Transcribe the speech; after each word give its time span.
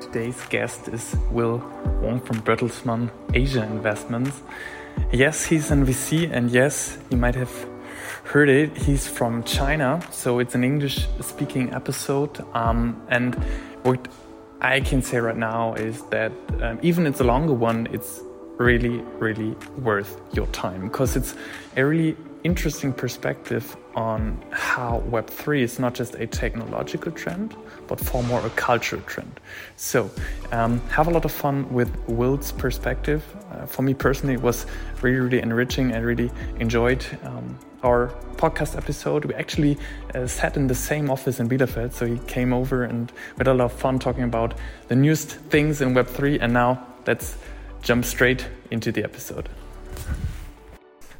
Today's 0.00 0.40
guest 0.46 0.88
is 0.88 1.14
Will 1.30 1.58
Wang 2.00 2.20
from 2.20 2.40
Bertelsmann 2.40 3.10
Asia 3.34 3.62
Investments. 3.62 4.40
Yes, 5.12 5.44
he's 5.44 5.70
an 5.70 5.84
VC, 5.84 6.30
and 6.32 6.50
yes, 6.50 6.98
you 7.10 7.18
might 7.18 7.34
have 7.34 7.52
heard 8.24 8.48
it. 8.48 8.76
He's 8.76 9.06
from 9.06 9.44
China, 9.44 10.00
so 10.10 10.38
it's 10.38 10.54
an 10.54 10.64
English 10.64 11.06
speaking 11.20 11.74
episode. 11.74 12.40
Um, 12.54 13.00
and 13.08 13.34
what 13.82 14.08
I 14.62 14.80
can 14.80 15.02
say 15.02 15.18
right 15.18 15.36
now 15.36 15.74
is 15.74 16.02
that 16.06 16.32
um, 16.62 16.78
even 16.82 17.06
it's 17.06 17.20
a 17.20 17.24
longer 17.24 17.52
one, 17.52 17.86
it's 17.92 18.20
really, 18.56 19.02
really 19.18 19.54
worth 19.78 20.20
your 20.32 20.46
time 20.46 20.88
because 20.88 21.14
it's 21.14 21.34
a 21.76 21.84
really 21.84 22.16
interesting 22.44 22.92
perspective 22.92 23.76
on 23.94 24.42
how 24.50 25.02
Web3 25.08 25.60
is 25.60 25.78
not 25.78 25.94
just 25.94 26.14
a 26.14 26.26
technological 26.26 27.12
trend, 27.12 27.56
but 27.86 28.00
far 28.00 28.22
more 28.22 28.44
a 28.46 28.50
cultural 28.50 29.02
trend. 29.02 29.40
So, 29.76 30.10
um, 30.52 30.80
have 30.90 31.08
a 31.08 31.10
lot 31.10 31.24
of 31.24 31.32
fun 31.32 31.72
with 31.72 31.90
Will's 32.08 32.52
perspective. 32.52 33.24
Uh, 33.50 33.66
for 33.66 33.82
me 33.82 33.94
personally, 33.94 34.34
it 34.34 34.42
was 34.42 34.66
really, 35.02 35.18
really 35.18 35.40
enriching. 35.40 35.92
I 35.94 35.98
really 35.98 36.30
enjoyed 36.58 37.04
um, 37.24 37.58
our 37.82 38.08
podcast 38.36 38.76
episode. 38.76 39.24
We 39.24 39.34
actually 39.34 39.78
uh, 40.14 40.26
sat 40.26 40.56
in 40.56 40.66
the 40.66 40.74
same 40.74 41.10
office 41.10 41.40
in 41.40 41.48
Bielefeld, 41.48 41.92
so 41.92 42.06
he 42.06 42.18
came 42.26 42.52
over 42.52 42.84
and 42.84 43.10
we 43.10 43.38
had 43.38 43.48
a 43.48 43.54
lot 43.54 43.66
of 43.66 43.72
fun 43.72 43.98
talking 43.98 44.24
about 44.24 44.54
the 44.88 44.96
newest 44.96 45.30
things 45.50 45.80
in 45.80 45.94
Web3. 45.94 46.38
And 46.40 46.52
now 46.52 46.86
let's 47.06 47.36
jump 47.82 48.04
straight 48.04 48.46
into 48.70 48.92
the 48.92 49.04
episode. 49.04 49.48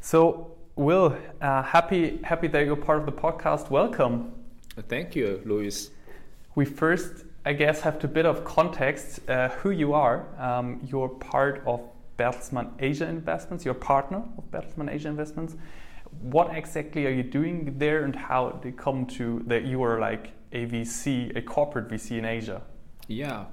So, 0.01 0.50
Will, 0.81 1.15
uh, 1.41 1.61
happy 1.61 2.19
happy 2.23 2.47
that 2.47 2.65
you're 2.65 2.75
part 2.75 2.97
of 2.97 3.05
the 3.05 3.11
podcast. 3.11 3.69
Welcome. 3.69 4.31
Thank 4.89 5.15
you, 5.15 5.39
Luis. 5.45 5.91
We 6.55 6.65
first, 6.65 7.23
I 7.45 7.53
guess, 7.53 7.81
have 7.81 7.99
to 7.99 8.07
bit 8.07 8.25
of 8.25 8.43
context 8.43 9.19
uh, 9.29 9.49
who 9.49 9.69
you 9.69 9.93
are. 9.93 10.25
Um, 10.39 10.79
you're 10.83 11.07
part 11.07 11.61
of 11.67 11.87
Bertelsmann 12.17 12.71
Asia 12.79 13.07
Investments. 13.07 13.63
You're 13.63 13.75
a 13.75 13.85
partner 13.93 14.23
of 14.39 14.49
Bertelsmann 14.49 14.89
Asia 14.91 15.07
Investments. 15.07 15.55
What 16.19 16.49
exactly 16.55 17.05
are 17.05 17.11
you 17.11 17.21
doing 17.21 17.77
there, 17.77 18.03
and 18.03 18.15
how 18.15 18.49
did 18.49 18.69
it 18.69 18.77
come 18.79 19.05
to 19.17 19.43
that 19.45 19.65
you 19.65 19.83
are 19.83 19.99
like 19.99 20.31
a 20.51 20.65
VC, 20.65 21.37
a 21.37 21.43
corporate 21.43 21.89
VC 21.89 22.17
in 22.17 22.25
Asia? 22.25 22.63
Yeah. 23.07 23.45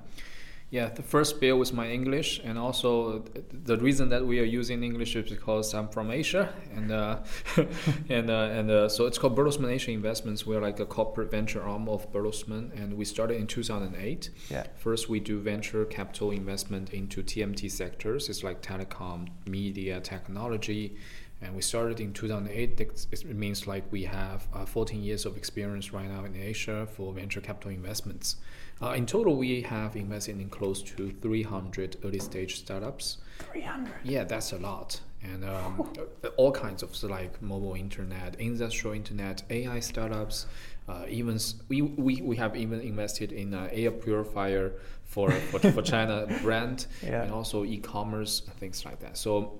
Yeah, 0.70 0.90
the 0.90 1.02
first 1.02 1.40
bill 1.40 1.58
was 1.58 1.72
my 1.72 1.88
English, 1.88 2.42
and 2.44 2.58
also 2.58 3.24
the 3.50 3.78
reason 3.78 4.10
that 4.10 4.26
we 4.26 4.38
are 4.38 4.44
using 4.44 4.84
English 4.84 5.16
is 5.16 5.30
because 5.30 5.72
I'm 5.72 5.88
from 5.88 6.10
Asia, 6.10 6.52
and 6.74 6.92
uh, 6.92 7.20
and 8.10 8.28
uh, 8.28 8.50
and 8.52 8.70
uh, 8.70 8.88
so 8.90 9.06
it's 9.06 9.16
called 9.16 9.34
Bertelsmann 9.34 9.70
Asia 9.70 9.92
Investments. 9.92 10.46
We're 10.46 10.60
like 10.60 10.78
a 10.78 10.84
corporate 10.84 11.30
venture 11.30 11.62
arm 11.62 11.88
of 11.88 12.12
Bertelsmann, 12.12 12.70
and 12.78 12.98
we 12.98 13.06
started 13.06 13.38
in 13.38 13.46
2008. 13.46 14.28
Yeah. 14.50 14.66
First, 14.76 15.08
we 15.08 15.20
do 15.20 15.40
venture 15.40 15.86
capital 15.86 16.32
investment 16.32 16.90
into 16.92 17.22
TMT 17.22 17.70
sectors. 17.70 18.28
It's 18.28 18.44
like 18.44 18.60
telecom, 18.60 19.28
media, 19.46 20.00
technology. 20.00 20.96
And 21.40 21.54
we 21.54 21.62
started 21.62 22.00
in 22.00 22.12
2008. 22.12 22.80
It 22.80 23.36
means 23.36 23.66
like 23.66 23.84
we 23.92 24.02
have 24.04 24.48
uh, 24.52 24.66
14 24.66 25.02
years 25.02 25.24
of 25.24 25.36
experience 25.36 25.92
right 25.92 26.08
now 26.08 26.24
in 26.24 26.34
Asia 26.36 26.86
for 26.90 27.12
venture 27.12 27.40
capital 27.40 27.70
investments. 27.70 28.36
Uh, 28.80 28.90
in 28.92 29.06
total, 29.06 29.36
we 29.36 29.62
have 29.62 29.96
invested 29.96 30.40
in 30.40 30.48
close 30.48 30.82
to 30.82 31.10
300 31.20 31.96
early 32.04 32.20
stage 32.20 32.58
startups. 32.58 33.18
300? 33.50 33.92
Yeah, 34.04 34.24
that's 34.24 34.52
a 34.52 34.58
lot. 34.58 35.00
And 35.22 35.44
um, 35.44 35.90
all 36.36 36.52
kinds 36.52 36.84
of 36.84 36.94
so 36.94 37.08
like 37.08 37.42
mobile 37.42 37.74
internet, 37.74 38.36
industrial 38.38 38.94
internet, 38.94 39.42
AI 39.50 39.80
startups. 39.80 40.46
Uh, 40.88 41.04
even 41.08 41.38
we, 41.68 41.82
we, 41.82 42.22
we 42.22 42.36
have 42.36 42.56
even 42.56 42.80
invested 42.80 43.32
in 43.32 43.52
an 43.52 43.68
air 43.72 43.90
purifier 43.90 44.72
for, 45.04 45.30
for, 45.30 45.58
for 45.58 45.82
China 45.82 46.26
brand 46.42 46.86
yeah. 47.02 47.22
and 47.22 47.32
also 47.32 47.64
e-commerce 47.64 48.42
things 48.58 48.84
like 48.84 49.00
that. 49.00 49.16
So 49.16 49.58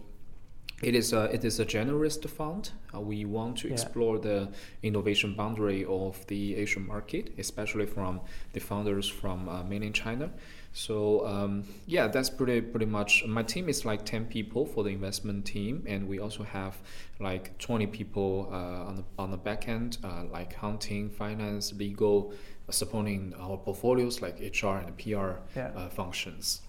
it 0.81 0.95
is 0.95 1.13
a, 1.13 1.25
it 1.25 1.45
is 1.45 1.59
a 1.59 1.67
generalist 1.67 2.29
fund. 2.29 2.71
Uh, 2.95 3.01
we 3.01 3.25
want 3.25 3.59
to 3.59 3.73
explore 3.73 4.17
yeah. 4.17 4.23
the 4.23 4.49
innovation 4.83 5.35
boundary 5.35 5.85
of 5.85 6.25
the 6.29 6.55
Asian 6.55 6.87
market, 6.87 7.33
especially 7.37 7.87
from 7.87 8.21
the 8.53 8.61
founders 8.61 9.09
from 9.09 9.49
uh, 9.49 9.65
mainland 9.65 9.95
China. 9.95 10.31
So 10.73 11.27
um, 11.27 11.65
yeah, 11.87 12.07
that's 12.07 12.31
pretty 12.31 12.61
pretty 12.61 12.87
much. 12.87 13.25
My 13.27 13.43
team 13.43 13.69
is 13.69 13.85
like 13.85 14.05
ten 14.05 14.27
people 14.27 14.65
for 14.65 14.85
the 14.85 14.91
investment 14.91 15.45
team, 15.45 15.83
and 15.89 16.07
we 16.07 16.21
also 16.21 16.45
have 16.45 16.79
like 17.19 17.59
twenty 17.59 17.89
people 17.89 18.49
uh, 18.53 18.89
on 18.89 18.97
the 18.97 19.05
on 19.19 19.31
the 19.33 19.37
back 19.37 19.67
end, 19.67 19.99
uh, 20.05 20.25
like 20.31 20.55
hunting, 20.55 21.11
finance, 21.11 21.73
legal, 21.73 22.33
uh, 22.69 22.73
supporting 22.73 23.35
our 23.41 23.57
portfolios 23.57 24.23
like 24.23 24.39
HR 24.39 24.77
and 24.87 24.97
PR 24.97 25.41
yeah. 25.57 25.73
Uh, 25.75 25.89
functions. 25.89 26.61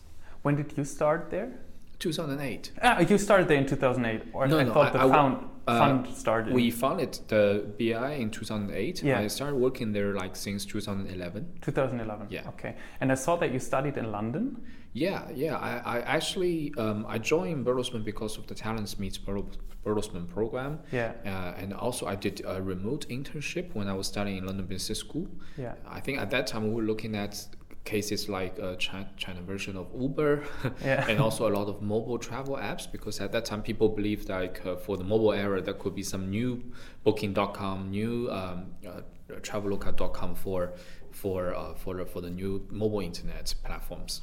When 0.41 0.55
did 0.55 0.75
you 0.75 0.85
start 0.85 1.29
there? 1.29 1.59
2008. 1.99 2.71
Ah, 2.81 2.99
you 2.99 3.17
started 3.17 3.47
there 3.47 3.57
in 3.57 3.65
2008, 3.65 4.29
or 4.33 4.47
no, 4.47 4.59
I 4.59 4.63
no, 4.63 4.73
thought 4.73 4.93
the 4.93 4.99
I, 4.99 5.09
found, 5.09 5.49
uh, 5.67 5.79
fund 5.79 6.15
started. 6.15 6.53
We 6.53 6.71
founded 6.71 7.19
the 7.27 7.65
BI 7.77 8.13
in 8.13 8.31
2008. 8.31 9.03
Yeah. 9.03 9.19
I 9.19 9.27
started 9.27 9.55
working 9.55 9.91
there 9.91 10.13
like 10.15 10.35
since 10.35 10.65
2011. 10.65 11.59
2011. 11.61 12.27
Yeah. 12.29 12.47
Okay. 12.49 12.75
And 13.01 13.11
I 13.11 13.15
saw 13.15 13.35
that 13.37 13.51
you 13.51 13.59
studied 13.59 13.97
in 13.97 14.11
London. 14.11 14.61
Yeah, 14.93 15.29
yeah. 15.35 15.57
I, 15.57 15.97
I 15.97 16.01
actually 16.01 16.73
um, 16.77 17.05
I 17.07 17.19
joined 17.19 17.65
Bertelsmann 17.65 18.03
because 18.03 18.37
of 18.37 18.47
the 18.47 18.55
Talents 18.55 18.97
Meets 18.97 19.19
Bertelsmann 19.19 20.27
program. 20.27 20.79
Yeah. 20.91 21.13
Uh, 21.25 21.61
and 21.61 21.73
also 21.73 22.07
I 22.07 22.15
did 22.15 22.41
a 22.45 22.61
remote 22.61 23.05
internship 23.09 23.75
when 23.75 23.87
I 23.87 23.93
was 23.93 24.07
studying 24.07 24.37
in 24.37 24.45
London 24.45 24.65
Business 24.65 24.99
School. 24.99 25.27
Yeah. 25.57 25.75
I 25.87 25.99
think 25.99 26.17
at 26.17 26.31
that 26.31 26.47
time 26.47 26.63
we 26.63 26.73
were 26.73 26.87
looking 26.87 27.15
at 27.15 27.45
cases 27.85 28.29
like 28.29 28.57
a 28.59 28.75
China, 28.77 29.09
China 29.17 29.41
version 29.41 29.75
of 29.77 29.87
Uber, 29.99 30.43
yeah. 30.83 31.07
and 31.07 31.19
also 31.19 31.47
a 31.47 31.51
lot 31.51 31.67
of 31.67 31.81
mobile 31.81 32.17
travel 32.17 32.55
apps. 32.55 32.91
Because 32.91 33.19
at 33.19 33.31
that 33.31 33.45
time, 33.45 33.61
people 33.61 33.89
believed 33.89 34.29
like 34.29 34.65
uh, 34.65 34.75
for 34.75 34.97
the 34.97 35.03
mobile 35.03 35.33
era, 35.33 35.61
there 35.61 35.73
could 35.73 35.95
be 35.95 36.03
some 36.03 36.29
new 36.29 36.63
Booking.com, 37.03 37.89
new 37.89 38.29
um, 38.31 38.67
uh, 38.87 39.01
Traveloka.com 39.41 40.35
for 40.35 40.73
for 41.11 41.55
uh, 41.55 41.73
for 41.75 41.95
the, 41.95 42.05
for 42.05 42.21
the 42.21 42.29
new 42.29 42.65
mobile 42.69 43.01
internet 43.01 43.53
platforms. 43.63 44.21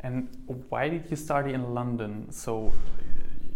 And 0.00 0.28
why 0.68 0.88
did 0.88 1.08
you 1.10 1.16
study 1.16 1.52
in 1.52 1.74
London? 1.74 2.30
So 2.32 2.72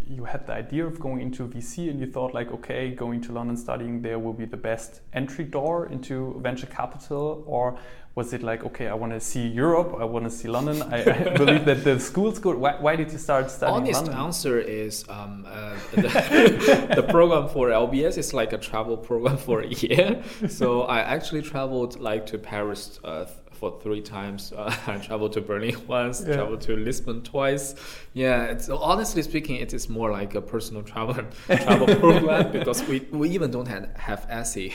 you 0.09 0.23
had 0.23 0.47
the 0.47 0.53
idea 0.53 0.85
of 0.85 0.99
going 0.99 1.21
into 1.21 1.47
VC 1.47 1.89
and 1.89 1.99
you 1.99 2.07
thought 2.07 2.33
like, 2.33 2.51
okay, 2.51 2.91
going 2.91 3.21
to 3.21 3.33
London 3.33 3.57
studying 3.57 4.01
there 4.01 4.19
will 4.19 4.33
be 4.33 4.45
the 4.45 4.57
best 4.57 5.01
entry 5.13 5.43
door 5.43 5.87
into 5.87 6.39
venture 6.41 6.67
capital, 6.67 7.43
or 7.45 7.77
was 8.17 8.33
it 8.33 8.41
like, 8.41 8.65
okay, 8.65 8.87
I 8.87 8.95
want 8.95 9.13
to 9.13 9.19
see 9.19 9.45
Europe, 9.47 9.95
I 9.99 10.03
want 10.03 10.25
to 10.25 10.31
see 10.31 10.47
London, 10.47 10.81
I, 10.91 11.01
I 11.03 11.37
believe 11.43 11.65
that 11.65 11.83
the 11.83 11.99
school's 11.99 12.39
good. 12.39 12.57
Why, 12.57 12.73
why, 12.79 12.95
did 12.95 13.11
you 13.11 13.19
start 13.19 13.51
studying 13.51 13.81
Honest 13.81 14.05
London? 14.05 14.25
answer 14.25 14.59
is 14.59 15.05
um, 15.07 15.45
uh, 15.47 15.75
the, 15.91 16.01
the, 16.95 17.03
program 17.03 17.47
for 17.47 17.69
LBS 17.69 18.17
is 18.17 18.33
like 18.33 18.53
a 18.53 18.57
travel 18.57 18.97
program 18.97 19.37
for 19.37 19.61
a 19.61 19.67
year. 19.67 20.23
So 20.49 20.83
I 20.83 20.99
actually 20.99 21.43
traveled 21.43 21.99
like 21.99 22.25
to 22.27 22.37
Paris 22.39 22.99
uh, 23.03 23.25
for 23.57 23.79
three 23.81 24.01
times. 24.01 24.53
Uh, 24.53 24.73
I 24.87 24.97
traveled 24.97 25.33
to 25.33 25.41
Berlin 25.41 25.75
once, 25.87 26.23
yeah. 26.25 26.35
traveled 26.35 26.61
to 26.61 26.75
Lisbon 26.75 27.21
twice. 27.21 27.75
Yeah, 28.13 28.45
it's 28.45 28.69
honestly 28.69 29.21
speaking, 29.21 29.57
it 29.57 29.73
is 29.73 29.89
more 29.89 30.11
like 30.11 30.35
a 30.35 30.41
personal 30.41 30.83
travel 30.83 31.15
travel 31.47 31.87
program 31.87 32.51
because 32.51 32.83
we, 32.87 33.01
we 33.11 33.29
even 33.29 33.51
don't 33.51 33.67
have, 33.67 33.95
have 33.95 34.25
essay 34.29 34.69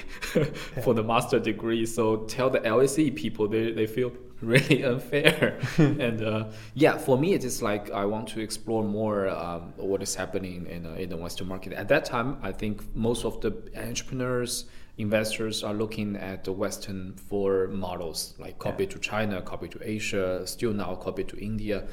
for 0.83 0.95
the 0.95 1.03
master 1.03 1.39
degree. 1.39 1.87
So 1.87 2.19
tell 2.25 2.51
the 2.51 2.61
LSE 2.61 3.15
people 3.15 3.49
they, 3.49 3.73
they 3.73 3.87
feel 3.87 4.13
really 4.53 4.83
unfair. 4.83 5.59
and 5.79 6.23
uh, 6.23 6.45
yeah, 6.75 6.99
for 6.99 7.17
me, 7.17 7.33
it 7.33 7.45
is 7.45 7.63
like 7.63 7.91
I 7.93 8.05
want 8.05 8.29
to 8.31 8.41
explore 8.41 8.83
more 8.83 9.29
um, 9.29 9.73
what 9.77 10.03
is 10.03 10.15
happening 10.15 10.67
in, 10.67 10.85
uh, 10.85 10.95
in 10.95 11.09
the 11.11 11.17
Western 11.17 11.49
market. 11.49 11.73
At 11.73 11.89
that 11.89 12.05
time, 12.05 12.39
I 12.43 12.53
think 12.53 12.83
most 12.97 13.25
of 13.25 13.41
the 13.41 13.53
entrepreneurs 13.77 14.65
investors 14.99 15.63
are 15.63 15.73
looking 15.73 16.17
at 16.17 16.45
the 16.45 16.53
Western 16.53 17.15
for 17.15 17.69
models, 17.69 18.35
like 18.39 18.59
copy 18.59 18.85
yeah. 18.85 18.91
to 18.91 18.99
China, 18.99 19.41
copy 19.43 19.69
to 19.69 19.79
Asia, 19.83 20.47
still 20.47 20.73
now 20.73 20.95
copy 20.97 21.25
to 21.25 21.39
India. 21.39 21.85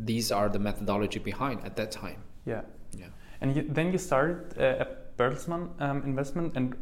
These 0.00 0.32
are 0.32 0.48
the 0.48 0.58
methodology 0.58 1.18
behind 1.18 1.60
at 1.64 1.76
that 1.76 1.90
time. 1.90 2.22
Yeah. 2.46 2.62
Yeah. 2.96 3.06
And 3.40 3.54
you, 3.54 3.62
then 3.68 3.92
you 3.92 3.98
started 3.98 4.58
uh, 4.58 4.82
at 4.82 5.16
Bertelsmann 5.18 5.68
um, 5.80 6.02
Investment, 6.02 6.56
and 6.56 6.74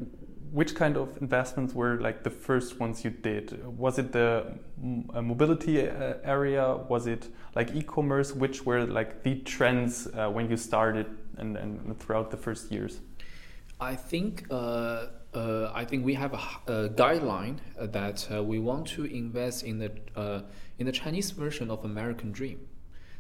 which 0.53 0.75
kind 0.75 0.97
of 0.97 1.17
investments 1.21 1.75
were 1.75 2.01
like 2.01 2.23
the 2.23 2.31
first 2.31 2.81
ones 2.81 3.05
you 3.05 3.11
did? 3.11 3.65
Was 3.79 3.99
it 3.99 4.13
the 4.13 4.59
uh, 5.15 5.23
mobility 5.23 5.89
uh, 5.89 6.15
area? 6.25 6.77
Was 6.89 7.07
it 7.07 7.29
like 7.55 7.75
e-commerce? 7.75 8.35
Which 8.35 8.65
were 8.65 8.87
like 8.87 9.23
the 9.23 9.37
trends 9.41 10.07
uh, 10.07 10.29
when 10.31 10.51
you 10.51 10.57
started 10.57 11.07
and, 11.37 11.57
and 11.57 11.99
throughout 11.99 12.31
the 12.31 12.37
first 12.37 12.73
years? 12.73 13.01
I 13.81 13.95
think 13.95 14.47
uh, 14.51 15.07
uh, 15.35 15.71
I 15.75 15.85
think 15.85 16.05
we 16.05 16.15
have 16.15 16.33
a, 16.33 16.73
a 16.73 16.89
guideline 16.89 17.59
that 17.79 18.27
uh, 18.33 18.43
we 18.43 18.59
want 18.59 18.87
to 18.89 19.05
invest 19.05 19.65
in 19.65 19.79
the 19.79 19.93
uh, 20.17 20.43
in 20.79 20.87
the 20.87 20.93
Chinese 20.93 21.31
version 21.31 21.71
of 21.71 21.85
American 21.85 22.33
Dream. 22.33 22.61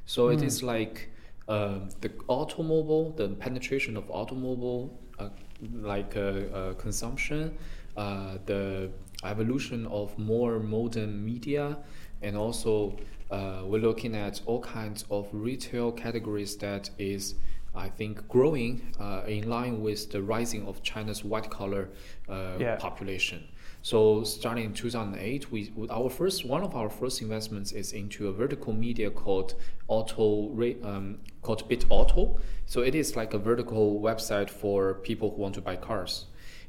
So 0.06 0.28
mm. 0.28 0.42
it 0.42 0.60
hmm. 0.60 0.66
like 0.66 1.10
um, 1.48 1.90
the 2.00 2.10
automobile, 2.28 3.10
the 3.10 3.28
penetration 3.28 3.96
of 3.96 4.10
automobile, 4.10 4.98
uh, 5.18 5.28
like 5.72 6.16
uh, 6.16 6.74
consumption, 6.78 7.56
the 7.96 8.90
evolution 9.24 9.86
of 9.86 10.16
more 10.18 10.58
modern 10.58 11.24
media, 11.24 11.76
and 12.22 12.36
also 12.36 12.96
uh, 13.30 13.62
we're 13.64 13.80
looking 13.80 14.14
at 14.14 14.40
all 14.46 14.60
kinds 14.60 15.04
of 15.10 15.28
retail 15.32 15.92
categories 15.92 16.56
that 16.58 16.90
is 16.98 17.34
I 17.74 17.88
think 17.90 18.26
growing 18.28 18.94
uh, 18.98 19.22
in 19.28 19.50
line 19.50 19.82
with 19.82 20.10
the 20.10 20.22
rising 20.22 20.66
of 20.66 20.82
China's 20.82 21.22
white 21.24 21.50
collar 21.50 21.90
uh, 22.28 22.56
Yeah. 22.58 22.76
population. 22.76 23.44
So 23.86 24.24
starting 24.24 24.64
in 24.64 24.72
2008, 24.72 25.52
we 25.52 25.70
with 25.76 25.92
our 25.92 26.10
first 26.10 26.44
one 26.44 26.64
of 26.64 26.74
our 26.74 26.90
first 26.90 27.22
investments 27.22 27.70
is 27.70 27.92
into 27.92 28.26
a 28.26 28.32
vertical 28.32 28.72
media 28.72 29.10
called 29.10 29.54
Auto 29.86 30.50
um, 30.82 31.18
called 31.42 31.68
Bit 31.68 31.84
Auto. 31.88 32.36
So 32.66 32.80
it 32.80 32.96
is 32.96 33.14
like 33.14 33.32
a 33.32 33.38
vertical 33.38 34.00
website 34.00 34.50
for 34.50 34.94
people 34.94 35.30
who 35.30 35.40
want 35.40 35.54
to 35.54 35.60
buy 35.60 35.76
cars, 35.76 36.26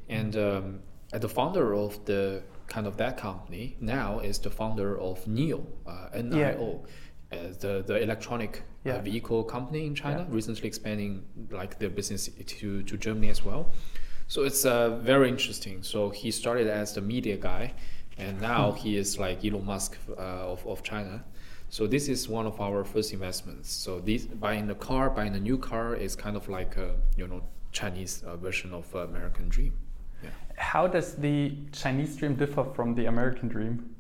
and 0.08 0.36
um, 0.36 0.80
the 1.12 1.28
founder 1.28 1.74
of 1.74 2.06
the 2.06 2.44
kind 2.68 2.86
of 2.86 2.98
that 2.98 3.18
company 3.18 3.78
now 3.82 4.20
is 4.20 4.38
the 4.38 4.52
founder 4.52 5.00
of 5.00 5.26
NIO, 5.26 5.66
uh, 5.88 6.10
NIO. 6.14 6.86
Uh, 7.32 7.38
the 7.60 7.84
the 7.88 7.96
electronic 8.00 8.62
uh, 8.86 9.02
vehicle 9.02 9.44
company 9.44 9.88
in 9.88 9.96
China, 9.96 10.20
Yeah. 10.20 10.36
recently 10.36 10.68
expanding 10.68 11.26
like 11.50 11.80
their 11.80 11.90
business 11.90 12.30
to, 12.46 12.84
to 12.84 12.96
Germany 12.96 13.30
as 13.30 13.44
well. 13.44 13.72
So 14.28 14.44
it's 14.44 14.66
uh, 14.66 14.98
very 14.98 15.30
interesting. 15.30 15.84
So 15.84 16.10
he 16.10 16.32
started 16.32 16.68
as 16.68 16.94
the 16.94 17.02
media 17.02 17.38
guy, 17.38 17.74
and 18.18 18.42
now 18.42 18.72
he 18.74 18.98
is 18.98 19.18
like 19.18 19.46
Elon 19.46 19.66
Musk 19.66 19.98
uh, 20.10 20.22
of, 20.52 20.66
of 20.68 20.84
China. 20.84 21.24
So 21.70 21.88
this 21.88 22.08
is 22.08 22.30
one 22.30 22.46
of 22.46 22.60
our 22.62 22.84
first 22.84 23.14
investments. 23.14 23.72
So 23.72 24.00
this 24.00 24.26
buying 24.26 24.68
the 24.68 24.76
car, 24.76 25.10
buying 25.10 25.36
a 25.36 25.40
new 25.40 25.58
car 25.58 25.96
is 25.96 26.16
kind 26.16 26.36
of 26.36 26.48
like 26.50 26.78
a 26.78 26.96
you 27.18 27.28
know 27.28 27.42
Chinese 27.72 28.24
uh, 28.24 28.38
version 28.38 28.74
of 28.74 28.94
uh, 28.96 29.00
American 29.00 29.50
dream. 29.50 29.74
Yeah. 30.24 30.30
How 30.56 30.88
does 30.88 31.16
the 31.16 31.54
Chinese 31.72 32.16
dream 32.16 32.36
differ 32.36 32.64
from 32.64 32.96
the 32.96 33.06
American 33.06 33.50
dream? 33.50 33.96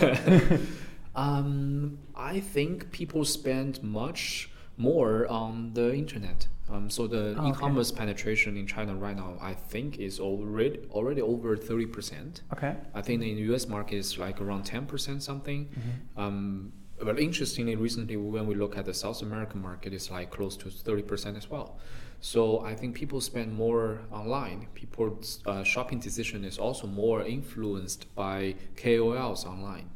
Um, 1.14 1.98
I 2.14 2.40
think 2.40 2.92
people 2.92 3.24
spend 3.24 3.82
much 3.82 4.50
more 4.76 5.26
on 5.26 5.72
the 5.74 5.94
internet. 5.94 6.46
Um, 6.70 6.88
so 6.90 7.06
the 7.06 7.34
Oh, 7.36 7.40
okay. 7.40 7.50
e-commerce 7.50 7.90
penetration 7.90 8.56
in 8.56 8.66
China 8.66 8.94
right 8.94 9.16
now, 9.16 9.36
I 9.40 9.54
think, 9.54 9.98
is 9.98 10.20
already 10.20 10.78
already 10.90 11.20
over 11.20 11.56
thirty 11.56 11.86
percent. 11.86 12.42
Okay. 12.52 12.76
I 12.94 13.02
think 13.02 13.22
in 13.22 13.34
the 13.36 13.42
U.S. 13.52 13.66
market 13.68 13.96
is 13.96 14.18
like 14.18 14.40
around 14.40 14.64
ten 14.64 14.86
percent 14.86 15.22
something. 15.22 15.68
Um, 16.16 16.72
but 17.02 17.18
interestingly, 17.18 17.76
recently 17.76 18.16
when 18.16 18.46
we 18.46 18.54
look 18.54 18.76
at 18.76 18.84
the 18.84 18.94
South 18.94 19.22
American 19.22 19.60
market, 19.62 19.92
it's 19.92 20.10
like 20.10 20.30
close 20.30 20.56
to 20.58 20.70
thirty 20.70 21.02
percent 21.02 21.36
as 21.36 21.50
well. 21.50 21.78
So 22.20 22.60
I 22.60 22.74
think 22.74 22.94
people 22.94 23.20
spend 23.20 23.52
more 23.54 24.02
online. 24.12 24.68
People's 24.74 25.40
uh, 25.46 25.62
shopping 25.64 25.98
decision 25.98 26.44
is 26.44 26.58
also 26.58 26.86
more 26.86 27.22
influenced 27.24 28.14
by 28.14 28.54
KOLs 28.76 29.46
online. 29.46 29.88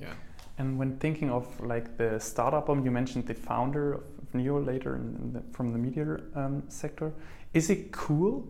Yeah. 0.00 0.14
And 0.58 0.78
when 0.78 0.96
thinking 0.96 1.30
of 1.30 1.44
like 1.60 1.98
the 1.98 2.18
startup, 2.18 2.70
um, 2.70 2.82
you 2.82 2.90
mentioned 2.90 3.26
the 3.26 3.34
founder 3.34 3.92
of 3.92 4.04
NIO 4.34 4.64
later 4.64 5.00
the, 5.32 5.42
from 5.52 5.72
the 5.72 5.78
media 5.78 6.18
um, 6.34 6.62
sector. 6.68 7.12
Is 7.54 7.70
it 7.70 7.92
cool 7.92 8.48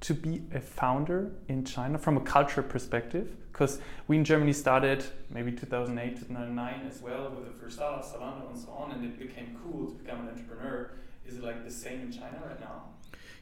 to 0.00 0.14
be 0.14 0.42
a 0.54 0.60
founder 0.60 1.32
in 1.48 1.64
China 1.64 1.98
from 1.98 2.16
a 2.16 2.20
culture 2.20 2.62
perspective? 2.62 3.36
Because 3.52 3.80
we 4.06 4.16
in 4.18 4.24
Germany 4.24 4.52
started 4.52 5.04
maybe 5.30 5.50
2008, 5.50 6.18
2009 6.18 6.86
as 6.86 7.00
well 7.00 7.30
with 7.30 7.46
the 7.46 7.58
first 7.58 7.76
startup, 7.76 8.04
Zalando 8.04 8.50
and 8.50 8.58
so 8.58 8.70
on, 8.70 8.92
and 8.92 9.04
it 9.04 9.18
became 9.18 9.56
cool 9.62 9.86
to 9.86 9.94
become 9.94 10.20
an 10.20 10.28
entrepreneur. 10.28 10.90
Is 11.26 11.38
it 11.38 11.42
like 11.42 11.64
the 11.64 11.70
same 11.70 12.02
in 12.02 12.12
China 12.12 12.38
right 12.46 12.60
now? 12.60 12.84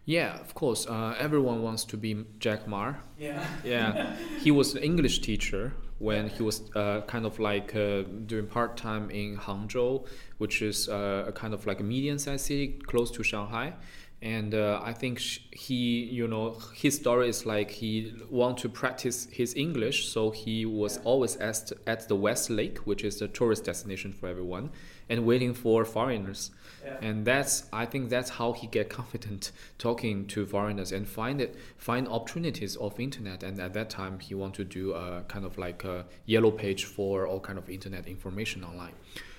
Yeah, 0.06 0.38
of 0.38 0.54
course. 0.54 0.86
Uh, 0.86 1.14
everyone 1.18 1.62
wants 1.62 1.84
to 1.86 1.96
be 1.96 2.24
Jack 2.38 2.68
Ma. 2.68 2.94
Yeah. 3.18 3.44
Yeah, 3.64 4.16
he 4.40 4.50
was 4.50 4.74
an 4.74 4.82
English 4.82 5.20
teacher 5.20 5.72
when 5.98 6.28
he 6.28 6.42
was 6.42 6.62
uh, 6.74 7.00
kind 7.06 7.24
of 7.24 7.38
like 7.38 7.74
uh, 7.74 8.02
doing 8.26 8.46
part 8.46 8.76
time 8.76 9.10
in 9.10 9.36
Hangzhou, 9.36 10.06
which 10.38 10.60
is 10.60 10.88
uh, 10.88 11.24
a 11.26 11.32
kind 11.32 11.54
of 11.54 11.66
like 11.66 11.80
a 11.80 11.84
medium-sized 11.84 12.44
city 12.44 12.80
close 12.86 13.10
to 13.12 13.22
Shanghai. 13.22 13.74
And 14.22 14.54
uh, 14.54 14.80
I 14.82 14.94
think 14.94 15.18
he, 15.18 16.04
you 16.04 16.26
know, 16.26 16.56
his 16.74 16.96
story 16.96 17.28
is 17.28 17.44
like 17.44 17.70
he 17.70 18.14
want 18.30 18.56
to 18.58 18.70
practice 18.70 19.28
his 19.30 19.54
English, 19.54 20.08
so 20.08 20.30
he 20.30 20.64
was 20.64 20.98
always 21.04 21.36
at 21.36 21.72
at 21.86 22.08
the 22.08 22.16
West 22.16 22.48
Lake, 22.48 22.78
which 22.86 23.04
is 23.04 23.20
a 23.20 23.28
tourist 23.28 23.64
destination 23.64 24.14
for 24.14 24.26
everyone, 24.28 24.70
and 25.08 25.24
waiting 25.24 25.54
for 25.54 25.84
foreigners. 25.84 26.50
Yeah. 26.84 26.98
and 27.00 27.24
that's 27.24 27.64
i 27.72 27.86
think 27.86 28.10
that's 28.10 28.28
how 28.28 28.52
he 28.52 28.66
get 28.66 28.90
confident 28.90 29.52
talking 29.78 30.26
to 30.26 30.44
foreigners 30.44 30.92
and 30.92 31.08
find 31.08 31.40
it 31.40 31.56
find 31.78 32.06
opportunities 32.06 32.76
of 32.76 33.00
internet. 33.00 33.42
And 33.42 33.58
at 33.58 33.72
that 33.72 33.88
time 33.88 34.18
he 34.18 34.34
want 34.34 34.54
to 34.56 34.64
do 34.64 34.92
a 34.92 35.22
kind 35.26 35.46
of 35.46 35.56
like 35.56 35.84
a 35.84 36.04
yellow 36.26 36.50
page 36.50 36.84
for 36.84 37.26
all 37.26 37.40
kind 37.40 37.58
of 37.58 37.70
internet 37.70 38.06
information 38.06 38.64
online. 38.64 38.92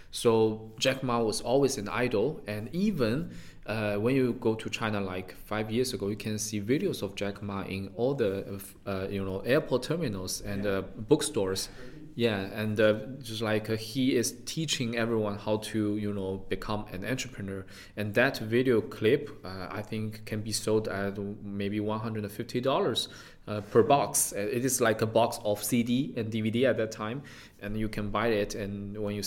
So 0.09 0.71
jack 0.79 1.03
ma 1.03 1.19
was 1.19 1.41
always 1.41 1.77
an 1.77 1.87
idol. 1.89 2.41
And 2.47 2.69
even 2.73 3.31
uh, 3.65 3.95
when 3.95 4.15
you 4.15 4.33
go 4.33 4.53
to 4.53 4.69
China 4.69 5.01
like 5.01 5.35
five 5.45 5.71
years 5.71 5.93
ago, 5.93 6.09
you 6.09 6.15
can 6.15 6.37
see 6.37 6.61
videos 6.61 7.01
of 7.01 7.15
Jack 7.15 7.41
Ma 7.41 7.63
in 7.63 7.89
all 7.95 8.13
the 8.13 8.61
uh, 8.85 9.07
you 9.09 9.23
know 9.25 9.39
airport 9.39 9.83
terminals 9.83 10.41
and 10.41 10.67
uh, 10.67 10.83
bookstores. 11.09 11.69
Yeah, 12.17 12.37
and 12.37 12.79
uh, 12.79 12.93
just 13.21 13.41
like 13.41 13.69
uh, 13.69 13.75
he 13.75 14.15
is 14.15 14.35
teaching 14.45 14.95
everyone 14.95 15.37
how 15.37 15.57
to 15.57 15.97
you 15.97 16.13
know 16.13 16.45
become 16.47 16.85
an 16.93 17.03
entrepreneur, 17.03 17.65
and 17.97 18.13
that 18.13 18.37
video 18.37 18.79
clip 18.79 19.29
uh, 19.43 19.67
I 19.69 19.81
think 19.81 20.23
can 20.25 20.39
be 20.39 20.53
sold 20.53 20.87
at 20.87 21.17
maybe 21.43 21.81
one 21.81 21.99
hundred 21.99 22.23
and 22.23 22.31
fifty 22.31 22.61
dollars 22.61 23.09
uh, 23.49 23.59
per 23.59 23.83
box. 23.83 24.31
It 24.31 24.63
is 24.63 24.79
like 24.79 25.01
a 25.01 25.05
box 25.05 25.39
of 25.43 25.61
CD 25.61 26.13
and 26.15 26.31
DVD 26.31 26.69
at 26.69 26.77
that 26.77 26.93
time, 26.93 27.21
and 27.61 27.77
you 27.77 27.89
can 27.89 28.11
buy 28.11 28.27
it. 28.27 28.55
And 28.55 28.97
when 28.97 29.15
you 29.15 29.23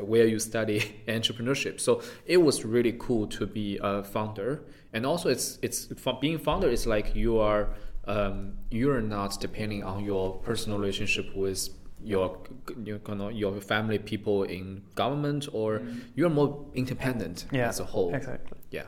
where 0.00 0.26
you 0.26 0.38
study 0.38 1.02
entrepreneurship, 1.08 1.80
so 1.80 2.00
it 2.24 2.38
was 2.38 2.64
really 2.64 2.96
cool 2.98 3.26
to 3.26 3.46
be 3.46 3.78
a 3.82 4.02
founder, 4.02 4.62
and 4.94 5.04
also 5.04 5.28
it's 5.28 5.58
it's 5.60 5.88
being 6.22 6.38
founder 6.38 6.70
is 6.70 6.86
like 6.86 7.14
you 7.14 7.38
are 7.40 7.74
um, 8.06 8.54
you're 8.70 9.02
not 9.02 9.38
depending 9.38 9.84
on 9.84 10.02
your 10.02 10.38
personal 10.38 10.78
relationship 10.78 11.26
with 11.36 11.68
your 12.04 12.38
you 12.84 13.00
know, 13.08 13.28
your 13.28 13.60
family 13.60 13.98
people 13.98 14.42
in 14.44 14.82
government 14.94 15.48
or 15.52 15.82
you're 16.14 16.30
more 16.30 16.64
independent 16.74 17.46
Yeah. 17.52 17.68
as 17.68 17.80
a 17.80 17.84
whole 17.84 18.14
Exactly. 18.14 18.58
yeah 18.70 18.86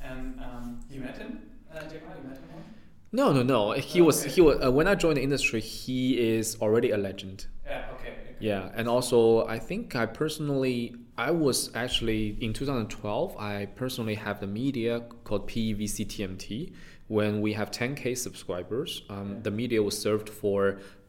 And 0.00 0.38
um, 0.40 0.80
you 0.90 1.00
met 1.00 1.16
him, 1.18 1.38
uh, 1.72 1.80
You 1.92 2.00
met 2.28 2.36
him? 2.38 2.64
no 3.12 3.32
no 3.32 3.42
no 3.42 3.72
he 3.72 4.00
Oh, 4.00 4.04
was 4.04 4.22
okay. 4.22 4.30
he 4.34 4.40
was 4.40 4.56
uh, 4.64 4.70
when 4.70 4.86
i 4.86 4.94
joined 4.94 5.16
the 5.16 5.22
industry 5.22 5.60
he 5.60 6.18
is 6.36 6.56
already 6.60 6.90
a 6.90 6.96
legend 6.98 7.46
Yeah. 7.66 7.84
Okay. 7.94 8.12
yeah 8.38 8.70
and 8.78 8.86
also 8.88 9.46
i 9.46 9.58
think 9.58 9.96
i 9.96 10.06
personally 10.06 10.94
i 11.18 11.30
was 11.30 11.70
actually 11.74 12.36
in 12.40 12.52
2012 12.52 13.36
i 13.38 13.66
personally 13.74 14.14
have 14.14 14.38
the 14.40 14.46
media 14.46 15.00
called 15.24 15.48
pevc 15.48 16.06
tmt 16.06 16.72
when 17.16 17.32
we 17.46 17.50
have 17.58 17.68
10k 17.80 18.16
subscribers 18.26 18.90
um, 19.14 19.28
the 19.46 19.50
media 19.62 19.80
was 19.88 19.96
served 20.06 20.28
for 20.28 20.60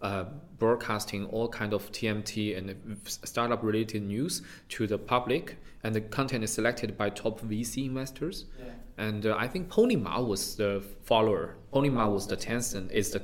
uh, 0.01 0.25
broadcasting 0.61 1.21
all 1.33 1.47
kind 1.59 1.73
of 1.77 1.81
tmt 1.97 2.33
and 2.57 2.65
startup 3.07 3.61
related 3.69 4.01
news 4.15 4.33
to 4.75 4.81
the 4.87 4.97
public 5.13 5.45
and 5.83 5.93
the 5.97 6.01
content 6.17 6.43
is 6.43 6.51
selected 6.59 6.89
by 7.01 7.07
top 7.23 7.35
vc 7.41 7.73
investors 7.91 8.37
Yeah. 8.59 8.73
and 9.07 9.21
uh, 9.25 9.35
I 9.45 9.47
think 9.51 9.63
Pony 9.77 9.95
Ma 10.05 10.15
was 10.33 10.41
the 10.61 10.71
follower. 11.09 11.45
Pony 11.75 11.89
Ma 11.97 12.05
was 12.17 12.23
the 12.31 12.37
Tencent, 12.47 12.87
is 13.01 13.07
the 13.15 13.21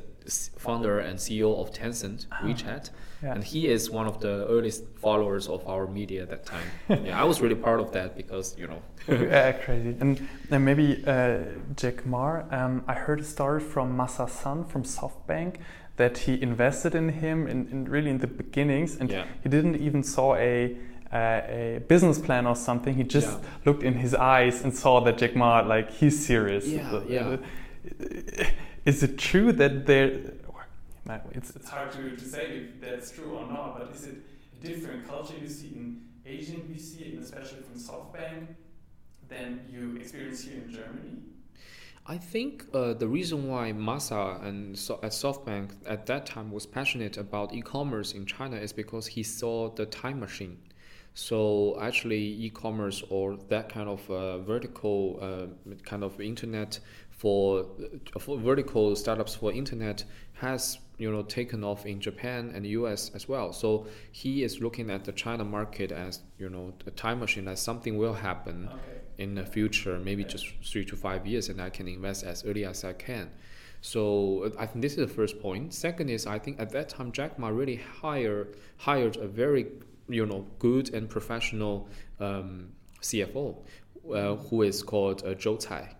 founder 0.66 0.96
and 1.08 1.16
CEO 1.26 1.50
of 1.62 1.68
Tencent 1.80 2.20
WeChat, 2.46 2.84
Yeah. 3.24 3.34
and 3.34 3.44
he 3.44 3.68
is 3.68 3.90
one 3.90 4.06
of 4.08 4.20
the 4.22 4.46
earliest 4.48 4.84
followers 5.02 5.48
of 5.48 5.68
our 5.68 5.88
media 5.88 6.22
at 6.22 6.30
that 6.30 6.46
time. 6.46 6.68
yeah, 7.06 7.20
I 7.20 7.24
was 7.24 7.42
really 7.42 7.56
proud 7.56 7.80
of 7.80 7.92
that 7.94 8.16
because 8.16 8.56
you 8.60 8.68
know. 8.68 8.82
yeah, 9.08 9.54
crazy. 9.54 9.96
And, 10.00 10.28
and 10.52 10.64
maybe 10.66 11.04
uh, 11.08 11.40
Jack 11.76 12.06
Ma, 12.06 12.44
um, 12.52 12.84
I 12.88 12.94
heard 12.94 13.20
a 13.22 13.24
story 13.24 13.60
from 13.60 13.98
Masa 13.98 14.30
San 14.30 14.66
from 14.66 14.84
SoftBank 14.84 15.56
that 15.96 16.18
he 16.20 16.40
invested 16.42 16.94
in 16.94 17.10
him 17.10 17.48
in, 17.48 17.68
in 17.72 17.86
really 17.86 18.12
in 18.12 18.20
the 18.20 18.28
beginnings, 18.28 18.98
and 18.98 19.10
Yeah. 19.10 19.26
he 19.42 19.50
didn't 19.50 19.78
even 19.78 20.04
saw 20.04 20.36
a 20.36 20.78
uh, 21.12 21.42
a 21.48 21.82
business 21.88 22.20
plan 22.20 22.46
or 22.46 22.56
something. 22.56 22.94
He 22.94 23.04
just 23.04 23.28
Yeah. 23.40 23.40
looked 23.66 23.82
in 23.82 23.94
his 23.94 24.14
eyes 24.14 24.64
and 24.64 24.76
saw 24.76 25.00
that 25.06 25.18
Jack 25.18 25.36
Ma, 25.36 25.62
like 25.62 25.90
he's 25.90 26.24
serious. 26.26 26.68
Yeah, 26.68 27.00
yeah. 27.08 27.38
uh, 28.02 28.46
Is 28.86 29.04
it 29.04 29.18
true 29.18 29.52
that 29.54 29.86
there? 29.86 30.12
It's, 31.32 31.56
it's 31.56 31.70
hard 31.70 31.92
to, 31.94 32.16
to 32.16 32.26
say 32.26 32.58
if 32.58 32.82
that's 32.82 33.12
true 33.12 33.38
or 33.38 33.48
not, 33.48 33.78
but 33.78 33.96
is 33.96 34.06
it 34.06 34.18
a 34.60 34.66
different 34.66 35.08
culture 35.08 35.36
you 35.42 35.48
see 35.48 35.68
in 35.68 36.02
Asian 36.26 36.62
VC, 36.62 37.14
and 37.14 37.24
especially 37.24 37.62
from 37.62 37.80
SoftBank, 37.80 38.48
than 39.30 39.66
you 39.70 39.98
experience 39.98 40.44
here 40.44 40.62
in 40.62 40.72
Germany? 40.72 41.18
I 42.06 42.18
think 42.18 42.66
uh, 42.74 42.94
the 42.94 43.08
reason 43.08 43.50
why 43.50 43.74
Masa 43.74 44.42
and 44.46 44.78
so 44.78 44.96
at 45.04 45.12
SoftBank 45.12 45.72
at 45.86 46.06
that 46.06 46.26
time 46.26 46.52
was 46.52 46.66
passionate 46.66 47.18
about 47.18 47.54
e-commerce 47.54 48.14
in 48.14 48.26
China 48.26 48.56
is 48.56 48.72
because 48.72 49.08
he 49.08 49.24
saw 49.24 49.70
the 49.70 49.86
time 49.86 50.22
machine. 50.22 50.58
So 51.14 51.78
actually, 51.82 52.22
e-commerce 52.46 53.04
or 53.10 53.38
that 53.50 53.70
kind 53.70 53.90
of 53.90 54.10
uh, 54.10 54.38
vertical 54.38 55.20
uh, 55.20 55.74
kind 55.84 56.04
of 56.04 56.22
internet 56.22 56.80
for, 57.18 57.66
for 58.20 58.38
vertical 58.38 58.96
startups 58.96 59.36
for 59.36 59.52
internet 59.52 60.04
has 60.34 60.78
you 60.98 61.12
know 61.12 61.24
taken 61.24 61.64
off 61.64 61.86
in 61.86 62.00
Japan 62.00 62.52
and 62.54 62.66
the 62.66 62.70
US 62.70 63.12
as 63.14 63.28
well. 63.28 63.54
So 63.54 63.88
he 64.12 64.44
is 64.44 64.62
looking 64.62 64.90
at 64.90 65.04
the 65.04 65.12
China 65.12 65.44
market 65.44 65.92
as 65.92 66.22
you 66.40 66.50
know 66.50 66.74
a 66.86 66.92
time 66.92 67.20
machine 67.20 67.48
as 67.48 67.60
something 67.60 67.98
will 67.98 68.14
happen 68.14 68.70
okay. 68.72 69.02
in 69.18 69.36
the 69.36 69.46
future, 69.46 70.00
maybe 70.00 70.24
just 70.24 70.46
three 70.64 70.86
to 70.86 70.96
five 70.96 71.26
years, 71.26 71.50
and 71.50 71.62
I 71.62 71.70
can 71.70 71.88
invest 71.88 72.24
as 72.24 72.46
early 72.46 72.66
as 72.66 72.84
I 72.84 72.94
can. 72.94 73.30
So 73.82 74.52
I 74.58 74.66
think 74.66 74.82
this 74.82 74.94
is 74.94 75.08
the 75.08 75.14
first 75.14 75.40
point. 75.40 75.74
Second 75.74 76.10
is 76.10 76.26
I 76.26 76.40
think 76.40 76.60
at 76.60 76.72
that 76.72 76.90
time 76.90 77.12
Jack 77.12 77.38
Ma 77.38 77.50
really 77.50 77.78
hired 78.02 78.58
hired 78.78 79.18
a 79.18 79.28
very 79.28 79.68
you 80.10 80.26
know 80.26 80.46
good 80.60 80.94
and 80.94 81.10
professional 81.10 81.90
um, 82.20 82.70
CFO 83.02 83.58
uh, 84.14 84.36
who 84.36 84.64
is 84.64 84.82
called 84.84 85.24
uh, 85.26 85.34
Joe 85.34 85.58
Tsai. 85.58 85.97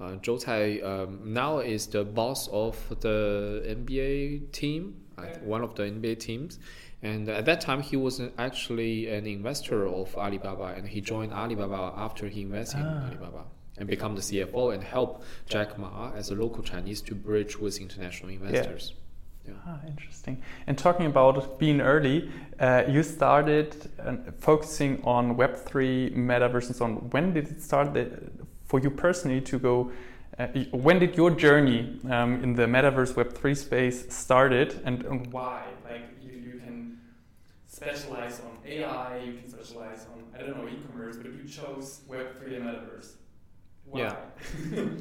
Uh, 0.00 0.16
Joe 0.16 0.38
Tsai 0.38 0.80
um, 0.80 1.20
now 1.24 1.58
is 1.58 1.86
the 1.86 2.04
boss 2.04 2.48
of 2.48 2.76
the 3.00 3.62
NBA 3.66 4.50
team, 4.52 4.94
one 5.42 5.62
of 5.62 5.74
the 5.74 5.82
NBA 5.82 6.18
teams. 6.18 6.58
And 7.02 7.28
at 7.28 7.44
that 7.46 7.60
time, 7.60 7.82
he 7.82 7.96
was 7.96 8.20
actually 8.38 9.08
an 9.08 9.26
investor 9.26 9.86
of 9.86 10.14
Alibaba, 10.16 10.74
and 10.76 10.86
he 10.86 11.00
joined 11.00 11.32
Alibaba 11.32 11.94
after 11.96 12.28
he 12.28 12.42
invested 12.42 12.80
ah. 12.82 12.88
in 12.88 13.02
Alibaba 13.08 13.44
and 13.78 13.88
become 13.88 14.14
the 14.14 14.20
CFO 14.20 14.74
and 14.74 14.84
help 14.84 15.22
Jack 15.46 15.78
Ma 15.78 16.12
as 16.14 16.30
a 16.30 16.34
local 16.34 16.62
Chinese 16.62 17.00
to 17.02 17.14
bridge 17.14 17.58
with 17.58 17.78
international 17.78 18.30
investors. 18.30 18.92
Yeah. 18.92 18.96
Yeah. 19.48 19.54
Ah, 19.66 19.78
interesting. 19.86 20.42
And 20.66 20.76
talking 20.76 21.06
about 21.06 21.58
being 21.58 21.80
early, 21.80 22.30
uh, 22.58 22.84
you 22.86 23.02
started 23.02 23.74
uh, 23.98 24.16
focusing 24.38 25.02
on 25.04 25.36
Web3 25.36 26.14
metaverses. 26.14 26.80
On 26.82 27.08
when 27.10 27.32
did 27.32 27.48
it 27.48 27.62
start 27.62 27.94
the, 27.94 28.10
for 28.70 28.78
you 28.78 28.90
personally 28.90 29.40
to 29.40 29.58
go? 29.58 29.90
Uh, 30.38 30.46
when 30.70 31.00
did 31.00 31.16
your 31.16 31.30
journey 31.32 31.98
um, 32.08 32.42
in 32.44 32.54
the 32.54 32.66
metaverse 32.76 33.12
Web3 33.14 33.56
space 33.56 34.14
started, 34.14 34.80
and, 34.84 35.04
and 35.04 35.32
why? 35.32 35.64
Like 35.84 36.04
you, 36.22 36.34
you 36.38 36.60
can 36.60 37.00
specialize 37.66 38.40
on 38.40 38.52
AI, 38.64 39.18
you 39.18 39.32
can 39.38 39.48
specialize 39.48 40.06
on 40.12 40.22
I 40.36 40.44
don't 40.44 40.56
know 40.56 40.68
e-commerce, 40.68 41.16
but 41.16 41.32
you 41.32 41.44
chose 41.48 42.02
Web3 42.08 42.56
and 42.56 42.64
metaverse. 42.66 43.10
Why? 43.84 44.00
Yeah. 44.00 44.84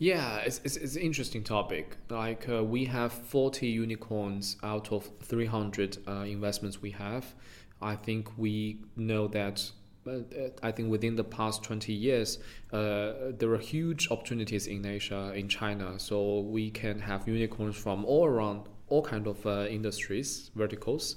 Yeah, 0.00 0.38
it's, 0.38 0.60
it's, 0.64 0.76
it's, 0.76 0.96
an 0.96 1.02
interesting 1.02 1.44
topic. 1.44 1.96
Like 2.10 2.48
uh, 2.48 2.64
we 2.64 2.84
have 2.86 3.12
40 3.12 3.68
unicorns 3.68 4.56
out 4.64 4.90
of 4.90 5.08
300 5.22 5.98
uh, 6.06 6.12
investments 6.26 6.82
we 6.82 6.90
have. 6.90 7.32
I 7.80 7.94
think 7.94 8.36
we 8.36 8.80
know 8.96 9.28
that. 9.28 9.70
Uh, 10.06 10.50
I 10.62 10.70
think 10.70 10.90
within 10.90 11.16
the 11.16 11.24
past 11.24 11.62
20 11.62 11.92
years, 11.92 12.38
uh, 12.72 13.32
there 13.38 13.52
are 13.52 13.58
huge 13.58 14.10
opportunities 14.10 14.66
in 14.66 14.84
Asia, 14.84 15.32
in 15.34 15.48
China. 15.48 15.98
So 15.98 16.40
we 16.40 16.70
can 16.70 17.00
have 17.00 17.26
unicorns 17.26 17.76
from 17.76 18.04
all 18.04 18.26
around, 18.26 18.68
all 18.88 19.02
kind 19.02 19.26
of 19.26 19.44
uh, 19.46 19.66
industries, 19.68 20.50
verticals. 20.54 21.16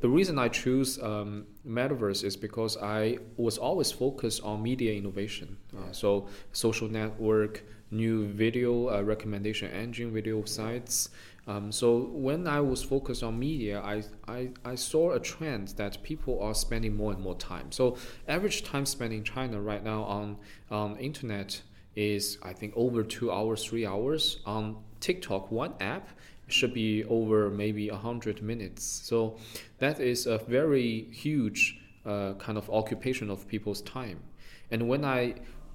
The 0.00 0.08
reason 0.08 0.38
I 0.38 0.48
choose 0.48 1.02
um, 1.02 1.46
metaverse 1.66 2.22
is 2.22 2.36
because 2.36 2.76
I 2.76 3.18
was 3.38 3.56
always 3.56 3.90
focused 3.90 4.42
on 4.42 4.62
media 4.62 4.92
innovation. 4.92 5.56
Uh, 5.74 5.90
so 5.92 6.28
social 6.52 6.88
network, 6.88 7.64
new 7.90 8.26
video 8.26 8.90
uh, 8.90 9.00
recommendation 9.02 9.70
engine, 9.70 10.12
video 10.12 10.44
sites. 10.44 11.08
Um, 11.46 11.70
so 11.70 12.08
when 12.12 12.48
I 12.48 12.60
was 12.60 12.82
focused 12.82 13.22
on 13.22 13.38
media, 13.38 13.80
I, 13.80 14.02
I, 14.26 14.50
I 14.64 14.74
saw 14.74 15.12
a 15.12 15.20
trend 15.20 15.68
that 15.76 16.02
people 16.02 16.42
are 16.42 16.54
spending 16.54 16.96
more 16.96 17.12
and 17.12 17.20
more 17.20 17.36
time. 17.36 17.70
So 17.70 17.96
average 18.26 18.64
time 18.64 18.84
spent 18.84 19.12
in 19.12 19.22
China 19.22 19.60
right 19.60 19.84
now 19.84 20.02
on 20.02 20.38
on 20.70 20.96
internet 20.96 21.62
is 21.94 22.38
I 22.42 22.52
think 22.52 22.72
over 22.76 23.02
two 23.02 23.30
hours, 23.30 23.64
three 23.64 23.86
hours. 23.86 24.40
On 24.44 24.76
TikTok, 25.00 25.52
one 25.52 25.74
app 25.80 26.08
should 26.48 26.74
be 26.74 27.04
over 27.04 27.48
maybe 27.50 27.88
hundred 27.88 28.42
minutes. 28.42 28.84
So 28.84 29.38
that 29.78 30.00
is 30.00 30.26
a 30.26 30.38
very 30.38 31.08
huge 31.12 31.80
uh, 32.04 32.34
kind 32.34 32.58
of 32.58 32.68
occupation 32.70 33.30
of 33.30 33.46
people's 33.46 33.82
time. 33.82 34.20
And 34.70 34.88
when 34.88 35.04
I 35.04 35.34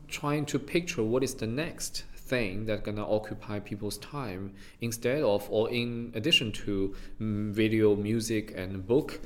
trying 0.09 0.45
to 0.45 0.59
picture 0.59 1.01
what 1.01 1.23
is 1.23 1.35
the 1.35 1.47
next 1.47 2.03
thing 2.31 2.65
that's 2.65 2.83
gonna 2.87 3.07
occupy 3.17 3.59
people's 3.59 3.97
time 3.97 4.43
instead 4.79 5.21
of 5.33 5.41
or 5.49 5.69
in 5.69 6.11
addition 6.15 6.51
to 6.63 6.95
mm, 7.21 7.51
video, 7.51 7.95
music, 7.95 8.53
and 8.55 8.87
book. 8.87 9.19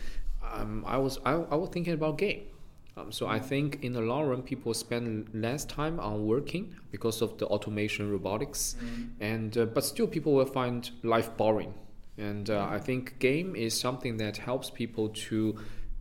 Um, 0.53 0.83
I 0.95 0.97
was 0.97 1.13
I, 1.25 1.33
I 1.53 1.55
was 1.61 1.69
thinking 1.69 1.93
about 1.93 2.17
game. 2.17 2.43
Um, 2.97 3.11
so 3.11 3.27
I 3.27 3.39
think 3.39 3.69
in 3.83 3.91
the 3.93 4.01
long 4.01 4.23
run, 4.29 4.41
people 4.41 4.73
spend 4.73 5.29
less 5.33 5.65
time 5.65 5.99
on 5.99 6.25
working 6.25 6.63
because 6.91 7.21
of 7.21 7.37
the 7.39 7.45
automation, 7.47 8.09
robotics, 8.09 8.61
mm. 8.79 9.09
and 9.19 9.57
uh, 9.57 9.65
but 9.75 9.83
still 9.83 10.07
people 10.07 10.33
will 10.37 10.51
find 10.61 10.81
life 11.03 11.29
boring. 11.37 11.73
And 12.17 12.49
uh, 12.49 12.77
I 12.77 12.79
think 12.79 13.19
game 13.19 13.55
is 13.55 13.79
something 13.87 14.17
that 14.23 14.37
helps 14.37 14.69
people 14.69 15.09
to 15.27 15.37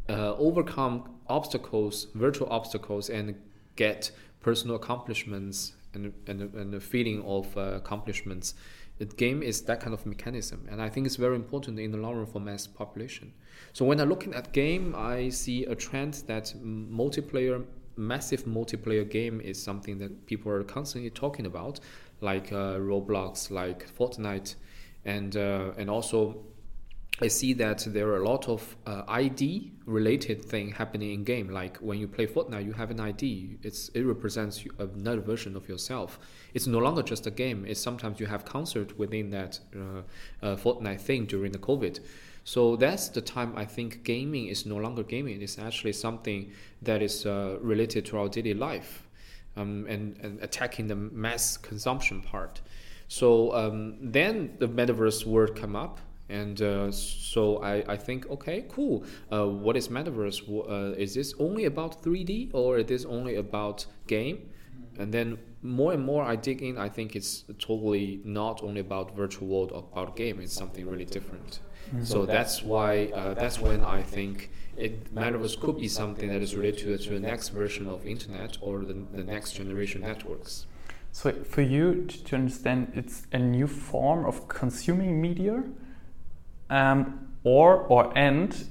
uh, 0.09 0.35
overcome 0.49 0.95
obstacles, 1.27 2.07
virtual 2.15 2.49
obstacles, 2.59 3.11
and 3.11 3.35
get 3.75 4.13
personal 4.41 4.77
accomplishments 4.77 5.73
and, 5.95 6.13
and, 6.27 6.55
and 6.55 6.75
a 6.75 6.81
feeling 6.81 7.23
of 7.25 7.57
uh, 7.57 7.61
accomplishments. 7.75 8.55
The 8.99 9.07
game 9.07 9.43
is 9.43 9.63
that 9.63 9.81
kind 9.81 9.93
of 9.93 10.07
mechanism, 10.07 10.69
and 10.71 10.81
I 10.81 10.89
think 10.89 11.07
it's 11.07 11.17
very 11.17 11.35
important 11.35 11.81
in 11.81 11.91
the 11.91 11.99
long 11.99 12.17
run 12.17 12.27
for 12.27 12.41
mass 12.41 12.67
population. 12.67 13.33
So 13.73 13.85
when 13.85 14.01
I'm 14.01 14.09
looking 14.09 14.35
at 14.35 14.53
game, 14.53 14.95
I 14.97 15.31
see 15.31 15.65
a 15.65 15.75
trend 15.75 16.23
that 16.29 16.55
multiplayer, 16.63 17.65
massive 17.97 18.45
multiplayer 18.45 19.09
game 19.09 19.41
is 19.41 19.61
something 19.61 19.99
that 19.99 20.27
people 20.27 20.53
are 20.53 20.63
constantly 20.63 21.11
talking 21.11 21.47
about, 21.47 21.81
like 22.21 22.53
uh, 22.53 22.77
Roblox, 22.79 23.51
like 23.51 23.85
Fortnite, 23.99 24.55
and 25.05 25.37
uh, 25.37 25.73
and 25.77 25.91
also 25.91 26.45
I 27.21 27.29
see 27.29 27.53
that 27.55 27.85
there 27.87 28.09
are 28.09 28.17
a 28.17 28.29
lot 28.29 28.49
of 28.49 28.77
uh, 28.87 29.03
ID 29.07 29.71
related 29.87 30.45
thing 30.45 30.73
happening 30.73 31.13
in 31.13 31.23
game. 31.23 31.49
Like 31.49 31.77
when 31.77 31.99
you 31.99 32.09
play 32.09 32.27
Fortnite, 32.27 32.65
you 32.65 32.73
have 32.73 32.91
an 32.91 32.99
ID. 32.99 33.59
It's 33.63 33.89
it 33.91 34.03
represents 34.03 34.65
another 34.81 35.21
version 35.21 35.55
of 35.55 35.69
yourself. 35.69 36.19
It's 36.55 36.67
no 36.67 36.79
longer 36.79 37.03
just 37.03 37.27
a 37.29 37.31
game. 37.31 37.65
It's 37.69 37.81
sometimes 37.81 38.19
you 38.19 38.27
have 38.27 38.45
concert 38.45 38.99
within 38.99 39.31
that 39.31 39.61
uh, 39.77 40.03
uh, 40.45 40.57
Fortnite 40.57 41.01
thing 41.01 41.27
during 41.27 41.53
the 41.53 41.59
COVID. 41.59 42.01
So 42.43 42.75
that's 42.75 43.09
the 43.09 43.21
time 43.21 43.55
I 43.57 43.65
think 43.65 44.03
gaming 44.03 44.49
is 44.49 44.67
no 44.67 44.77
longer 44.77 45.05
gaming. 45.05 45.41
It's 45.41 45.59
actually 45.59 45.93
something 45.93 46.51
that 46.83 47.01
is 47.01 47.27
uh, 47.27 47.59
related 47.61 48.07
to 48.07 48.19
our 48.19 48.29
daily 48.29 48.55
life, 48.55 49.07
um, 49.57 49.87
and 49.89 50.17
and 50.21 50.43
attacking 50.43 50.89
the 50.89 50.97
mass 50.97 51.57
consumption 51.59 52.23
part. 52.23 52.61
So 53.07 53.55
um, 53.55 53.99
then 54.01 54.57
the 54.59 54.69
metaverse 54.69 55.25
word 55.25 55.55
come 55.55 55.77
up 55.77 56.01
and 56.29 56.61
uh, 56.63 56.91
so 56.91 57.63
I, 57.63 57.85
I 57.93 57.97
think, 57.97 58.31
okay, 58.31 58.65
cool. 58.69 59.05
Uh, 59.31 59.47
what 59.47 59.77
is 59.77 59.89
metaverse? 59.89 60.41
Uh, 60.49 60.95
is 60.97 61.15
this 61.15 61.35
only 61.39 61.67
about 61.67 62.03
3D 62.03 62.51
or 62.55 62.79
is 62.79 62.87
this 62.87 63.05
only 63.05 63.37
about 63.37 63.87
game? 64.07 64.51
And 64.99 65.13
then 65.13 65.39
more 65.63 65.93
and 65.93 66.05
more 66.05 66.23
I 66.25 66.37
dig 66.37 66.63
in, 66.63 66.79
I 66.79 66.89
think 66.89 67.17
it's 67.17 67.45
totally 67.59 68.21
not 68.25 68.63
only 68.63 68.81
about 68.81 69.15
virtual 69.15 69.49
world 69.49 69.73
or 69.73 69.79
about 69.93 70.17
game. 70.17 70.41
It's 70.41 70.55
something 70.55 70.89
really 70.89 71.05
different. 71.05 71.61
Mm-hmm. 71.89 72.05
So 72.05 72.25
that's 72.25 72.63
why 72.63 73.07
uh, 73.15 73.35
that's 73.35 73.59
when 73.59 73.85
I 73.85 74.03
think 74.03 74.51
it 74.77 75.15
metaverse 75.15 75.61
could 75.61 75.79
be 75.79 75.89
something 75.89 76.29
that 76.29 76.41
is 76.41 76.55
related 76.57 76.99
to, 76.99 76.99
to 76.99 77.11
the 77.11 77.21
next 77.21 77.51
version 77.51 77.87
of 77.87 78.07
internet 78.07 78.57
or 78.61 78.85
the, 78.85 78.95
the 79.13 79.25
next 79.25 79.53
generation 79.53 80.01
networks. 80.01 80.67
So 81.13 81.33
for 81.45 81.63
you 81.63 82.07
to 82.07 82.35
understand, 82.35 82.93
it's 82.95 83.27
a 83.33 83.39
new 83.39 83.67
form 83.67 84.25
of 84.25 84.49
consuming 84.49 85.21
media 85.21 85.63
um, 86.71 87.29
or 87.45 87.77
or 87.89 88.17
and 88.17 88.67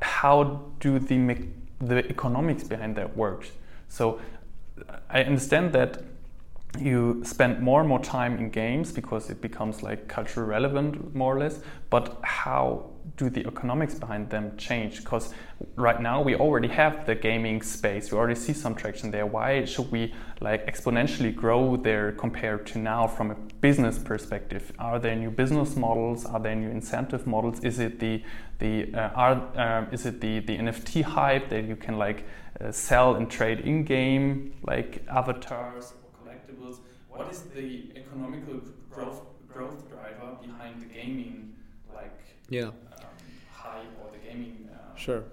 how 0.00 0.62
do 0.80 0.98
the 0.98 1.48
the 1.80 2.08
economics 2.08 2.64
behind 2.64 2.96
that 2.96 3.16
work? 3.16 3.46
So 3.88 4.20
I 5.10 5.22
understand 5.22 5.72
that 5.72 6.02
you 6.78 7.22
spend 7.24 7.60
more 7.60 7.80
and 7.80 7.88
more 7.88 7.98
time 7.98 8.36
in 8.38 8.50
games 8.50 8.92
because 8.92 9.30
it 9.30 9.40
becomes 9.40 9.82
like 9.82 10.06
culturally 10.08 10.48
relevant 10.48 11.14
more 11.14 11.34
or 11.34 11.40
less 11.40 11.60
but 11.90 12.18
how 12.22 12.90
do 13.16 13.30
the 13.30 13.46
economics 13.46 13.94
behind 13.94 14.30
them 14.30 14.56
change? 14.56 14.98
Because 14.98 15.32
right 15.76 16.00
now 16.00 16.22
we 16.22 16.34
already 16.34 16.68
have 16.68 17.06
the 17.06 17.14
gaming 17.14 17.62
space 17.62 18.12
we 18.12 18.18
already 18.18 18.34
see 18.34 18.52
some 18.52 18.74
traction 18.74 19.10
there. 19.10 19.26
Why 19.26 19.64
should 19.64 19.90
we 19.90 20.14
like 20.40 20.66
exponentially 20.66 21.34
grow 21.34 21.76
there 21.76 22.12
compared 22.12 22.66
to 22.68 22.78
now 22.78 23.06
from 23.06 23.30
a 23.30 23.34
business 23.60 23.98
perspective? 23.98 24.72
Are 24.78 24.98
there 24.98 25.16
new 25.16 25.30
business 25.30 25.76
models? 25.76 26.24
Are 26.24 26.40
there 26.40 26.54
new 26.54 26.70
incentive 26.70 27.26
models? 27.26 27.60
Is 27.64 27.78
it 27.78 27.98
the 27.98 28.22
the 28.58 28.92
uh, 28.94 29.10
are 29.14 29.34
uh, 29.56 29.86
is 29.92 30.06
it 30.06 30.20
the 30.20 30.40
the 30.40 30.58
nft 30.58 31.02
hype 31.02 31.48
that 31.48 31.64
you 31.64 31.76
can 31.76 31.96
like 31.96 32.24
uh, 32.60 32.72
sell 32.72 33.14
and 33.14 33.30
trade 33.30 33.60
in 33.60 33.84
game 33.84 34.52
like 34.66 35.04
avatars 35.08 35.92
or 35.92 36.10
collectibles? 36.20 36.78
what 37.18 37.28
is 37.30 37.42
the 37.54 37.90
economical 37.96 38.60
growth 38.90 39.22
growth 39.48 39.88
driver 39.88 40.36
behind 40.40 40.80
the 40.80 40.86
gaming 40.86 41.52
like 41.92 42.18
yeah 42.48 42.70
hype 43.68 43.98
or 44.02 44.10
the 44.12 44.18
gaming 44.26 44.68
uh, 44.72 44.96
sure 44.96 45.24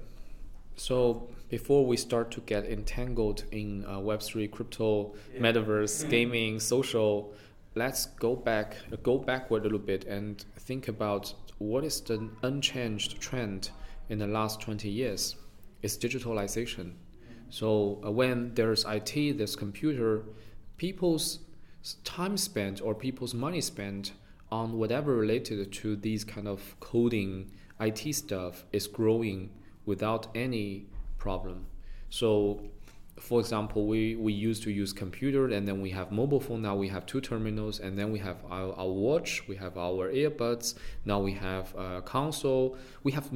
so 0.75 1.27
before 1.49 1.85
we 1.85 1.95
start 1.95 2.31
to 2.31 2.41
get 2.41 2.65
entangled 2.65 3.43
in 3.51 3.85
uh, 3.85 3.97
web3 3.97 4.49
crypto 4.51 5.13
yeah. 5.33 5.41
metaverse 5.41 6.09
gaming 6.15 6.59
social 6.59 7.33
let's 7.75 8.05
go 8.05 8.35
back, 8.35 8.77
go 9.03 9.17
backward 9.17 9.61
a 9.61 9.63
little 9.63 9.77
bit, 9.77 10.05
and 10.05 10.45
think 10.59 10.87
about 10.87 11.33
what 11.59 11.83
is 11.83 12.01
the 12.01 12.29
unchanged 12.41 13.19
trend 13.21 13.69
in 14.09 14.19
the 14.19 14.27
last 14.27 14.61
20 14.61 14.89
years. 14.89 15.35
It's 15.81 15.97
digitalization. 15.97 16.93
So 17.49 18.01
uh, 18.03 18.11
when 18.11 18.53
there's 18.55 18.85
IT, 18.85 19.37
there's 19.37 19.55
computer, 19.55 20.23
people's 20.77 21.39
time 22.03 22.37
spent 22.37 22.81
or 22.81 22.95
people's 22.95 23.33
money 23.33 23.61
spent 23.61 24.13
on 24.51 24.77
whatever 24.77 25.15
related 25.15 25.71
to 25.71 25.95
these 25.95 26.23
kind 26.23 26.47
of 26.47 26.75
coding 26.79 27.51
IT 27.79 28.13
stuff 28.15 28.65
is 28.71 28.87
growing 28.87 29.49
without 29.85 30.27
any 30.35 30.87
problem. 31.17 31.65
So 32.09 32.61
for 33.19 33.39
example, 33.39 33.87
we, 33.87 34.15
we 34.15 34.33
used 34.33 34.63
to 34.63 34.71
use 34.71 34.91
computer 34.91 35.47
and 35.47 35.67
then 35.67 35.81
we 35.81 35.89
have 35.91 36.11
mobile 36.11 36.39
phone. 36.39 36.61
Now 36.61 36.75
we 36.75 36.89
have 36.89 37.05
two 37.05 37.21
terminals 37.21 37.79
and 37.79 37.97
then 37.97 38.11
we 38.11 38.19
have 38.19 38.37
our, 38.49 38.73
our 38.73 38.89
watch, 38.89 39.47
we 39.47 39.55
have 39.55 39.77
our 39.77 40.11
earbuds. 40.11 40.75
Now 41.05 41.19
we 41.19 41.33
have 41.33 41.73
a 41.75 42.01
console. 42.01 42.77
We 43.03 43.13
have 43.13 43.29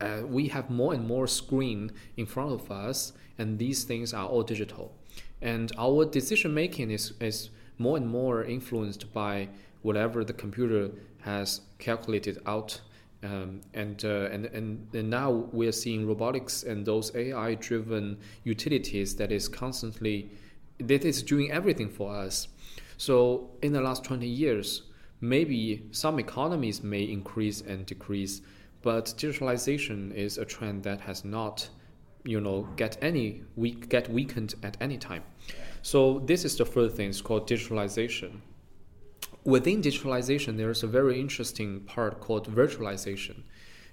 uh, 0.00 0.22
we 0.26 0.48
have 0.48 0.70
more 0.70 0.94
and 0.94 1.06
more 1.06 1.26
screen 1.26 1.92
in 2.16 2.24
front 2.24 2.52
of 2.52 2.70
us, 2.70 3.12
and 3.38 3.58
these 3.58 3.84
things 3.84 4.14
are 4.14 4.26
all 4.26 4.42
digital. 4.42 4.96
And 5.42 5.70
our 5.78 6.04
decision 6.04 6.54
making 6.54 6.90
is, 6.90 7.12
is 7.20 7.50
more 7.78 7.96
and 7.96 8.08
more 8.08 8.44
influenced 8.44 9.12
by 9.12 9.48
whatever 9.82 10.24
the 10.24 10.32
computer 10.32 10.90
has 11.20 11.60
calculated 11.78 12.38
out. 12.46 12.80
Um, 13.22 13.60
and, 13.74 14.02
uh, 14.02 14.30
and, 14.32 14.46
and 14.46 14.88
and 14.94 15.10
now 15.10 15.30
we're 15.52 15.72
seeing 15.72 16.06
robotics 16.06 16.62
and 16.62 16.86
those 16.86 17.14
AI 17.14 17.54
driven 17.56 18.16
utilities 18.44 19.14
that 19.16 19.30
is 19.30 19.46
constantly 19.46 20.30
that 20.78 21.04
is 21.04 21.22
doing 21.22 21.50
everything 21.50 21.90
for 21.90 22.14
us. 22.14 22.48
So 22.96 23.50
in 23.62 23.72
the 23.72 23.80
last 23.80 24.04
20 24.04 24.26
years, 24.26 24.82
maybe 25.20 25.86
some 25.90 26.18
economies 26.18 26.82
may 26.82 27.02
increase 27.02 27.60
and 27.60 27.84
decrease, 27.86 28.40
but 28.82 29.06
digitalization 29.16 30.14
is 30.14 30.38
a 30.38 30.44
trend 30.44 30.82
that 30.84 31.00
has 31.02 31.24
not, 31.24 31.68
you 32.24 32.40
know, 32.40 32.68
get 32.76 32.96
any 33.02 33.42
weak 33.56 33.88
get 33.88 34.08
weakened 34.10 34.54
at 34.62 34.76
any 34.80 34.96
time. 34.96 35.22
So 35.82 36.20
this 36.20 36.44
is 36.44 36.56
the 36.56 36.66
first 36.66 36.96
thing. 36.96 37.10
It's 37.10 37.20
called 37.20 37.48
digitalization. 37.48 38.40
Within 39.44 39.80
digitalization, 39.80 40.56
there 40.56 40.70
is 40.70 40.82
a 40.82 40.86
very 40.86 41.18
interesting 41.18 41.80
part 41.80 42.20
called 42.20 42.54
virtualization. 42.54 43.42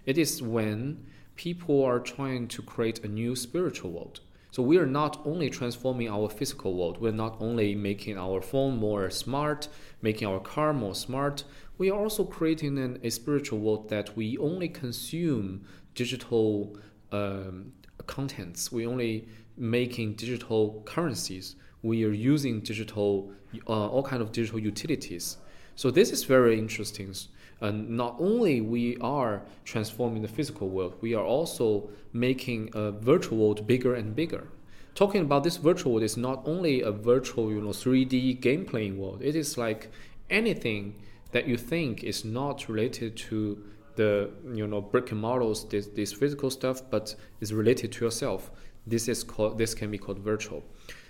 It 0.06 0.18
is 0.18 0.42
when 0.42 1.06
people 1.36 1.84
are 1.84 2.00
trying 2.00 2.48
to 2.50 2.62
create 2.62 3.04
a 3.04 3.08
new 3.08 3.36
spiritual 3.36 3.92
world. 3.92 4.20
So 4.52 4.64
we 4.64 4.78
are 4.78 4.86
not 4.86 5.22
only 5.26 5.50
transforming 5.50 6.10
our 6.10 6.30
physical 6.30 6.74
world, 6.74 7.00
we're 7.00 7.12
not 7.12 7.38
only 7.40 7.76
making 7.76 8.18
our 8.18 8.42
phone 8.42 8.78
more 8.78 9.10
smart, 9.10 9.68
making 10.02 10.28
our 10.28 10.40
car 10.40 10.74
more 10.74 10.96
smart, 10.96 11.44
we 11.78 11.92
are 11.92 12.00
also 12.00 12.26
creating 12.26 12.78
an, 12.80 13.00
a 13.04 13.10
spiritual 13.10 13.60
world 13.60 13.90
that 13.90 14.18
we 14.18 14.38
only 14.40 14.68
consume 14.68 15.64
digital 15.94 16.78
um, 17.12 17.72
contents. 18.08 18.72
We 18.72 18.88
only 18.88 19.28
making 19.58 20.14
digital 20.14 20.82
currencies. 20.86 21.56
We 21.82 22.04
are 22.06 22.12
using 22.12 22.62
digital, 22.62 23.32
uh, 23.68 23.88
all 23.88 24.04
kind 24.04 24.22
of 24.22 24.32
digital 24.32 24.60
utilities. 24.60 25.38
So 25.76 25.92
this 25.92 26.12
is 26.12 26.24
very 26.24 26.58
interesting. 26.58 27.14
And 27.62 27.90
not 27.90 28.16
only 28.20 28.62
we 28.62 28.98
are 28.98 29.44
transforming 29.66 30.22
the 30.22 30.28
physical 30.28 30.70
world, 30.70 30.96
we 31.02 31.14
are 31.14 31.24
also 31.24 31.90
making 32.14 32.72
a 32.74 32.92
virtual 32.92 33.38
world 33.38 33.68
bigger 33.68 33.96
and 33.96 34.16
bigger. 34.16 34.48
Talking 34.96 35.22
about 35.22 35.44
this 35.44 35.58
virtual 35.58 35.94
world 35.94 36.04
is 36.04 36.18
not 36.18 36.42
only 36.46 36.82
a 36.82 36.92
virtual, 36.92 37.52
you 37.52 37.62
know, 37.62 37.70
3D 37.70 38.42
game 38.42 38.66
playing 38.66 38.98
world. 38.98 39.22
It 39.22 39.36
is 39.36 39.58
like 39.58 39.92
anything 40.30 40.96
that 41.32 41.48
you 41.48 41.58
think 41.58 42.04
is 42.04 42.26
not 42.26 42.68
related 42.68 43.16
to 43.16 43.64
the 43.96 44.30
you 44.54 44.66
know 44.68 44.80
brick 44.80 45.12
and 45.12 45.20
models 45.20 45.68
this, 45.70 45.88
this 45.88 46.14
physical 46.14 46.50
stuff 46.50 46.82
but 46.90 47.16
is 47.42 47.54
related 47.54 47.92
to 47.92 48.06
yourself 48.06 48.52
this 48.86 49.08
is 49.08 49.24
called 49.24 49.58
this 49.58 49.74
can 49.74 49.92
be 49.92 49.98
called 49.98 50.20
virtual 50.20 50.64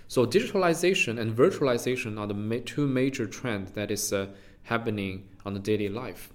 so 0.08 0.26
digitalization 0.26 1.20
and 1.20 1.36
virtualization 1.36 2.18
are 2.18 2.26
the 2.26 2.34
ma- 2.34 2.56
two 2.64 2.86
major 2.86 3.26
trends 3.26 3.72
that 3.72 3.90
is 3.90 4.12
uh, 4.12 4.26
happening 4.64 5.28
on 5.46 5.54
the 5.54 5.60
daily 5.60 5.88
life 5.88 6.32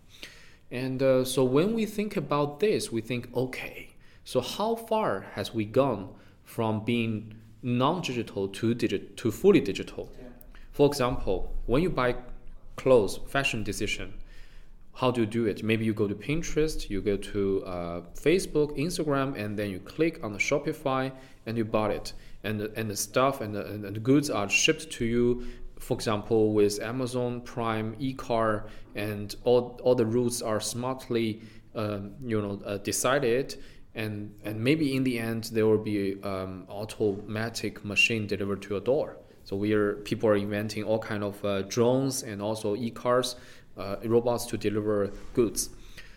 and 0.71 1.03
uh, 1.03 1.23
so 1.23 1.43
when 1.43 1.73
we 1.73 1.85
think 1.85 2.15
about 2.15 2.59
this 2.59 2.91
we 2.91 3.01
think 3.01 3.27
okay 3.35 3.89
so 4.23 4.39
how 4.39 4.75
far 4.75 5.25
has 5.33 5.53
we 5.53 5.65
gone 5.65 6.09
from 6.43 6.83
being 6.85 7.33
non-digital 7.61 8.47
to 8.47 8.73
digit 8.73 9.17
to 9.17 9.31
fully 9.31 9.59
digital 9.59 10.09
yeah. 10.17 10.27
for 10.71 10.87
example 10.87 11.53
when 11.65 11.81
you 11.81 11.89
buy 11.89 12.15
clothes, 12.75 13.19
fashion 13.27 13.63
decision, 13.63 14.13
how 14.95 15.11
do 15.11 15.21
you 15.21 15.27
do 15.27 15.45
it? 15.45 15.63
Maybe 15.63 15.85
you 15.85 15.93
go 15.93 16.07
to 16.07 16.15
Pinterest, 16.15 16.89
you 16.89 17.01
go 17.01 17.17
to 17.17 17.63
uh, 17.65 18.01
Facebook, 18.13 18.77
Instagram, 18.77 19.37
and 19.37 19.57
then 19.57 19.71
you 19.71 19.79
click 19.79 20.23
on 20.23 20.33
the 20.33 20.39
Shopify 20.39 21.11
and 21.45 21.57
you 21.57 21.65
bought 21.65 21.91
it. 21.91 22.13
And 22.43 22.59
the, 22.59 22.71
and 22.75 22.89
the 22.89 22.95
stuff 22.95 23.41
and 23.41 23.55
the, 23.55 23.65
and 23.65 23.83
the 23.83 23.99
goods 23.99 24.29
are 24.29 24.49
shipped 24.49 24.91
to 24.91 25.05
you. 25.05 25.47
For 25.79 25.95
example, 25.95 26.53
with 26.53 26.81
Amazon 26.81 27.41
Prime, 27.41 27.95
e-car, 27.99 28.67
and 28.95 29.35
all, 29.43 29.79
all 29.83 29.95
the 29.95 30.05
routes 30.05 30.41
are 30.41 30.59
smartly 30.59 31.41
um, 31.75 32.11
you 32.23 32.41
know 32.41 32.61
uh, 32.65 32.77
decided. 32.77 33.55
And, 33.95 34.33
and 34.43 34.59
maybe 34.59 34.95
in 34.95 35.03
the 35.03 35.19
end 35.19 35.45
there 35.53 35.67
will 35.67 35.77
be 35.77 36.21
um, 36.23 36.65
automatic 36.69 37.85
machine 37.85 38.27
delivered 38.27 38.61
to 38.63 38.69
your 38.69 38.79
door. 38.81 39.17
So 39.43 39.55
we 39.55 39.73
are 39.73 39.95
people 39.95 40.29
are 40.29 40.35
inventing 40.35 40.83
all 40.83 40.99
kind 40.99 41.23
of 41.23 41.43
uh, 41.45 41.63
drones 41.63 42.23
and 42.23 42.41
also 42.41 42.75
e-cars, 42.75 43.35
uh, 43.77 43.97
robots 44.03 44.45
to 44.47 44.57
deliver 44.57 45.11
goods. 45.33 45.69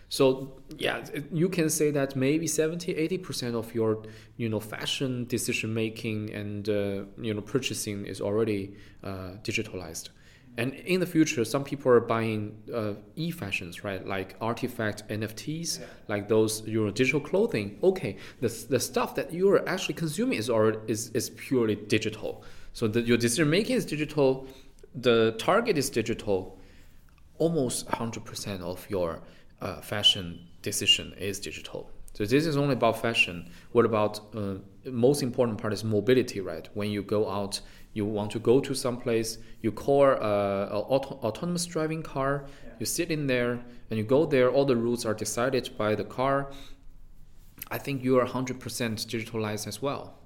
So 0.09 0.53
yeah, 0.77 1.05
you 1.31 1.49
can 1.49 1.69
say 1.69 1.91
that 1.91 2.15
maybe 2.15 2.47
70, 2.47 2.95
80 2.95 3.17
percent 3.17 3.55
of 3.55 3.75
your 3.75 4.03
you 4.37 4.47
know 4.47 4.59
fashion 4.59 5.25
decision 5.25 5.73
making 5.73 6.33
and 6.33 6.69
uh, 6.69 7.03
you 7.21 7.33
know 7.33 7.41
purchasing 7.41 8.05
is 8.05 8.21
already 8.21 8.75
uh, 9.03 9.31
digitalized. 9.43 10.09
And 10.59 10.73
in 10.73 10.99
the 10.99 11.05
future, 11.05 11.45
some 11.45 11.63
people 11.63 11.91
are 11.91 11.99
buying 11.99 12.57
uh, 12.73 12.93
e-fashions, 13.15 13.83
right? 13.83 14.03
Like 14.05 14.35
artifact 14.41 15.07
NFTs, 15.07 15.79
yeah. 15.79 15.85
like 16.07 16.27
those 16.27 16.67
you 16.67 16.83
know 16.83 16.91
digital 16.91 17.19
clothing. 17.19 17.77
Okay, 17.83 18.17
the, 18.41 18.47
the 18.69 18.79
stuff 18.79 19.13
that 19.15 19.31
you 19.31 19.51
are 19.51 19.67
actually 19.69 19.93
consuming 19.95 20.39
is 20.39 20.49
already 20.49 20.79
is, 20.87 21.09
is 21.09 21.29
purely 21.31 21.75
digital. 21.75 22.43
So 22.73 22.87
the, 22.87 23.01
your 23.01 23.17
decision 23.17 23.49
making 23.49 23.75
is 23.75 23.85
digital, 23.85 24.47
the 24.95 25.35
target 25.37 25.77
is 25.77 25.89
digital. 25.89 26.57
Almost 27.39 27.87
100% 27.89 28.61
of 28.61 28.89
your 28.89 29.21
uh, 29.61 29.81
fashion 29.81 30.47
decision 30.61 31.13
is 31.17 31.39
digital. 31.39 31.89
So 32.13 32.25
this 32.25 32.45
is 32.45 32.57
only 32.57 32.73
about 32.73 32.99
fashion. 33.01 33.51
What 33.73 33.85
about 33.85 34.19
uh, 34.35 34.55
most 34.85 35.21
important 35.21 35.59
part 35.59 35.71
is 35.73 35.83
mobility, 35.83 36.39
right? 36.41 36.67
When 36.73 36.89
you 36.89 37.03
go 37.03 37.29
out, 37.29 37.61
you 37.93 38.05
want 38.05 38.31
to 38.31 38.39
go 38.39 38.59
to 38.59 38.73
some 38.73 38.97
place, 38.97 39.37
you 39.61 39.71
call 39.71 40.05
uh, 40.05 40.77
an 40.77 40.83
auto 40.93 41.19
autonomous 41.27 41.65
driving 41.65 42.01
car, 42.01 42.45
yeah. 42.45 42.73
you 42.79 42.85
sit 42.85 43.11
in 43.11 43.27
there, 43.27 43.63
and 43.89 43.97
you 43.99 44.03
go 44.03 44.25
there. 44.25 44.49
All 44.49 44.65
the 44.65 44.75
routes 44.75 45.05
are 45.05 45.13
decided 45.13 45.69
by 45.77 45.95
the 45.95 46.03
car. 46.03 46.51
I 47.69 47.77
think 47.77 48.03
you 48.03 48.17
are 48.19 48.25
100% 48.25 48.57
digitalized 48.57 49.67
as 49.67 49.81
well. 49.81 50.17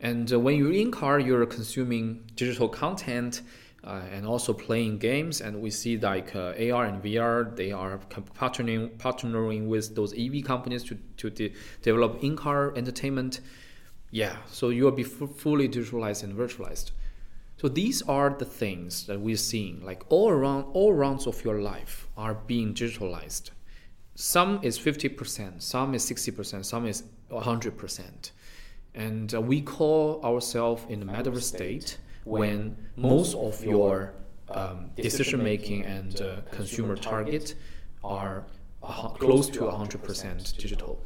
And 0.00 0.32
uh, 0.32 0.38
when 0.38 0.56
you're 0.56 0.72
in 0.72 0.90
car, 0.90 1.18
you're 1.18 1.46
consuming 1.46 2.30
digital 2.34 2.68
content 2.68 3.42
uh, 3.84 4.02
and 4.10 4.26
also 4.26 4.52
playing 4.52 4.98
games. 4.98 5.40
And 5.40 5.60
we 5.60 5.70
see 5.70 5.96
like 5.98 6.34
uh, 6.34 6.54
AR 6.72 6.84
and 6.84 7.02
VR, 7.02 7.54
they 7.56 7.72
are 7.72 7.98
partnering 8.38 8.96
partnering 8.98 9.66
with 9.66 9.94
those 9.94 10.12
EV 10.16 10.44
companies 10.44 10.82
to 10.84 10.98
to 11.18 11.30
de- 11.30 11.52
develop 11.82 12.22
in-car 12.22 12.72
entertainment. 12.76 13.40
Yeah, 14.10 14.36
so 14.46 14.68
you 14.68 14.84
will 14.84 14.92
be 14.92 15.04
f- 15.04 15.36
fully 15.36 15.68
digitalized 15.68 16.22
and 16.22 16.36
virtualized. 16.36 16.90
So 17.56 17.68
these 17.68 18.02
are 18.02 18.30
the 18.30 18.44
things 18.44 19.06
that 19.06 19.20
we're 19.20 19.36
seeing, 19.36 19.84
like 19.84 20.02
all 20.08 20.30
around, 20.30 20.64
all 20.72 20.92
rounds 20.92 21.26
of 21.26 21.44
your 21.44 21.60
life 21.60 22.08
are 22.16 22.34
being 22.34 22.74
digitalized. 22.74 23.50
Some 24.14 24.58
is 24.62 24.78
50%, 24.78 25.62
some 25.62 25.94
is 25.94 26.04
60%, 26.04 26.64
some 26.64 26.86
is 26.86 27.04
100% 27.30 28.30
and 28.94 29.34
uh, 29.34 29.40
we 29.40 29.60
call 29.60 30.22
ourselves 30.24 30.84
in 30.88 31.00
the 31.00 31.06
metaverse 31.06 31.42
state 31.42 31.98
when 32.24 32.76
most 32.96 33.34
of 33.34 33.64
your 33.64 34.14
um, 34.50 34.90
decision 34.96 35.42
making 35.42 35.84
and 35.84 36.20
uh, 36.20 36.36
consumer 36.50 36.96
target 36.96 37.54
are 38.04 38.44
uh, 38.82 39.08
close 39.10 39.48
to 39.48 39.60
100% 39.60 40.56
digital. 40.56 41.00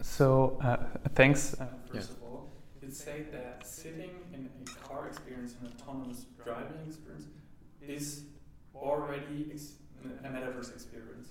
So, 0.00 0.58
uh, 0.62 0.76
thanks. 1.14 1.54
Uh, 1.54 1.66
first 1.92 2.10
of 2.10 2.22
all, 2.22 2.48
it's 2.82 3.02
said 3.02 3.32
that 3.32 3.66
sitting 3.66 4.10
in 4.32 4.48
a 4.66 4.86
car 4.88 5.08
experience, 5.08 5.54
an 5.60 5.72
autonomous 5.78 6.26
driving 6.42 6.78
experience, 6.86 7.26
is 7.86 8.24
already 8.74 9.52
a 10.24 10.28
metaverse 10.28 10.72
experience. 10.72 11.28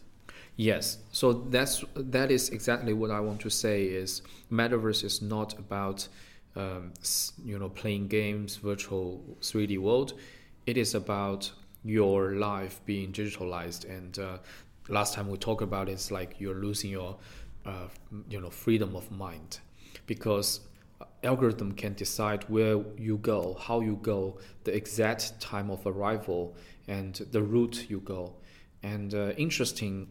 Yes, 0.58 1.00
so 1.12 1.34
that's 1.34 1.84
that 1.96 2.32
is 2.32 2.50
exactly 2.50 2.94
what 2.94 3.12
I 3.12 3.20
want 3.20 3.42
to 3.42 3.50
say. 3.50 3.84
Is 3.84 4.22
metaverse 4.52 5.04
is 5.04 5.22
not 5.22 5.58
about 5.60 6.08
um, 6.56 6.94
you 7.44 7.60
know 7.60 7.70
playing 7.70 8.08
games, 8.08 8.58
virtual 8.58 9.38
3D 9.42 9.78
world. 9.80 10.14
It 10.66 10.78
is 10.78 10.96
about 10.96 11.52
your 11.84 12.32
life 12.34 12.82
being 12.86 13.12
digitalized. 13.12 13.88
And 13.88 14.18
uh, 14.18 14.38
last 14.90 15.14
time 15.14 15.30
we 15.30 15.38
talked 15.38 15.62
about 15.62 15.88
it's 15.88 16.10
like 16.10 16.36
you're 16.40 16.56
losing 16.56 16.90
your, 16.90 17.18
uh, 17.66 17.88
you 18.28 18.42
know, 18.42 18.50
freedom 18.50 18.96
of 18.96 19.12
mind, 19.12 19.60
because 20.08 20.62
algorithm 21.24 21.74
can 21.74 21.94
decide 21.94 22.44
where 22.50 22.84
you 22.98 23.18
go, 23.18 23.56
how 23.60 23.82
you 23.82 24.00
go, 24.02 24.38
the 24.64 24.76
exact 24.76 25.40
time 25.40 25.70
of 25.70 25.86
arrival, 25.86 26.56
and 26.88 27.16
the 27.32 27.42
route 27.42 27.86
you 27.90 28.00
go. 28.00 28.34
And 28.84 29.14
uh, 29.14 29.32
interesting 29.38 30.10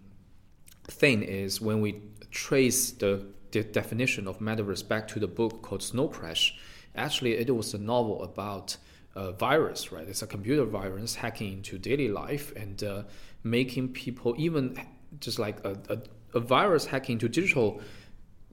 thing 0.89 1.23
is 1.23 1.61
when 1.61 1.81
we 1.81 2.03
trace 2.31 2.93
the, 2.93 3.27
the 3.55 3.63
definition 3.65 4.27
of 4.29 4.41
metaverse 4.41 4.87
back 4.87 5.09
to 5.09 5.19
the 5.19 5.27
book 5.27 5.63
called 5.63 5.83
Snow 5.83 6.09
Crash, 6.09 6.57
actually 6.95 7.35
it 7.35 7.55
was 7.55 7.73
a 7.75 7.79
novel 7.79 8.23
about 8.23 8.77
a 9.15 9.33
virus, 9.33 9.93
right? 9.93 10.09
It's 10.09 10.23
a 10.23 10.27
computer 10.27 10.65
virus 10.65 11.15
hacking 11.15 11.53
into 11.53 11.79
daily 11.79 12.09
life 12.09 12.53
and 12.57 12.83
uh, 12.83 13.03
making 13.45 13.93
people 13.93 14.35
even 14.37 14.77
just 15.21 15.39
like 15.39 15.65
a, 15.65 15.79
a, 15.89 15.99
a 16.35 16.41
virus 16.41 16.85
hacking 16.87 17.15
into 17.15 17.29
digital 17.29 17.81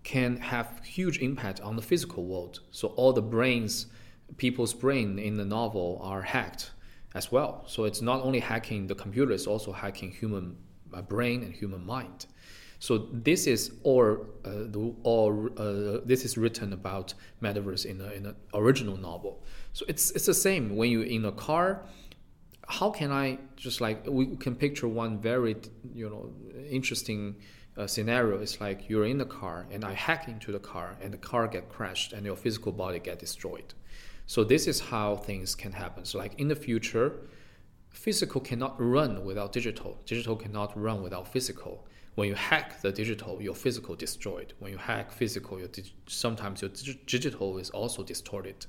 can 0.04 0.38
have 0.38 0.82
huge 0.84 1.20
impact 1.20 1.62
on 1.62 1.76
the 1.76 1.82
physical 1.82 2.24
world. 2.26 2.60
So 2.72 2.90
all 2.90 3.14
the 3.14 3.22
brains, 3.22 3.88
people's 4.38 4.74
brain 4.74 5.20
in 5.20 5.38
the 5.38 5.46
novel 5.46 6.00
are 6.04 6.22
hacked 6.22 6.72
as 7.16 7.32
well. 7.32 7.64
So 7.68 7.86
it's 7.86 8.02
not 8.02 8.22
only 8.22 8.40
hacking 8.40 8.88
the 8.88 8.96
computer, 8.96 9.32
it's 9.32 9.48
also 9.48 9.72
hacking 9.72 10.12
human 10.12 10.58
uh, 10.94 11.02
brain 11.02 11.44
and 11.44 11.54
human 11.54 11.86
mind. 11.86 12.28
So 12.82 12.98
this 13.14 13.46
is 13.46 13.74
or 13.84 14.26
uh, 14.44 14.66
the, 14.74 14.82
uh, 15.06 16.02
this 16.04 16.26
is 16.26 16.36
written 16.36 16.74
about 16.74 17.14
metaverse 17.40 17.86
in 17.86 18.02
an 18.02 18.36
original 18.56 18.98
novel. 18.98 19.44
So 19.74 19.86
it's 19.88 20.10
it's 20.12 20.26
the 20.26 20.34
same 20.34 20.76
when 20.76 20.90
you're 20.90 21.12
in 21.18 21.26
a 21.26 21.32
car. 21.32 21.84
How 22.68 22.90
can 22.90 23.12
I 23.12 23.38
just 23.56 23.82
like 23.82 24.08
we 24.08 24.36
can 24.36 24.56
picture 24.56 24.88
one 24.88 25.20
very 25.20 25.58
you 25.94 26.10
know 26.10 26.34
interesting 26.68 27.36
uh, 27.78 27.86
scenario 27.86 28.42
It's 28.42 28.60
like 28.60 28.90
you're 28.90 29.06
in 29.06 29.20
the 29.20 29.32
car 29.42 29.68
and 29.70 29.86
I 29.86 29.94
hack 29.94 30.28
into 30.28 30.52
the 30.52 30.64
car 30.74 30.98
and 31.02 31.14
the 31.14 31.20
car 31.30 31.48
get 31.48 31.70
crashed 31.70 32.14
and 32.14 32.26
your 32.26 32.36
physical 32.36 32.72
body 32.72 32.98
get 32.98 33.20
destroyed. 33.20 33.76
So 34.26 34.44
this 34.44 34.66
is 34.66 34.80
how 34.80 35.18
things 35.18 35.54
can 35.54 35.72
happen. 35.72 36.04
So 36.04 36.18
like 36.18 36.40
in 36.40 36.48
the 36.48 36.56
future, 36.56 37.14
physical 37.92 38.42
cannot 38.42 38.74
run 38.82 39.24
without 39.24 39.52
digital. 39.54 40.00
Digital 40.08 40.36
cannot 40.36 40.76
run 40.76 41.04
without 41.04 41.28
physical. 41.28 41.86
When 42.16 42.28
you 42.28 42.36
hack 42.36 42.82
the 42.82 42.92
digital, 42.92 43.42
your 43.42 43.56
physical 43.56 43.96
destroyed. 43.96 44.54
When 44.60 44.72
you 44.72 44.78
hack 44.78 45.12
physical, 45.12 45.58
your 45.60 45.70
dig- 45.70 45.92
sometimes 46.08 46.62
your 46.62 46.70
dig- 46.70 47.06
digital 47.06 47.58
is 47.58 47.70
also 47.70 48.04
distorted. 48.04 48.66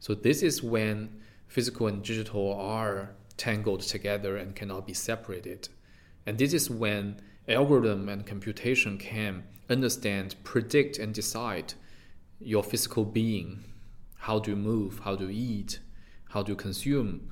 So 0.00 0.14
this 0.14 0.42
is 0.42 0.62
when 0.62 1.20
physical 1.48 1.86
and 1.86 2.02
digital 2.02 2.52
are 2.54 3.14
tangled 3.36 3.80
together 3.80 4.36
and 4.36 4.54
cannot 4.54 4.86
be 4.86 4.94
separated. 4.94 5.68
And 6.26 6.38
this 6.38 6.52
is 6.52 6.70
when 6.70 7.20
algorithm 7.48 8.08
and 8.08 8.26
computation 8.26 8.98
can 8.98 9.44
understand, 9.70 10.36
predict, 10.44 10.98
and 10.98 11.14
decide 11.14 11.74
your 12.40 12.62
physical 12.62 13.04
being, 13.04 13.64
how 14.18 14.38
to 14.40 14.54
move, 14.54 15.00
how 15.04 15.16
to 15.16 15.30
eat, 15.30 15.78
how 16.30 16.42
to 16.42 16.54
consume. 16.54 17.30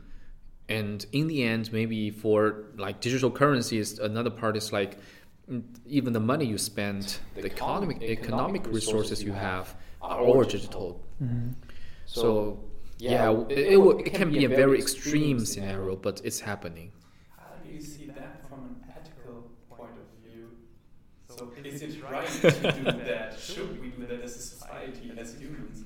And 0.68 1.04
in 1.12 1.26
the 1.26 1.42
end, 1.42 1.72
maybe 1.72 2.10
for 2.10 2.66
like 2.76 3.00
digital 3.00 3.30
currencies, 3.30 3.98
another 3.98 4.30
part 4.30 4.56
is 4.56 4.72
like 4.72 4.96
even 5.86 6.12
the 6.12 6.20
money 6.20 6.44
you 6.44 6.58
spend, 6.58 7.18
the, 7.34 7.42
the 7.42 7.46
economic, 7.46 7.96
economic, 8.02 8.18
economic 8.18 8.66
resources 8.68 9.22
you 9.22 9.32
have 9.32 9.74
are 10.00 10.20
all 10.20 10.42
digital. 10.44 11.04
Mm-hmm. 11.22 11.50
So, 12.06 12.60
yeah, 12.98 13.10
yeah 13.10 13.40
it, 13.48 13.58
it, 13.58 13.78
it, 13.78 14.06
it, 14.06 14.14
can 14.14 14.30
be 14.30 14.44
a 14.44 14.48
very 14.48 14.78
extreme 14.78 15.44
scenario, 15.44 15.96
but 15.96 16.20
it's 16.24 16.40
happening. 16.40 16.92
How 17.36 17.54
do 17.64 17.72
you 17.72 17.80
see 17.80 18.06
that 18.06 18.48
from 18.48 18.60
an 18.64 18.76
ethical 18.96 19.50
point 19.70 19.92
of 19.92 20.30
view? 20.30 20.48
So 21.28 21.52
is 21.64 21.82
it 21.82 22.02
right 22.02 22.28
to 22.28 22.50
do 22.50 22.84
that? 23.04 23.38
Should 23.38 23.80
we 23.80 23.88
do 23.88 24.06
that 24.06 24.22
as 24.22 24.36
a 24.36 24.40
society 24.40 25.12
as 25.16 25.34
humans? 25.34 25.84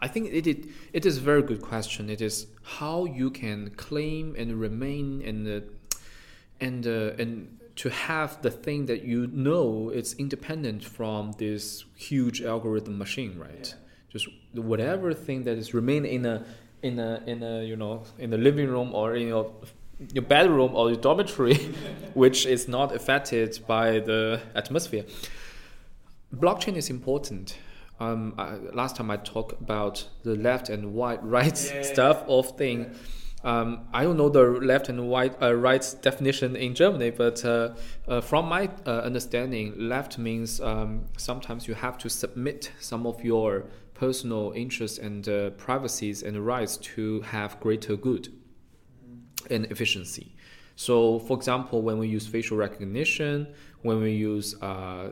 I 0.00 0.06
think 0.06 0.32
it, 0.32 0.46
it, 0.46 0.66
it 0.92 1.06
is 1.06 1.18
a 1.18 1.20
very 1.20 1.42
good 1.42 1.60
question. 1.60 2.08
It 2.08 2.20
is 2.20 2.46
how 2.62 3.04
you 3.04 3.30
can 3.30 3.70
claim 3.70 4.36
and 4.38 4.60
remain 4.60 5.22
and 5.22 5.48
uh, 5.48 5.66
and 6.60 6.86
uh, 6.86 7.22
and 7.22 7.58
to 7.78 7.90
have 7.90 8.42
the 8.42 8.50
thing 8.50 8.86
that 8.86 9.02
you 9.04 9.28
know 9.28 9.90
it's 9.94 10.12
independent 10.14 10.84
from 10.84 11.32
this 11.38 11.84
huge 11.94 12.42
algorithm 12.42 12.98
machine, 12.98 13.38
right? 13.38 13.68
Yeah. 13.68 13.84
Just 14.10 14.28
whatever 14.52 15.14
thing 15.14 15.44
that 15.44 15.56
is 15.56 15.74
remain 15.74 16.04
in 16.04 16.26
a 16.26 16.44
in 16.82 16.98
a 16.98 17.22
in 17.26 17.42
a 17.42 17.62
you 17.62 17.76
know 17.76 18.02
in 18.18 18.30
the 18.30 18.38
living 18.38 18.68
room 18.68 18.92
or 18.94 19.14
in 19.14 19.28
your 19.28 19.52
your 20.12 20.24
bedroom 20.24 20.74
or 20.74 20.90
your 20.90 21.00
dormitory, 21.00 21.54
which 22.14 22.46
is 22.46 22.66
not 22.66 22.94
affected 22.94 23.60
by 23.68 24.00
the 24.00 24.40
atmosphere. 24.56 25.04
Blockchain 26.34 26.76
is 26.76 26.90
important. 26.90 27.58
Um, 28.00 28.34
I, 28.38 28.54
last 28.72 28.96
time 28.96 29.10
I 29.10 29.18
talked 29.18 29.60
about 29.60 30.08
the 30.24 30.34
left 30.34 30.68
and 30.68 30.96
right, 30.96 31.22
right 31.22 31.72
yeah. 31.74 31.82
stuff 31.82 32.24
of 32.28 32.56
thing. 32.56 32.94
Um, 33.44 33.86
I 33.92 34.02
don't 34.02 34.16
know 34.16 34.28
the 34.28 34.42
left 34.42 34.88
and 34.88 35.10
right, 35.10 35.32
uh, 35.40 35.54
right 35.54 35.94
definition 36.02 36.56
in 36.56 36.74
Germany, 36.74 37.10
but 37.10 37.44
uh, 37.44 37.74
uh, 38.08 38.20
from 38.20 38.46
my 38.46 38.68
uh, 38.84 38.98
understanding, 39.00 39.74
left 39.78 40.18
means 40.18 40.60
um, 40.60 41.04
sometimes 41.16 41.68
you 41.68 41.74
have 41.74 41.98
to 41.98 42.10
submit 42.10 42.72
some 42.80 43.06
of 43.06 43.22
your 43.22 43.66
personal 43.94 44.52
interests 44.56 44.98
and 44.98 45.28
uh, 45.28 45.50
privacies 45.50 46.22
and 46.22 46.44
rights 46.44 46.76
to 46.78 47.20
have 47.20 47.58
greater 47.60 47.96
good 47.96 48.28
and 49.50 49.66
efficiency. 49.66 50.34
So, 50.74 51.20
for 51.20 51.36
example, 51.36 51.82
when 51.82 51.98
we 51.98 52.08
use 52.08 52.26
facial 52.26 52.56
recognition, 52.56 53.48
when 53.82 54.00
we 54.00 54.12
use 54.12 54.60
uh, 54.62 55.10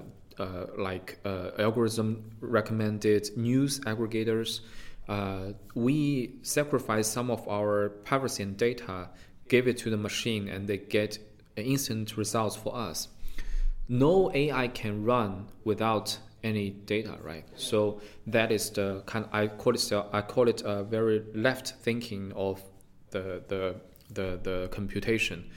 like 0.77 1.19
algorithm 1.59 2.31
recommended 2.41 3.37
news 3.37 3.81
aggregators, 3.81 4.61
uh, 5.09 5.53
we 5.75 6.39
sacrifice 6.43 7.07
some 7.07 7.31
of 7.31 7.47
our 7.49 7.91
privacy 8.05 8.43
and 8.43 8.57
data, 8.57 9.09
give 9.49 9.69
it 9.69 9.79
to 9.79 9.91
the 9.91 9.97
machine, 9.97 10.49
and 10.49 10.67
they 10.67 10.79
get 10.79 11.19
instant 11.57 12.17
results 12.17 12.57
for 12.57 12.75
us. 12.77 13.09
No 13.89 14.33
AI 14.35 14.69
can 14.69 15.05
run 15.05 15.47
without 15.65 16.19
any 16.43 16.71
data, 16.71 17.19
right? 17.23 17.45
So 17.57 18.01
that 18.27 18.51
is 18.51 18.71
the 18.71 19.03
kind. 19.07 19.27
I 19.33 19.47
call 19.47 19.75
it. 19.75 19.93
I 20.13 20.23
call 20.23 20.49
it 20.49 20.63
a 20.65 20.83
very 20.83 21.25
left 21.35 21.75
thinking 21.83 22.33
of 22.35 22.63
the 23.11 23.43
the 23.49 23.77
the 24.13 24.41
the 24.43 24.69
computation. 24.73 25.51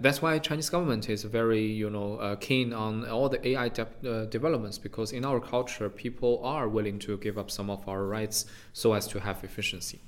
That's 0.00 0.22
why 0.22 0.38
Chinese 0.38 0.70
government 0.70 1.10
is 1.10 1.24
very 1.24 1.64
you 1.64 1.90
know 1.90 2.16
uh, 2.16 2.36
keen 2.36 2.72
on 2.72 3.06
all 3.08 3.28
the 3.28 3.46
AI 3.48 3.68
de- 3.68 3.86
uh, 4.08 4.24
developments 4.26 4.78
because 4.78 5.12
in 5.12 5.24
our 5.24 5.40
culture 5.40 5.90
people 5.90 6.40
are 6.42 6.68
willing 6.68 6.98
to 7.00 7.18
give 7.18 7.36
up 7.36 7.50
some 7.50 7.68
of 7.68 7.86
our 7.86 8.04
rights 8.04 8.46
so 8.72 8.94
as 8.94 9.06
to 9.08 9.20
have 9.20 9.44
efficiency. 9.44 10.00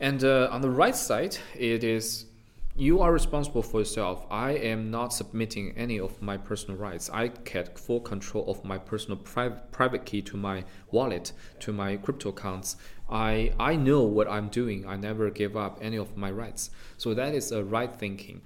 And 0.00 0.24
uh, 0.24 0.48
on 0.50 0.60
the 0.60 0.70
right 0.70 0.96
side, 0.96 1.38
it 1.54 1.84
is 1.84 2.26
you 2.78 3.00
are 3.00 3.10
responsible 3.10 3.62
for 3.62 3.80
yourself. 3.80 4.26
I 4.30 4.50
am 4.50 4.90
not 4.90 5.10
submitting 5.14 5.72
any 5.78 5.98
of 5.98 6.20
my 6.20 6.36
personal 6.36 6.76
rights. 6.76 7.08
I 7.10 7.28
get 7.28 7.78
full 7.78 8.00
control 8.00 8.50
of 8.50 8.62
my 8.64 8.76
personal 8.76 9.16
private 9.16 9.72
private 9.72 10.04
key 10.04 10.20
to 10.22 10.36
my 10.36 10.64
wallet, 10.90 11.32
to 11.60 11.72
my 11.72 11.96
crypto 11.96 12.30
accounts. 12.30 12.76
I 13.08 13.52
I 13.58 13.76
know 13.76 14.02
what 14.02 14.28
I'm 14.28 14.48
doing. 14.48 14.86
I 14.86 14.96
never 14.96 15.30
give 15.30 15.56
up 15.56 15.78
any 15.80 15.96
of 15.96 16.16
my 16.16 16.30
rights. 16.30 16.70
So 16.98 17.14
that 17.14 17.34
is 17.34 17.52
a 17.52 17.64
right 17.64 17.94
thinking. 17.94 18.42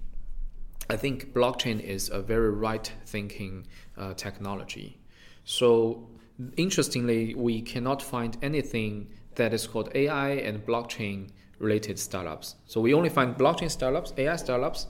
I 0.90 0.96
think 0.96 1.32
blockchain 1.32 1.80
is 1.80 2.08
a 2.08 2.20
very 2.20 2.50
right 2.50 2.92
thinking 3.06 3.68
uh, 3.96 4.14
technology. 4.14 4.98
So 5.44 6.08
interestingly, 6.56 7.36
we 7.36 7.62
cannot 7.62 8.02
find 8.02 8.36
anything 8.42 9.06
that 9.36 9.54
is 9.54 9.68
called 9.68 9.90
AI 9.94 10.30
and 10.30 10.66
blockchain 10.66 11.28
related 11.60 11.96
startups. 11.96 12.56
So 12.66 12.80
we 12.80 12.92
only 12.92 13.08
find 13.08 13.36
blockchain 13.36 13.70
startups, 13.70 14.12
AI 14.18 14.34
startups. 14.34 14.88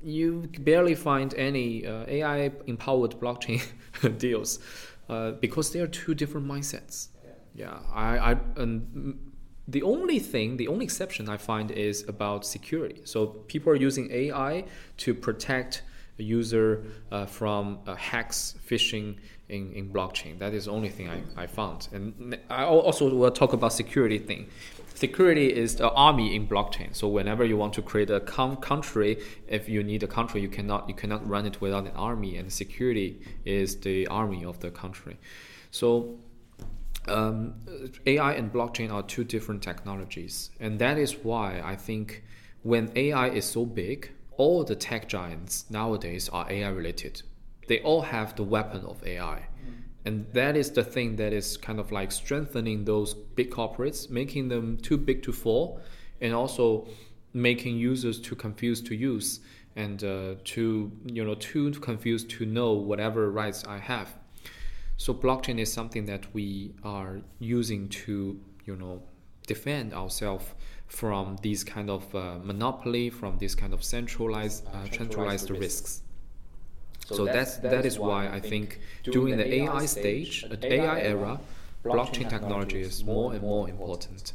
You 0.00 0.48
barely 0.60 0.94
find 0.94 1.34
any 1.34 1.86
uh, 1.86 2.04
AI 2.06 2.52
empowered 2.68 3.16
blockchain 3.18 3.62
deals 4.18 4.60
uh, 5.08 5.32
because 5.32 5.72
they 5.72 5.80
are 5.80 5.88
two 5.88 6.14
different 6.14 6.46
mindsets. 6.46 7.08
Yeah, 7.52 7.80
I, 7.92 8.32
I 8.32 8.36
and 8.56 9.31
the 9.68 9.82
only 9.82 10.18
thing, 10.18 10.56
the 10.56 10.68
only 10.68 10.84
exception 10.84 11.28
I 11.28 11.36
find 11.36 11.70
is 11.70 12.08
about 12.08 12.44
security. 12.44 13.02
So 13.04 13.26
people 13.26 13.72
are 13.72 13.76
using 13.76 14.10
AI 14.10 14.64
to 14.98 15.14
protect 15.14 15.82
a 16.18 16.22
user 16.22 16.84
uh, 17.10 17.26
from 17.26 17.78
uh, 17.86 17.94
hacks, 17.94 18.54
phishing 18.68 19.16
in, 19.48 19.72
in 19.72 19.90
blockchain. 19.90 20.38
That 20.38 20.52
is 20.52 20.64
the 20.64 20.72
only 20.72 20.88
thing 20.88 21.08
I, 21.08 21.22
I 21.36 21.46
found. 21.46 21.88
And 21.92 22.38
I 22.50 22.64
also 22.64 23.08
will 23.14 23.30
talk 23.30 23.52
about 23.52 23.72
security 23.72 24.18
thing 24.18 24.48
security 24.94 25.48
is 25.64 25.76
the 25.76 25.90
army 26.08 26.28
in 26.36 26.46
blockchain. 26.46 26.94
So 26.94 27.08
whenever 27.08 27.44
you 27.44 27.56
want 27.56 27.72
to 27.78 27.82
create 27.82 28.10
a 28.10 28.20
country, 28.20 29.10
if 29.48 29.68
you 29.68 29.82
need 29.82 30.02
a 30.02 30.06
country, 30.06 30.40
you 30.40 30.48
cannot 30.48 30.88
you 30.90 30.96
cannot 31.02 31.22
run 31.34 31.44
it 31.50 31.56
without 31.60 31.84
an 31.90 31.96
army, 32.10 32.32
and 32.38 32.52
security 32.52 33.10
is 33.44 33.68
the 33.88 34.06
army 34.06 34.44
of 34.44 34.56
the 34.64 34.70
country. 34.82 35.16
So 35.70 35.86
um, 37.08 37.54
AI 38.06 38.32
and 38.34 38.52
blockchain 38.52 38.92
are 38.92 39.02
two 39.02 39.24
different 39.24 39.62
technologies, 39.62 40.50
and 40.60 40.78
that 40.78 40.98
is 40.98 41.16
why 41.24 41.60
I 41.64 41.76
think 41.76 42.24
when 42.62 42.92
AI 42.94 43.28
is 43.28 43.44
so 43.44 43.66
big, 43.66 44.10
all 44.36 44.64
the 44.64 44.76
tech 44.76 45.08
giants 45.08 45.64
nowadays 45.70 46.28
are 46.28 46.50
AI 46.50 46.68
related. 46.68 47.22
They 47.68 47.80
all 47.80 48.02
have 48.02 48.36
the 48.36 48.44
weapon 48.44 48.84
of 48.84 49.04
AI. 49.06 49.48
And 50.04 50.26
that 50.32 50.56
is 50.56 50.72
the 50.72 50.82
thing 50.82 51.16
that 51.16 51.32
is 51.32 51.56
kind 51.56 51.78
of 51.78 51.92
like 51.92 52.10
strengthening 52.10 52.84
those 52.84 53.14
big 53.14 53.50
corporates, 53.50 54.10
making 54.10 54.48
them 54.48 54.76
too 54.78 54.98
big 54.98 55.22
to 55.22 55.32
fall, 55.32 55.80
and 56.20 56.34
also 56.34 56.88
making 57.32 57.76
users 57.78 58.20
too 58.20 58.34
confused 58.34 58.86
to 58.86 58.94
use 58.94 59.40
and 59.76 60.04
uh, 60.04 60.34
too 60.44 60.92
you 61.06 61.24
know 61.24 61.34
too 61.34 61.70
confused 61.72 62.28
to 62.28 62.44
know 62.44 62.72
whatever 62.72 63.30
rights 63.30 63.64
I 63.66 63.78
have. 63.78 64.14
So 65.02 65.12
blockchain 65.12 65.58
is 65.58 65.72
something 65.72 66.06
that 66.06 66.32
we 66.32 66.74
are 66.84 67.22
using 67.40 67.88
to 68.04 68.38
you 68.66 68.76
know 68.76 69.02
defend 69.48 69.92
ourselves 69.92 70.44
from 70.86 71.38
these 71.42 71.64
kind 71.64 71.90
of 71.90 72.14
uh, 72.14 72.38
monopoly, 72.40 73.10
from 73.10 73.36
this 73.38 73.56
kind 73.56 73.74
of 73.74 73.82
centralized 73.82 74.64
uh, 74.68 74.84
centralized 74.92 75.50
risks. 75.50 76.02
So, 77.06 77.16
so 77.16 77.24
that's, 77.24 77.56
that's 77.56 77.74
that 77.74 77.84
is 77.84 77.98
why 77.98 78.28
I 78.28 78.38
think 78.38 78.78
during 79.02 79.36
the 79.38 79.52
AI 79.62 79.86
stage, 79.86 80.44
the 80.48 80.72
AI 80.72 81.00
era, 81.00 81.40
blockchain 81.84 82.30
technology 82.30 82.82
is 82.82 83.02
more 83.02 83.32
and 83.32 83.42
more 83.42 83.68
important. 83.68 84.34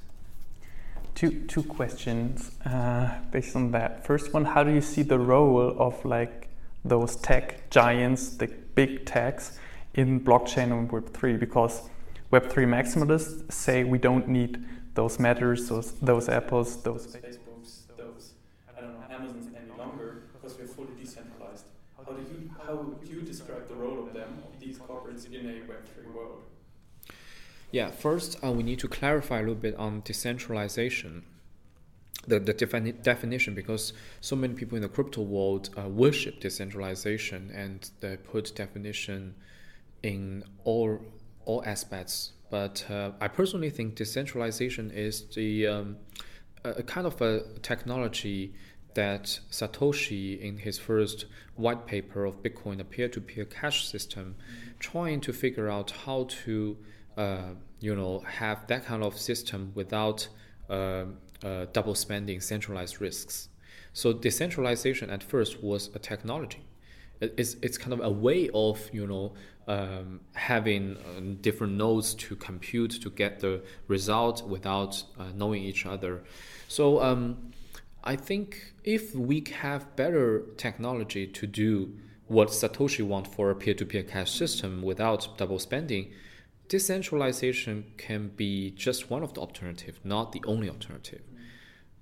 Two 1.15 1.31
two 1.47 1.63
questions 1.63 2.51
uh, 2.65 3.09
based 3.31 3.55
on 3.55 3.71
that. 3.71 4.05
First 4.05 4.33
one, 4.33 4.43
how 4.43 4.65
do 4.65 4.73
you 4.73 4.81
see 4.81 5.03
the 5.03 5.17
role 5.17 5.77
of 5.79 6.03
like 6.03 6.49
those 6.83 7.15
tech 7.15 7.69
giants, 7.69 8.35
the 8.35 8.47
big 8.75 9.05
techs, 9.05 9.57
in 9.97 10.21
blockchain 10.21 10.71
and 10.71 10.89
Web 10.89 11.11
three? 11.13 11.35
Because 11.35 11.89
Web 12.31 12.49
three 12.49 12.65
maximalists 12.65 13.51
say 13.51 13.83
we 13.83 13.97
don't 13.97 14.27
need 14.29 14.63
those 14.93 15.19
Metas, 15.19 15.67
those 15.67 15.91
those 15.99 16.29
apples, 16.29 16.81
those 16.83 17.07
Facebooks, 17.07 17.87
those 17.97 18.33
I 18.77 18.81
don't 18.81 18.93
know 18.93 19.03
Amazons 19.09 19.49
any 19.55 19.77
longer 19.77 20.23
because 20.33 20.57
we're 20.57 20.67
fully 20.67 20.95
decentralized. 21.01 21.65
How 21.97 22.13
do 22.13 22.21
you 22.21 22.49
how 22.65 22.75
would 22.75 23.09
you 23.09 23.21
describe 23.21 23.67
the 23.67 23.75
role 23.75 24.07
of 24.07 24.13
them 24.13 24.43
of 24.47 24.59
these 24.59 24.77
corporates 24.77 25.25
in 25.25 25.45
a 25.45 25.67
Web 25.67 25.85
three 25.93 26.09
world? 26.13 26.43
Yeah, 27.71 27.91
first 27.91 28.37
uh, 28.43 28.51
we 28.51 28.63
need 28.63 28.79
to 28.79 28.87
clarify 28.87 29.37
a 29.37 29.41
little 29.41 29.55
bit 29.55 29.75
on 29.75 30.01
decentralization. 30.05 31.23
The, 32.25 32.39
the 32.39 32.53
defini- 32.53 33.01
definition 33.03 33.55
because 33.55 33.93
so 34.19 34.35
many 34.35 34.53
people 34.53 34.75
in 34.75 34.81
the 34.81 34.89
crypto 34.89 35.21
world 35.21 35.69
uh, 35.77 35.87
worship 35.87 36.41
decentralization 36.41 37.49
and 37.55 37.89
they 38.01 38.17
put 38.17 38.53
definition 38.53 39.33
in 40.07 40.43
all 40.63 40.99
all 41.45 41.61
aspects. 41.65 42.15
But 42.49 42.75
uh, 42.89 43.11
I 43.25 43.27
personally 43.27 43.71
think 43.77 43.95
decentralization 43.95 44.85
is 44.91 45.15
the 45.35 45.67
um, 45.67 45.97
a 46.63 46.83
kind 46.83 47.05
of 47.11 47.21
a 47.21 47.33
technology 47.71 48.53
that 48.93 49.39
Satoshi, 49.51 50.39
in 50.47 50.57
his 50.57 50.79
first 50.79 51.25
white 51.55 51.85
paper 51.85 52.25
of 52.25 52.41
Bitcoin, 52.41 52.79
a 52.79 52.83
peer-to-peer 52.83 53.45
cash 53.45 53.85
system, 53.93 54.35
trying 54.79 55.19
to 55.21 55.31
figure 55.43 55.69
out 55.69 55.89
how 56.05 56.19
to 56.45 56.77
uh, 57.17 57.51
you 57.79 57.95
know 57.95 58.13
have 58.41 58.65
that 58.67 58.85
kind 58.85 59.03
of 59.03 59.13
system 59.29 59.71
without 59.75 60.19
uh, 60.69 61.05
uh, 61.43 61.65
double 61.73 61.95
spending 61.95 62.39
centralized 62.41 63.01
risks. 63.01 63.49
So 63.93 64.13
decentralization 64.13 65.09
at 65.09 65.21
first 65.23 65.63
was 65.63 65.89
a 65.93 65.99
technology. 65.99 66.63
It's, 67.19 67.55
it's 67.65 67.77
kind 67.83 67.93
of 67.93 68.01
a 68.11 68.11
way 68.11 68.49
of 68.53 68.77
you 68.93 69.05
know 69.07 69.33
um, 69.67 70.21
having 70.33 70.97
um, 71.17 71.35
different 71.35 71.73
nodes 71.73 72.13
to 72.15 72.35
compute 72.35 72.91
to 73.01 73.09
get 73.09 73.39
the 73.41 73.61
result 73.87 74.47
without 74.47 75.03
uh, 75.19 75.25
knowing 75.35 75.63
each 75.63 75.85
other. 75.85 76.23
So 76.67 77.01
um, 77.01 77.51
I 78.03 78.15
think 78.15 78.73
if 78.83 79.13
we 79.13 79.43
have 79.59 79.95
better 79.95 80.43
technology 80.55 81.27
to 81.27 81.45
do 81.45 81.93
what 82.27 82.49
Satoshi 82.49 83.05
want 83.05 83.27
for 83.27 83.49
a 83.49 83.55
peer-to-peer 83.55 84.03
cash 84.03 84.31
system 84.31 84.81
without 84.81 85.37
double 85.37 85.59
spending, 85.59 86.11
decentralization 86.67 87.85
can 87.97 88.29
be 88.29 88.71
just 88.71 89.09
one 89.09 89.23
of 89.23 89.33
the 89.33 89.41
alternative, 89.41 89.99
not 90.03 90.31
the 90.31 90.41
only 90.45 90.69
alternative. 90.69 91.21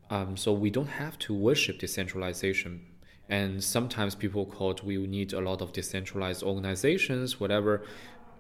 Um, 0.10 0.38
so 0.38 0.54
we 0.54 0.70
don't 0.70 0.88
have 0.88 1.18
to 1.20 1.34
worship 1.34 1.80
decentralization. 1.80 2.86
And 3.30 3.64
sometimes 3.64 4.14
people 4.14 4.46
quote 4.46 4.84
we 4.84 4.98
need 5.08 5.34
a 5.34 5.42
lot 5.42 5.62
of 5.62 5.74
decentralized 5.74 6.44
organizations, 6.44 7.40
whatever. 7.40 7.84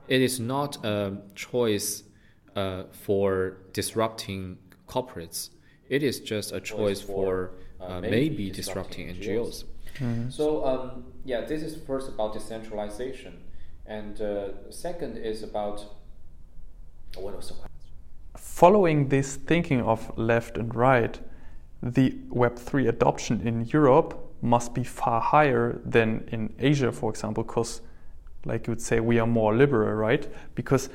It 0.08 0.22
is 0.22 0.40
not 0.40 0.84
a 0.86 1.18
choice 1.34 2.04
uh, 2.56 2.84
for 2.92 3.58
disrupting 3.74 4.58
corporates. 4.88 5.50
It 5.90 6.04
is 6.04 6.20
just 6.20 6.52
a 6.52 6.60
choice 6.60 7.02
for 7.02 7.52
uh, 7.82 8.02
maybe 8.02 8.50
disrupting 8.52 9.08
NGOs. 9.08 9.66
Mm-hmm. 9.96 10.30
So 10.30 10.66
um, 10.66 11.06
yeah, 11.24 11.42
this 11.42 11.62
is 11.64 11.76
first 11.88 12.10
about 12.10 12.34
decentralization, 12.34 13.42
and 13.86 14.20
uh, 14.22 14.72
second 14.72 15.18
is 15.18 15.42
about 15.44 15.86
what 17.16 17.36
was 17.36 17.48
the 17.48 17.54
question? 17.54 17.72
Following 18.38 19.08
this 19.10 19.36
thinking 19.36 19.82
of 19.82 20.18
left 20.18 20.58
and 20.58 20.74
right, 20.76 21.20
the 21.82 22.12
Web3 22.30 22.90
adoption 22.90 23.42
in 23.48 23.66
Europe 23.66 24.25
must 24.42 24.74
be 24.74 24.84
far 24.84 25.22
higher 25.22 25.82
than 25.86 26.28
in 26.32 26.54
Asia, 26.60 26.92
for 26.92 27.10
example, 27.10 27.44
because, 27.44 27.82
like 28.46 28.68
you 28.68 28.72
would 28.72 28.82
say, 28.82 29.00
we 29.00 29.20
are 29.20 29.28
more 29.28 29.56
liberal, 29.56 29.94
right? 29.94 30.28
Because, 30.56 30.90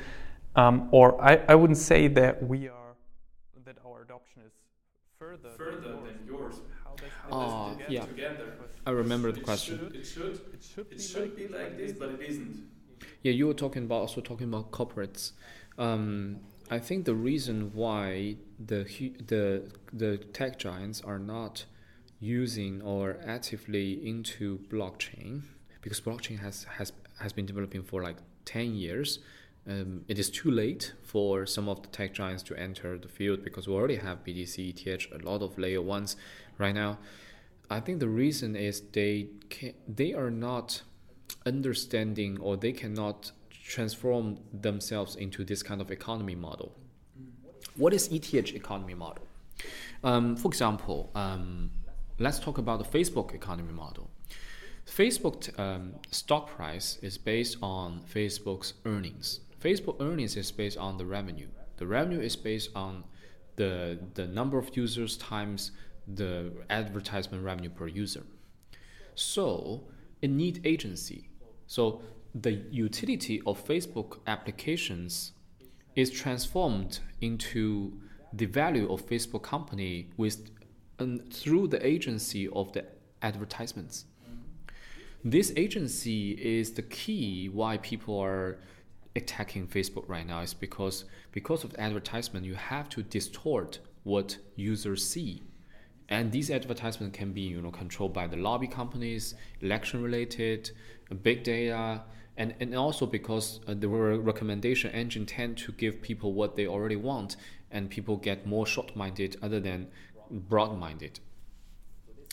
um, 0.57 0.89
or 0.93 1.23
I, 1.23 1.41
I 1.49 1.55
wouldn't 1.55 1.79
say 1.79 2.09
that 2.09 2.43
we 2.43 2.69
are, 2.69 2.95
that 3.65 3.79
our 3.87 4.03
adoption 4.03 4.43
is 4.47 4.53
further, 5.19 5.51
further 5.57 5.93
than 5.93 6.19
yours. 6.27 6.61
How 7.31 7.77
does, 7.77 7.79
yeah. 7.89 8.05
Together? 8.05 8.53
I 8.87 8.91
remember 8.91 9.33
the 9.33 9.41
question. 9.41 9.93
It 9.95 10.07
should, 10.07 10.41
it 10.55 10.63
should, 10.63 10.87
it 10.91 11.01
should, 11.01 11.37
be, 11.37 11.49
like 11.49 11.77
this, 11.77 11.93
but 11.93 12.11
it 12.11 12.21
isn't. 12.23 12.69
Yeah, 13.23 13.33
you 13.33 13.47
were 13.47 13.55
talking 13.55 13.85
about 13.85 14.01
also 14.01 14.21
talking 14.21 14.49
about 14.49 14.71
corporates. 14.71 15.33
Um, 15.79 16.41
I 16.71 16.79
think 16.79 17.05
the 17.05 17.15
reason 17.15 17.73
why 17.75 18.37
the 18.65 18.85
the 19.27 19.71
the 19.93 20.19
tech 20.19 20.59
giants 20.59 21.01
are 21.01 21.19
not 21.19 21.65
using 22.21 22.83
or 22.83 23.17
actively 23.27 24.07
into 24.07 24.59
blockchain 24.71 25.43
because 25.81 26.01
blockchain 26.01 26.39
has 26.39 26.65
has 26.65 26.93
has 27.19 27.33
been 27.33 27.47
developing 27.47 27.83
for 27.83 28.03
like 28.03 28.17
10 28.45 28.75
years 28.75 29.21
um, 29.67 30.05
it 30.09 30.19
is 30.19 30.31
too 30.31 30.51
late 30.51 30.95
for 31.03 31.47
some 31.47 31.69
of 31.69 31.83
the 31.83 31.89
tech 31.89 32.15
giants 32.15 32.43
to 32.45 32.57
enter 32.57 32.99
the 32.99 33.09
field 33.09 33.45
because 33.45 33.69
we 33.69 33.75
already 33.75 33.97
have 33.97 34.25
BTC, 34.25 34.87
ETH, 34.87 35.13
a 35.13 35.25
lot 35.25 35.43
of 35.43 35.59
layer 35.59 35.83
ones 35.83 36.17
right 36.59 36.75
now. 36.75 36.99
I 37.71 37.81
think 37.81 38.01
the 38.01 38.09
reason 38.09 38.57
is 38.57 38.81
they 38.93 39.29
can, 39.49 39.75
they 39.87 40.13
are 40.15 40.31
not 40.31 40.83
understanding 41.47 42.39
or 42.41 42.57
they 42.57 42.73
cannot 42.73 43.33
transform 43.51 44.39
themselves 44.53 45.15
into 45.15 45.45
this 45.45 45.63
kind 45.63 45.81
of 45.81 45.91
economy 45.91 46.35
model. 46.35 46.75
What 47.77 47.93
is 47.93 48.09
ETH 48.09 48.35
economy 48.35 48.95
model? 48.95 49.27
Um, 50.03 50.37
for 50.37 50.49
example, 50.49 51.11
um, 51.15 51.71
let's 52.21 52.39
talk 52.39 52.59
about 52.59 52.79
the 52.79 52.99
Facebook 52.99 53.35
economy 53.35 53.73
model. 53.73 54.11
Facebook 54.87 55.59
um, 55.59 55.95
stock 56.11 56.49
price 56.49 56.99
is 57.03 57.17
based 57.19 57.57
on 57.63 58.03
Facebook's 58.15 58.75
earnings. 58.85 59.41
Facebook 59.61 59.97
earnings 60.01 60.37
is 60.37 60.53
based 60.53 60.77
on 60.77 60.99
the 60.99 61.07
revenue. 61.07 61.49
The 61.79 61.87
revenue 61.87 62.21
is 62.21 62.37
based 62.37 62.71
on 62.77 63.05
the 63.57 63.99
the 64.15 64.27
number 64.27 64.59
of 64.59 64.77
users 64.77 65.17
times 65.17 65.73
the 66.07 66.53
advertisement 66.69 67.43
revenue 67.43 67.71
per 67.71 67.89
user. 67.89 68.25
So 69.15 69.85
it 70.21 70.31
need 70.31 70.61
agency. 70.65 71.31
So 71.67 72.03
the 72.35 72.53
utility 72.71 73.43
of 73.47 73.65
Facebook 73.67 74.19
applications 74.27 75.33
is 75.97 76.11
transformed 76.11 77.01
into 77.21 77.99
the 78.33 78.47
value 78.47 78.91
of 78.93 79.07
Facebook 79.07 79.43
company 79.43 80.11
with 80.17 80.51
and 81.01 81.33
through 81.33 81.69
the 81.69 81.85
agency 81.85 82.49
of 82.49 82.73
the 82.73 82.85
advertisements. 83.23 84.05
This 85.25 85.53
agency 85.57 86.31
is 86.33 86.73
the 86.73 86.83
key 86.83 87.49
why 87.49 87.77
people 87.79 88.19
are 88.19 88.59
attacking 89.17 89.67
Facebook 89.67 90.09
right 90.09 90.27
now 90.27 90.41
is 90.41 90.55
because 90.55 91.05
because 91.33 91.65
of 91.65 91.75
advertisement 91.79 92.47
you 92.47 92.55
have 92.55 92.89
to 92.91 93.03
distort 93.03 93.81
what 94.05 94.39
users 94.57 95.07
see. 95.07 95.43
And 96.09 96.33
these 96.33 96.51
advertisements 96.51 97.17
can 97.17 97.33
be 97.33 97.43
you 97.43 97.61
know 97.61 97.71
controlled 97.71 98.15
by 98.15 98.27
the 98.27 98.37
lobby 98.37 98.67
companies, 98.67 99.35
election 99.61 100.03
related, 100.03 100.71
big 101.23 101.43
data, 101.43 102.03
and, 102.37 102.55
and 102.61 102.75
also 102.75 103.05
because 103.05 103.61
uh, 103.67 103.75
the 103.75 103.89
recommendation 103.89 104.91
engine 104.93 105.27
tend 105.27 105.59
to 105.59 105.73
give 105.73 106.01
people 106.01 106.33
what 106.33 106.57
they 106.57 106.67
already 106.67 106.97
want 106.97 107.37
and 107.71 107.91
people 107.91 108.17
get 108.17 108.47
more 108.47 108.67
short-minded 108.67 109.37
other 109.43 109.61
than 109.61 109.87
broad-minded. 110.31 111.21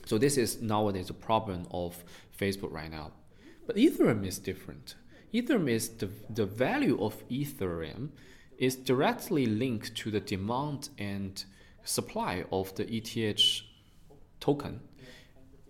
So 0.06 0.18
this 0.18 0.38
is 0.38 0.62
nowadays 0.62 1.10
a 1.10 1.14
problem 1.14 1.68
of 1.72 2.04
facebook 2.40 2.72
right 2.72 2.90
now. 2.90 3.12
But 3.66 3.76
ethereum 3.76 4.26
is 4.26 4.40
different. 4.40 4.96
Ethereum 5.34 5.70
is 5.70 5.90
the, 5.90 6.10
the 6.30 6.46
value 6.46 6.98
of 7.04 7.28
ethereum 7.30 8.10
is 8.58 8.76
directly 8.76 9.46
linked 9.46 9.96
to 9.96 10.12
the 10.12 10.20
demand 10.20 10.90
and 10.98 11.44
supply 11.84 12.44
of 12.52 12.74
the 12.76 12.86
eth 12.90 13.64
token, 14.40 14.80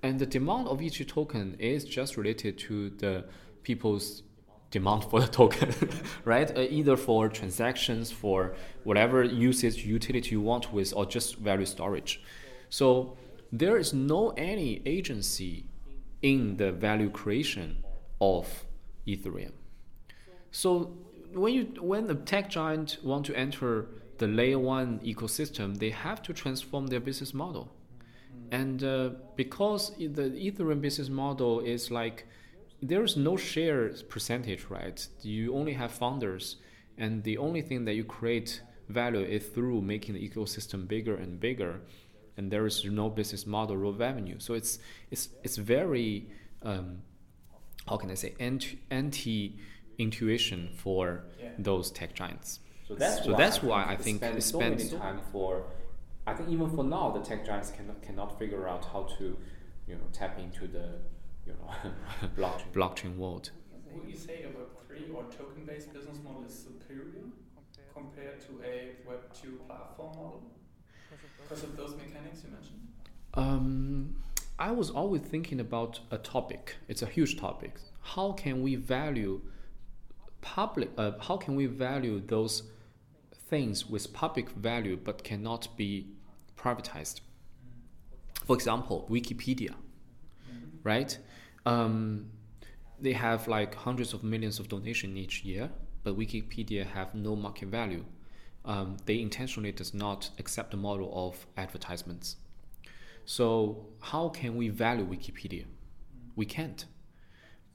and 0.03 0.19
the 0.19 0.25
demand 0.25 0.67
of 0.67 0.81
eth 0.81 1.05
token 1.07 1.55
is 1.59 1.83
just 1.83 2.17
related 2.17 2.57
to 2.57 2.91
the 2.91 3.25
people's 3.63 4.23
demand 4.71 5.06
for 5.06 5.21
the 5.21 5.27
token, 5.27 5.73
right? 6.25 6.56
Uh, 6.56 6.62
either 6.69 6.97
for 6.97 7.30
transactions, 7.30 8.12
for 8.12 8.56
whatever 8.84 9.23
usage 9.23 9.86
utility 9.86 10.32
you 10.32 10.41
want 10.41 10.73
with, 10.73 10.93
or 10.95 11.06
just 11.06 11.38
value 11.38 11.65
storage. 11.65 12.21
So 12.69 13.17
there 13.51 13.77
is 13.77 13.93
no 13.93 14.30
any 14.32 14.82
agency 14.86 15.65
in 16.21 16.58
the 16.58 16.71
value 16.71 17.10
creation 17.10 17.84
of 18.19 18.65
Ethereum. 19.08 19.53
So 20.51 20.97
when 21.34 21.53
you 21.53 21.63
when 21.80 22.08
the 22.08 22.15
tech 22.15 22.49
giant 22.49 22.97
want 23.03 23.25
to 23.27 23.38
enter 23.38 23.88
the 24.17 24.27
layer 24.27 24.60
one 24.60 24.99
ecosystem, 24.99 25.77
they 25.77 25.91
have 25.91 26.21
to 26.23 26.34
transform 26.34 26.88
their 26.88 26.99
business 26.99 27.34
model. 27.34 27.71
And 28.51 28.84
uh, 28.84 29.10
because 29.36 29.95
the 29.97 30.30
Ethereum 30.47 30.82
business 30.82 31.10
model 31.10 31.60
is 31.60 31.91
like 31.91 32.25
there 32.81 33.03
is 33.03 33.17
no 33.17 33.37
share 33.37 33.89
percentage, 34.09 34.65
right? 34.69 35.07
You 35.21 35.55
only 35.55 35.73
have 35.73 35.91
founders, 35.91 36.57
and 36.97 37.23
the 37.23 37.37
only 37.37 37.61
thing 37.61 37.85
that 37.85 37.93
you 37.93 38.03
create 38.03 38.61
value 38.89 39.21
is 39.21 39.47
through 39.47 39.81
making 39.81 40.15
the 40.15 40.29
ecosystem 40.29 40.87
bigger 40.87 41.15
and 41.15 41.39
bigger, 41.39 41.81
and 42.37 42.51
there 42.51 42.65
is 42.65 42.85
no 42.85 43.09
business 43.09 43.45
model 43.45 43.75
or 43.75 43.91
revenue. 43.91 44.39
So 44.39 44.53
it's 44.53 44.79
it's 45.11 45.29
it's 45.43 45.57
very 45.57 46.27
um, 46.63 47.01
how 47.87 47.97
can 47.97 48.11
I 48.11 48.15
say 48.15 48.35
anti 48.39 48.79
anti 48.91 49.57
intuition 49.97 50.69
for 50.75 51.23
yeah. 51.41 51.49
those 51.57 51.91
tech 51.91 52.13
giants. 52.13 52.59
So 52.87 52.95
that's 52.95 53.23
so 53.23 53.31
why 53.31 53.37
that's 53.37 53.63
I 53.63 53.65
why 53.65 53.85
I 53.85 53.95
think 53.95 54.17
spend 54.19 54.43
so 54.43 54.59
many 54.59 54.89
time 54.89 55.19
for. 55.31 55.65
I 56.25 56.33
think 56.33 56.49
even 56.49 56.69
for 56.69 56.83
now, 56.83 57.11
the 57.11 57.21
tech 57.21 57.45
giants 57.45 57.71
cannot 57.71 58.01
cannot 58.01 58.37
figure 58.37 58.67
out 58.67 58.85
how 58.85 59.07
to, 59.17 59.37
you 59.87 59.95
know, 59.95 60.07
tap 60.11 60.37
into 60.39 60.67
the, 60.67 60.95
you 61.47 61.53
know, 61.53 62.27
blockchain 62.38 62.71
blockchain 62.73 63.15
world. 63.15 63.51
Would 63.93 64.10
you 64.10 64.17
say 64.17 64.43
a 64.43 64.47
Web 64.47 64.67
three 64.88 65.05
or 65.13 65.23
token 65.23 65.65
based 65.65 65.93
business 65.93 66.17
model 66.23 66.43
is 66.45 66.53
superior 66.53 67.25
compared 67.93 68.39
to 68.41 68.62
a 68.63 68.91
Web 69.07 69.21
two 69.33 69.60
platform 69.67 70.15
model 70.15 70.43
because 71.41 71.63
of 71.63 71.75
those 71.77 71.95
mechanics 71.95 72.43
you 72.43 72.51
mentioned? 72.51 72.88
Um, 73.33 74.15
I 74.60 74.71
was 74.71 74.89
always 74.89 75.21
thinking 75.21 75.60
about 75.60 75.99
a 76.12 76.17
topic. 76.17 76.75
It's 76.88 77.01
a 77.01 77.05
huge 77.05 77.39
topic. 77.39 77.75
How 78.01 78.31
can 78.33 78.62
we 78.62 78.75
value 78.75 79.41
public? 80.41 80.89
Uh, 80.97 81.12
how 81.21 81.38
can 81.38 81.55
we 81.55 81.65
value 81.67 82.19
those 82.19 82.63
things 83.49 83.86
with 83.86 84.12
public 84.13 84.49
value 84.49 84.97
but 85.01 85.23
cannot 85.23 85.67
be 85.77 86.07
privatized? 86.57 87.21
For 88.45 88.55
example, 88.55 89.07
Wikipedia, 89.10 89.75
right? 90.83 91.17
Um, 91.67 92.32
they 92.99 93.12
have 93.12 93.47
like 93.47 93.75
hundreds 93.75 94.13
of 94.13 94.23
millions 94.23 94.60
of 94.60 94.69
donation 94.69 95.17
each 95.17 95.43
year, 95.43 95.69
but 96.03 96.17
Wikipedia 96.17 96.86
have 96.86 97.13
no 97.13 97.36
market 97.36 97.67
value. 97.67 98.06
Um, 98.63 98.97
they 99.06 99.19
intentionally 99.21 99.73
does 99.73 99.93
not 99.93 100.30
accept 100.39 100.71
the 100.71 100.77
model 100.77 101.12
of 101.13 101.45
advertisements. 101.58 102.38
So 103.25 103.88
how 103.99 104.30
can 104.30 104.56
we 104.56 104.69
value 104.69 105.06
Wikipedia? 105.06 105.65
We 106.38 106.45
can't. 106.45 106.86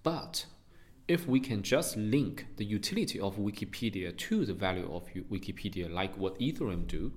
But 0.02 0.46
if 1.06 1.28
we 1.28 1.40
can 1.40 1.62
just 1.62 1.96
link 1.96 2.46
the 2.56 2.64
utility 2.64 3.20
of 3.20 3.36
Wikipedia 3.36 4.16
to 4.16 4.46
the 4.46 4.54
value 4.54 4.88
of 4.90 5.06
Wikipedia, 5.30 5.92
like 5.92 6.16
what 6.16 6.38
Ethereum 6.40 6.86
do, 6.86 7.12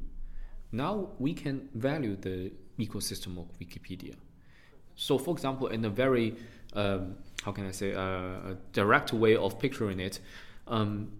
now 0.72 1.12
we 1.20 1.34
can 1.34 1.70
value 1.74 2.18
the 2.18 2.52
ecosystem 2.78 3.38
of 3.38 3.48
Wikipedia. 3.60 4.16
So, 4.96 5.18
for 5.18 5.34
example, 5.34 5.68
in 5.68 5.84
a 5.86 5.90
very 5.90 6.36
um, 6.76 7.16
how 7.44 7.52
can 7.52 7.68
I 7.68 7.72
say 7.72 7.94
uh, 7.94 8.02
a 8.02 8.58
direct 8.74 9.14
way 9.14 9.36
of 9.36 9.60
picturing 9.60 10.00
it, 10.00 10.20
um, 10.68 11.12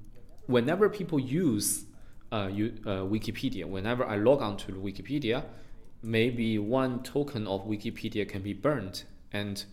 whenever 0.48 0.90
people 0.90 1.20
use 1.20 1.86
uh, 2.32 2.50
you, 2.52 2.74
uh, 2.86 3.02
Wikipedia, 3.02 3.66
whenever 3.66 4.06
I 4.06 4.18
log 4.18 4.42
on 4.42 4.58
to 4.58 4.72
Wikipedia, 4.74 5.44
maybe 6.02 6.60
one 6.60 7.04
token 7.04 7.48
of 7.48 7.66
Wikipedia 7.66 8.28
can 8.28 8.42
be 8.42 8.54
burned, 8.54 9.04
and 9.32 9.64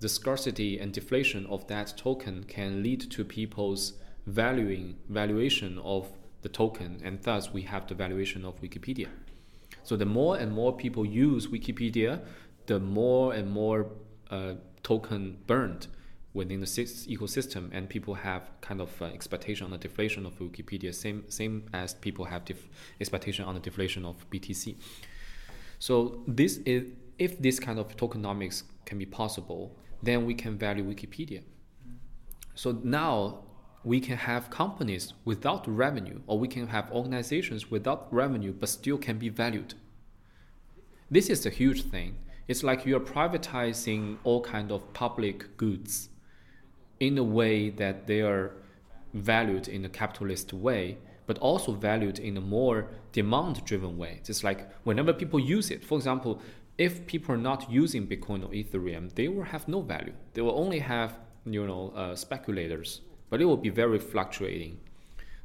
the 0.00 0.08
scarcity 0.08 0.78
and 0.78 0.92
deflation 0.92 1.46
of 1.46 1.66
that 1.68 1.94
token 1.96 2.44
can 2.44 2.82
lead 2.82 3.10
to 3.10 3.24
people's 3.24 3.94
valuing 4.26 4.96
valuation 5.08 5.78
of 5.78 6.08
the 6.42 6.48
token, 6.48 7.00
and 7.04 7.22
thus 7.22 7.52
we 7.52 7.62
have 7.62 7.86
the 7.86 7.94
valuation 7.94 8.44
of 8.44 8.60
Wikipedia. 8.60 9.08
So 9.82 9.96
the 9.96 10.06
more 10.06 10.36
and 10.36 10.52
more 10.52 10.76
people 10.76 11.04
use 11.04 11.46
Wikipedia, 11.48 12.20
the 12.66 12.80
more 12.80 13.32
and 13.32 13.50
more 13.50 13.86
uh, 14.30 14.54
token 14.82 15.38
burned 15.46 15.86
within 16.32 16.60
the 16.60 16.66
ecosystem, 16.66 17.70
and 17.72 17.88
people 17.88 18.14
have 18.14 18.50
kind 18.60 18.80
of 18.80 18.90
uh, 19.02 19.06
expectation 19.06 19.64
on 19.64 19.70
the 19.72 19.78
deflation 19.78 20.26
of 20.26 20.38
Wikipedia, 20.38 20.94
same 20.94 21.24
same 21.28 21.68
as 21.72 21.94
people 21.94 22.24
have 22.24 22.42
expectation 23.00 23.44
on 23.44 23.54
the 23.54 23.60
deflation 23.60 24.04
of 24.04 24.28
BTC. 24.30 24.76
So 25.78 26.22
this 26.26 26.58
is 26.58 26.84
if 27.18 27.38
this 27.38 27.60
kind 27.60 27.78
of 27.78 27.96
tokenomics 27.96 28.62
can 28.86 28.98
be 28.98 29.06
possible, 29.06 29.76
then 30.02 30.24
we 30.24 30.34
can 30.34 30.56
value 30.56 30.84
Wikipedia. 30.84 31.42
So 32.54 32.78
now 32.82 33.44
we 33.84 34.00
can 34.00 34.16
have 34.16 34.50
companies 34.50 35.14
without 35.24 35.66
revenue, 35.66 36.20
or 36.26 36.38
we 36.38 36.48
can 36.48 36.66
have 36.68 36.90
organizations 36.92 37.70
without 37.70 38.12
revenue 38.12 38.52
but 38.52 38.68
still 38.68 38.98
can 38.98 39.18
be 39.18 39.28
valued. 39.28 39.74
This 41.10 41.28
is 41.28 41.44
a 41.44 41.50
huge 41.50 41.82
thing. 41.82 42.16
It's 42.50 42.64
like 42.64 42.84
you're 42.84 42.98
privatizing 42.98 44.18
all 44.24 44.40
kind 44.40 44.72
of 44.72 44.92
public 44.92 45.56
goods 45.56 46.08
in 46.98 47.16
a 47.16 47.22
way 47.22 47.70
that 47.70 48.08
they 48.08 48.22
are 48.22 48.50
valued 49.14 49.68
in 49.68 49.84
a 49.84 49.88
capitalist 49.88 50.52
way 50.52 50.98
but 51.28 51.38
also 51.38 51.70
valued 51.70 52.18
in 52.18 52.36
a 52.36 52.40
more 52.40 52.88
demand 53.12 53.64
driven 53.64 53.96
way. 53.96 54.20
Just 54.24 54.42
like 54.42 54.68
whenever 54.82 55.12
people 55.12 55.38
use 55.38 55.70
it, 55.70 55.84
for 55.84 55.96
example, 55.96 56.42
if 56.76 57.06
people 57.06 57.36
are 57.36 57.44
not 57.50 57.70
using 57.70 58.08
Bitcoin 58.08 58.42
or 58.42 58.48
Ethereum, 58.48 59.14
they 59.14 59.28
will 59.28 59.44
have 59.44 59.68
no 59.68 59.80
value. 59.80 60.14
They 60.34 60.42
will 60.42 60.58
only 60.58 60.80
have 60.80 61.20
you 61.44 61.64
know 61.64 61.92
uh, 61.94 62.16
speculators, 62.16 63.02
but 63.28 63.40
it 63.40 63.44
will 63.44 63.62
be 63.68 63.70
very 63.70 64.00
fluctuating. 64.00 64.80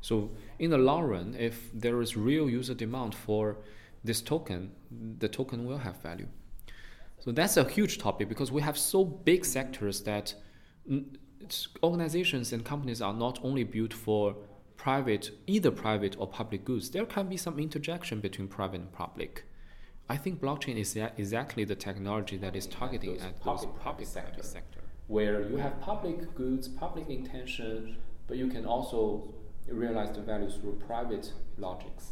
So 0.01 0.31
in 0.57 0.71
the 0.71 0.79
long 0.79 1.03
run, 1.03 1.35
if 1.37 1.69
there 1.71 2.01
is 2.01 2.17
real 2.17 2.49
user 2.49 2.73
demand 2.73 3.13
for 3.13 3.57
this 4.03 4.23
token, 4.23 4.71
the 5.19 5.29
token 5.29 5.65
will 5.67 5.77
have 5.77 6.01
value. 6.01 6.29
So 7.25 7.31
that's 7.31 7.57
a 7.57 7.63
huge 7.67 7.97
topic 7.97 8.29
because 8.29 8.51
we 8.51 8.61
have 8.61 8.77
so 8.77 9.03
big 9.03 9.45
sectors 9.45 10.01
that 10.03 10.35
organizations 11.81 12.53
and 12.53 12.63
companies 12.63 13.01
are 13.01 13.13
not 13.13 13.39
only 13.43 13.63
built 13.63 13.93
for 13.93 14.35
private, 14.77 15.31
either 15.47 15.71
private 15.71 16.15
or 16.19 16.27
public 16.27 16.63
goods, 16.63 16.91
there 16.91 17.05
can 17.05 17.27
be 17.27 17.35
some 17.35 17.57
interjection 17.57 18.19
between 18.19 18.47
private 18.47 18.81
and 18.81 18.91
public. 18.91 19.45
I 20.07 20.17
think 20.17 20.39
blockchain 20.39 20.77
is 20.77 20.95
exactly 20.95 21.63
the 21.63 21.73
technology 21.75 22.38
that 22.38 22.55
is 22.55 22.67
targeting 22.67 23.19
at 23.19 23.43
those 23.43 23.65
public 23.81 24.07
sector, 24.07 24.43
sector, 24.43 24.81
where 25.07 25.49
you 25.49 25.57
have 25.57 25.81
public 25.81 26.35
goods, 26.35 26.67
public 26.67 27.09
intention, 27.09 27.97
but 28.27 28.38
you 28.38 28.47
can 28.47 28.67
also 28.67 29.33
realize 29.67 30.15
the 30.15 30.21
value 30.21 30.51
through 30.51 30.79
private 30.85 31.33
logics. 31.57 32.11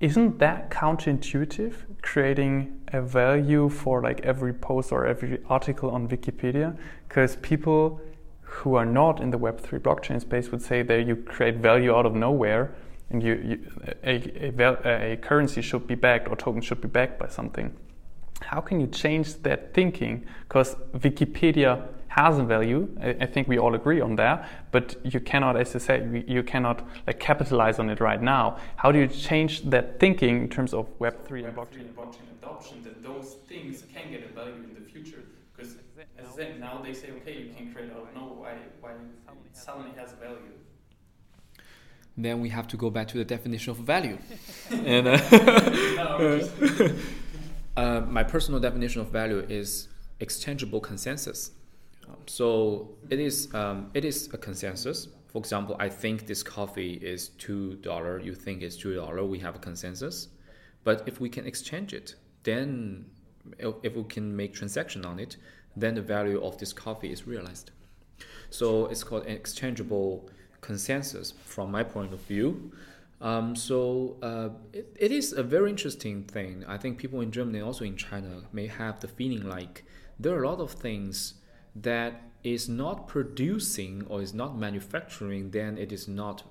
Isn't 0.00 0.38
that 0.38 0.70
counterintuitive, 0.70 1.74
creating 2.00 2.80
a 2.88 3.02
value 3.02 3.68
for 3.68 4.02
like 4.02 4.20
every 4.22 4.54
post 4.54 4.92
or 4.92 5.06
every 5.06 5.40
article 5.46 5.90
on 5.90 6.08
Wikipedia? 6.08 6.74
Because 7.06 7.36
people 7.36 8.00
who 8.40 8.76
are 8.76 8.86
not 8.86 9.20
in 9.20 9.30
the 9.30 9.38
Web3 9.38 9.78
blockchain 9.78 10.18
space 10.18 10.50
would 10.50 10.62
say 10.62 10.80
that 10.82 11.06
you 11.06 11.16
create 11.16 11.56
value 11.56 11.94
out 11.94 12.06
of 12.06 12.14
nowhere 12.14 12.74
and 13.10 13.22
you, 13.22 13.34
you 13.44 13.92
a, 14.02 14.50
a, 14.58 15.12
a, 15.12 15.16
currency 15.18 15.60
should 15.60 15.86
be 15.86 15.94
backed 15.94 16.28
or 16.28 16.36
token 16.36 16.62
should 16.62 16.80
be 16.80 16.88
backed 16.88 17.18
by 17.18 17.28
something. 17.28 17.74
How 18.40 18.60
can 18.62 18.80
you 18.80 18.86
change 18.86 19.34
that 19.42 19.74
thinking? 19.74 20.24
Because 20.48 20.76
Wikipedia 20.94 21.86
has 22.10 22.38
a 22.38 22.42
value. 22.42 22.88
I, 23.00 23.10
I, 23.20 23.26
think 23.26 23.46
we 23.46 23.56
all 23.56 23.76
agree 23.76 24.00
on 24.00 24.16
that. 24.16 24.48
But 24.72 24.96
you 25.04 25.20
cannot, 25.20 25.56
as 25.56 25.76
I 25.76 25.78
say, 25.78 26.24
you 26.26 26.42
cannot 26.42 26.84
like 27.06 27.20
capitalize 27.20 27.78
on 27.78 27.88
it 27.88 28.00
right 28.00 28.20
now. 28.20 28.58
How 28.74 28.90
do 28.90 28.98
you 28.98 29.06
change 29.06 29.62
that 29.70 30.00
thinking 30.00 30.42
in 30.42 30.48
terms 30.48 30.74
of 30.74 30.88
Web 30.98 31.24
three 31.24 31.44
and 31.44 31.56
blockchain? 31.56 31.82
and 31.82 31.96
blockchain 31.96 32.26
adoption 32.42 32.82
that 32.82 33.00
those 33.00 33.36
things 33.48 33.84
can 33.94 34.10
get 34.10 34.24
a 34.24 34.28
value 34.34 34.54
in 34.54 34.74
the 34.74 34.90
future? 34.90 35.22
Because 35.56 35.76
as 36.18 36.26
I 36.32 36.36
said, 36.36 36.58
now 36.58 36.80
they 36.82 36.92
say, 36.92 37.10
okay, 37.18 37.42
you 37.42 37.54
can 37.56 37.72
create 37.72 37.92
out 37.92 38.08
of 38.08 38.14
nowhere. 38.16 38.58
Why, 38.80 38.90
why 38.90 38.90
it 38.90 39.56
suddenly 39.56 39.92
has 39.96 40.12
value? 40.14 40.36
Then 42.16 42.40
we 42.40 42.48
have 42.48 42.66
to 42.68 42.76
go 42.76 42.90
back 42.90 43.06
to 43.08 43.18
the 43.18 43.24
definition 43.24 43.70
of 43.70 43.76
value. 43.76 44.18
and 44.70 45.06
uh, 45.06 45.20
uh, 47.76 48.00
my 48.00 48.24
personal 48.24 48.58
definition 48.58 49.00
of 49.00 49.10
value 49.10 49.46
is 49.48 49.86
exchangeable 50.18 50.80
consensus. 50.80 51.52
So 52.30 52.96
it 53.08 53.18
is 53.18 53.52
um, 53.54 53.90
it 53.92 54.04
is 54.04 54.30
a 54.32 54.38
consensus. 54.38 55.08
For 55.32 55.38
example, 55.38 55.74
I 55.80 55.88
think 55.88 56.26
this 56.28 56.44
coffee 56.44 56.94
is 56.94 57.30
two 57.30 57.74
dollar. 57.76 58.20
You 58.20 58.34
think 58.36 58.62
it's 58.62 58.76
two 58.76 58.94
dollar. 58.94 59.24
We 59.24 59.40
have 59.40 59.56
a 59.56 59.58
consensus. 59.58 60.28
But 60.84 61.02
if 61.06 61.20
we 61.20 61.28
can 61.28 61.44
exchange 61.44 61.92
it, 61.92 62.14
then 62.44 63.06
if 63.58 63.74
if 63.82 63.96
we 63.96 64.04
can 64.04 64.36
make 64.36 64.54
transaction 64.54 65.04
on 65.04 65.18
it, 65.18 65.38
then 65.76 65.96
the 65.96 66.02
value 66.02 66.40
of 66.40 66.56
this 66.56 66.72
coffee 66.72 67.10
is 67.10 67.26
realized. 67.26 67.72
So 68.50 68.86
it's 68.86 69.02
called 69.02 69.26
an 69.26 69.32
exchangeable 69.32 70.30
consensus 70.60 71.32
from 71.44 71.72
my 71.72 71.82
point 71.82 72.12
of 72.12 72.20
view. 72.20 72.70
Um, 73.20 73.56
so 73.56 74.16
uh, 74.22 74.50
it, 74.72 74.86
it 74.96 75.10
is 75.10 75.32
a 75.32 75.42
very 75.42 75.68
interesting 75.68 76.22
thing. 76.24 76.64
I 76.68 76.78
think 76.78 76.98
people 76.98 77.20
in 77.22 77.32
Germany, 77.32 77.60
also 77.60 77.84
in 77.84 77.96
China, 77.96 78.42
may 78.52 78.68
have 78.68 79.00
the 79.00 79.08
feeling 79.08 79.44
like 79.48 79.84
there 80.18 80.32
are 80.36 80.44
a 80.44 80.48
lot 80.48 80.60
of 80.60 80.70
things 80.72 81.39
that 81.74 82.22
is 82.42 82.68
not 82.68 83.06
producing 83.06 84.06
or 84.08 84.22
is 84.22 84.32
not 84.32 84.56
manufacturing, 84.56 85.50
then 85.50 85.76
it 85.76 85.92
is 85.92 86.08
not 86.08 86.42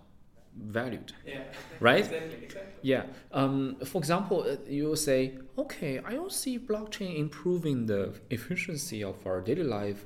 valued. 0.63 1.13
Yeah. 1.25 1.41
Right? 1.79 2.05
Exactly. 2.05 2.37
Exactly. 2.43 2.71
Yeah. 2.81 3.03
Um, 3.31 3.77
for 3.85 3.97
example, 3.99 4.45
uh, 4.47 4.55
you 4.67 4.95
say, 4.95 5.37
okay, 5.57 5.99
I 5.99 6.13
don't 6.13 6.31
see 6.31 6.57
blockchain 6.59 7.17
improving 7.17 7.85
the 7.85 8.13
efficiency 8.29 9.03
of 9.03 9.15
our 9.25 9.41
daily 9.41 9.63
life. 9.63 10.05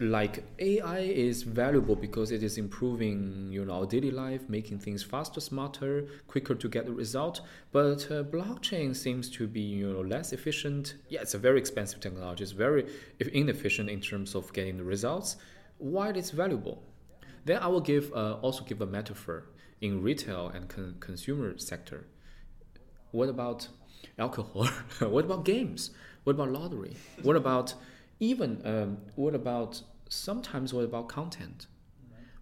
Like 0.00 0.44
AI 0.58 1.00
is 1.00 1.42
valuable 1.42 1.96
because 1.96 2.30
it 2.30 2.42
is 2.42 2.56
improving, 2.58 3.48
you 3.50 3.64
know, 3.64 3.72
our 3.80 3.86
daily 3.86 4.10
life, 4.10 4.48
making 4.48 4.78
things 4.78 5.02
faster, 5.02 5.40
smarter, 5.40 6.06
quicker 6.28 6.54
to 6.54 6.68
get 6.68 6.86
the 6.86 6.92
result. 6.92 7.40
But 7.72 8.06
uh, 8.10 8.22
blockchain 8.24 8.94
seems 8.94 9.28
to 9.30 9.46
be, 9.48 9.60
you 9.60 9.92
know, 9.92 10.00
less 10.00 10.32
efficient. 10.32 10.94
Yeah, 11.08 11.22
it's 11.22 11.34
a 11.34 11.38
very 11.38 11.58
expensive 11.58 12.00
technology. 12.00 12.42
It's 12.44 12.52
very 12.52 12.86
inefficient 13.20 13.90
in 13.90 14.00
terms 14.00 14.34
of 14.34 14.52
getting 14.52 14.76
the 14.76 14.84
results. 14.84 15.36
Why 15.78 16.10
it's 16.10 16.30
valuable? 16.30 16.82
Then 17.44 17.58
I 17.62 17.66
will 17.66 17.80
give 17.80 18.12
uh, 18.12 18.34
also 18.42 18.64
give 18.64 18.80
a 18.80 18.86
metaphor 18.86 19.44
in 19.82 20.00
retail 20.00 20.48
and 20.48 20.68
con- 20.68 20.96
consumer 21.00 21.58
sector. 21.58 22.06
What 23.10 23.28
about 23.28 23.68
alcohol? 24.18 24.66
what 25.00 25.24
about 25.26 25.44
games? 25.44 25.90
What 26.24 26.34
about 26.36 26.50
lottery? 26.52 26.96
What 27.22 27.36
about 27.36 27.74
even 28.20 28.62
um, 28.64 28.98
what 29.16 29.34
about 29.34 29.82
sometimes 30.08 30.72
what 30.72 30.84
about 30.84 31.08
content? 31.08 31.66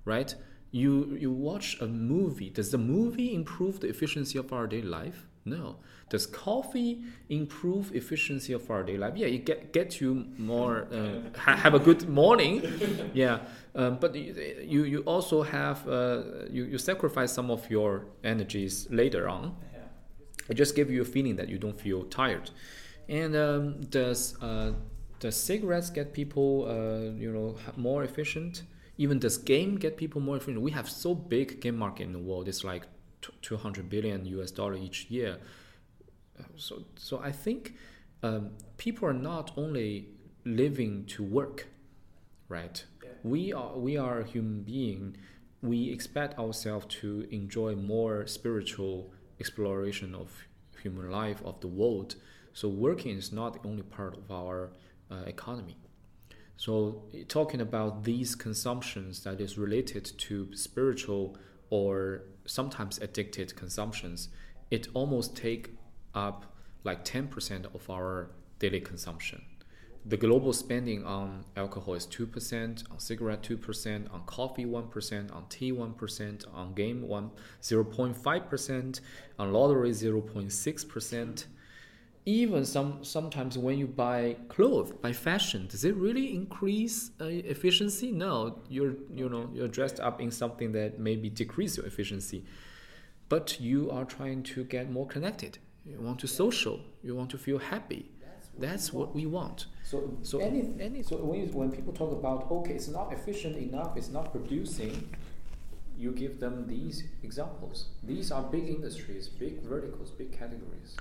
Right? 0.05 0.35
You 0.71 1.17
you 1.19 1.33
watch 1.33 1.81
a 1.81 1.87
movie. 1.87 2.51
Does 2.51 2.71
the 2.71 2.79
movie 2.79 3.35
improve 3.35 3.81
the 3.81 3.89
efficiency 3.89 4.39
of 4.39 4.53
our 4.53 4.67
daily 4.67 4.89
life? 4.89 5.27
No. 5.45 5.77
Does 6.11 6.27
coffee 6.27 7.03
improve 7.29 7.95
efficiency 7.95 8.53
of 8.53 8.69
our 8.69 8.83
daily 8.83 8.99
life? 8.99 9.17
Yeah, 9.17 9.29
it 9.29 9.47
get 9.47 9.73
get 9.73 10.01
you 10.01 10.27
more 10.39 10.89
uh, 10.93 11.39
ha- 11.39 11.57
have 11.57 11.75
a 11.75 11.79
good 11.79 12.09
morning. 12.09 12.63
Yeah, 13.15 13.39
um, 13.75 13.99
but 14.01 14.15
you 14.15 14.35
you 14.75 14.85
you 14.85 15.01
also 15.07 15.43
have 15.43 15.87
uh, 15.89 16.23
you 16.51 16.65
you 16.65 16.79
sacrifice 16.79 17.33
some 17.33 17.51
of 17.51 17.71
your 17.71 18.07
energies 18.25 18.87
later 18.91 19.29
on. 19.29 19.55
It 20.49 20.55
just 20.55 20.75
gives 20.75 20.91
you 20.91 21.03
a 21.03 21.05
feeling 21.05 21.37
that 21.37 21.49
you 21.49 21.59
don't 21.59 21.81
feel 21.81 22.03
tired. 22.05 22.51
And 23.09 23.37
um, 23.37 23.81
does 23.83 24.37
uh, 24.43 24.73
does 25.21 25.37
cigarettes 25.37 25.91
get 25.91 26.13
people 26.13 26.67
uh, 26.69 27.13
you 27.19 27.31
know 27.33 27.57
more 27.77 28.03
efficient? 28.05 28.65
Even 28.99 29.19
does 29.19 29.39
game 29.39 29.77
get 29.77 29.97
people 29.97 30.21
more 30.21 30.37
efficient? 30.37 30.61
We 30.61 30.73
have 30.73 30.89
so 30.89 31.15
big 31.15 31.61
game 31.61 31.77
market 31.77 32.05
in 32.05 32.13
the 32.13 32.19
world. 32.19 32.49
It's 32.49 32.65
like 32.65 32.83
200 33.43 33.89
billion 33.89 34.27
US 34.27 34.51
dollar 34.51 34.77
each 34.77 35.07
year. 35.09 35.39
So 36.57 36.85
so 36.97 37.21
I 37.21 37.33
think 37.33 37.75
um, 38.23 38.51
people 38.77 39.09
are 39.09 39.15
not 39.15 39.53
only 39.57 40.09
living 40.45 41.05
to 41.07 41.23
work, 41.23 41.69
right? 42.49 42.85
Yeah. 43.03 43.11
we 43.23 43.53
are 43.53 43.77
we 43.79 43.97
are 43.97 44.21
a 44.21 44.25
human 44.25 44.63
being 44.63 45.17
we 45.63 45.91
expect 45.91 46.39
ourselves 46.39 46.87
to 46.87 47.27
enjoy 47.31 47.75
more 47.75 48.27
spiritual 48.27 49.13
exploration 49.39 50.15
of 50.15 50.31
human 50.83 51.11
life 51.11 51.43
of 51.45 51.61
the 51.61 51.67
world 51.69 52.15
so 52.53 52.69
working 52.69 53.17
is 53.17 53.33
not 53.33 53.63
the 53.63 53.69
only 53.69 53.83
part 53.83 54.17
of 54.17 54.31
our 54.31 54.71
uh, 55.11 55.17
economy 55.27 55.77
so 56.57 57.03
eh, 57.15 57.25
talking 57.29 57.61
about 57.61 58.05
these 58.05 58.35
consumptions 58.35 59.23
that 59.25 59.41
is 59.41 59.59
related 59.59 60.05
to 60.19 60.55
spiritual 60.55 61.37
or 61.69 62.23
sometimes 62.47 62.99
addicted 62.99 63.55
consumptions 63.55 64.29
it 64.71 64.89
almost 64.95 65.37
take 65.37 65.75
up 66.15 66.47
like 66.85 67.05
10% 67.05 67.75
of 67.75 67.89
our 67.91 68.31
daily 68.59 68.81
consumption 68.81 69.43
the 70.07 70.17
global 70.17 70.53
spending 70.53 71.05
on 71.05 71.45
alcohol 71.57 71.95
is 71.95 72.07
2%, 72.07 72.91
on 72.91 72.99
cigarette 72.99 73.43
2%, 73.43 74.13
on 74.13 74.23
coffee 74.25 74.65
1%, 74.65 75.35
on 75.35 75.45
tea 75.49 75.73
1%, 75.73 76.55
on 76.55 76.75
game 76.75 77.07
1 77.07 77.31
0.5%, 77.63 79.01
on 79.39 79.53
lottery 79.53 79.91
0.6%. 79.91 81.45
Even 82.27 82.65
some 82.65 83.03
sometimes 83.03 83.57
when 83.57 83.79
you 83.79 83.87
buy 83.87 84.37
clothes, 84.49 84.93
buy 84.93 85.13
fashion, 85.13 85.67
does 85.67 85.85
it 85.85 85.97
really 85.97 86.35
increase 86.35 87.11
uh, 87.21 87.25
efficiency? 87.25 88.13
No, 88.13 88.61
you're 88.69 88.95
you 89.15 89.29
know 89.31 89.49
you're 89.55 89.69
dressed 89.69 90.01
up 90.01 90.21
in 90.21 90.31
something 90.31 90.71
that 90.73 90.99
maybe 90.99 91.31
decrease 91.31 91.79
your 91.79 91.87
efficiency, 91.87 92.45
but 93.31 93.59
you 93.59 93.91
are 93.91 94.05
trying 94.05 94.43
to 94.43 94.65
get 94.65 94.91
more 94.91 95.07
connected. 95.07 95.59
You 95.85 96.01
want 96.01 96.19
to 96.21 96.27
social. 96.29 96.81
You 97.03 97.15
want 97.17 97.31
to 97.31 97.39
feel 97.39 97.59
happy. 97.59 98.11
That's 98.59 98.93
what 98.93 99.15
we 99.15 99.27
want. 99.27 99.67
So, 99.85 100.19
So 100.23 100.39
any, 100.41 100.69
any- 100.81 101.03
so 101.03 101.17
when, 101.17 101.41
you, 101.41 101.47
when 101.47 101.71
people 101.73 101.93
talk 101.93 102.13
about 102.13 102.51
okay, 102.51 102.75
it's 102.75 102.89
not 102.89 103.13
efficient 103.13 103.57
enough, 103.57 103.97
it's 103.97 104.11
not 104.11 104.33
producing, 104.33 105.09
you 105.97 106.13
give 106.13 106.41
them 106.41 106.67
these 106.67 107.05
examples. 107.23 107.87
These 108.03 108.31
are 108.31 108.43
big 108.43 108.69
industries, 108.69 109.29
big 109.29 109.63
verticals, 109.63 110.11
big 110.11 110.33
categories. 110.33 110.97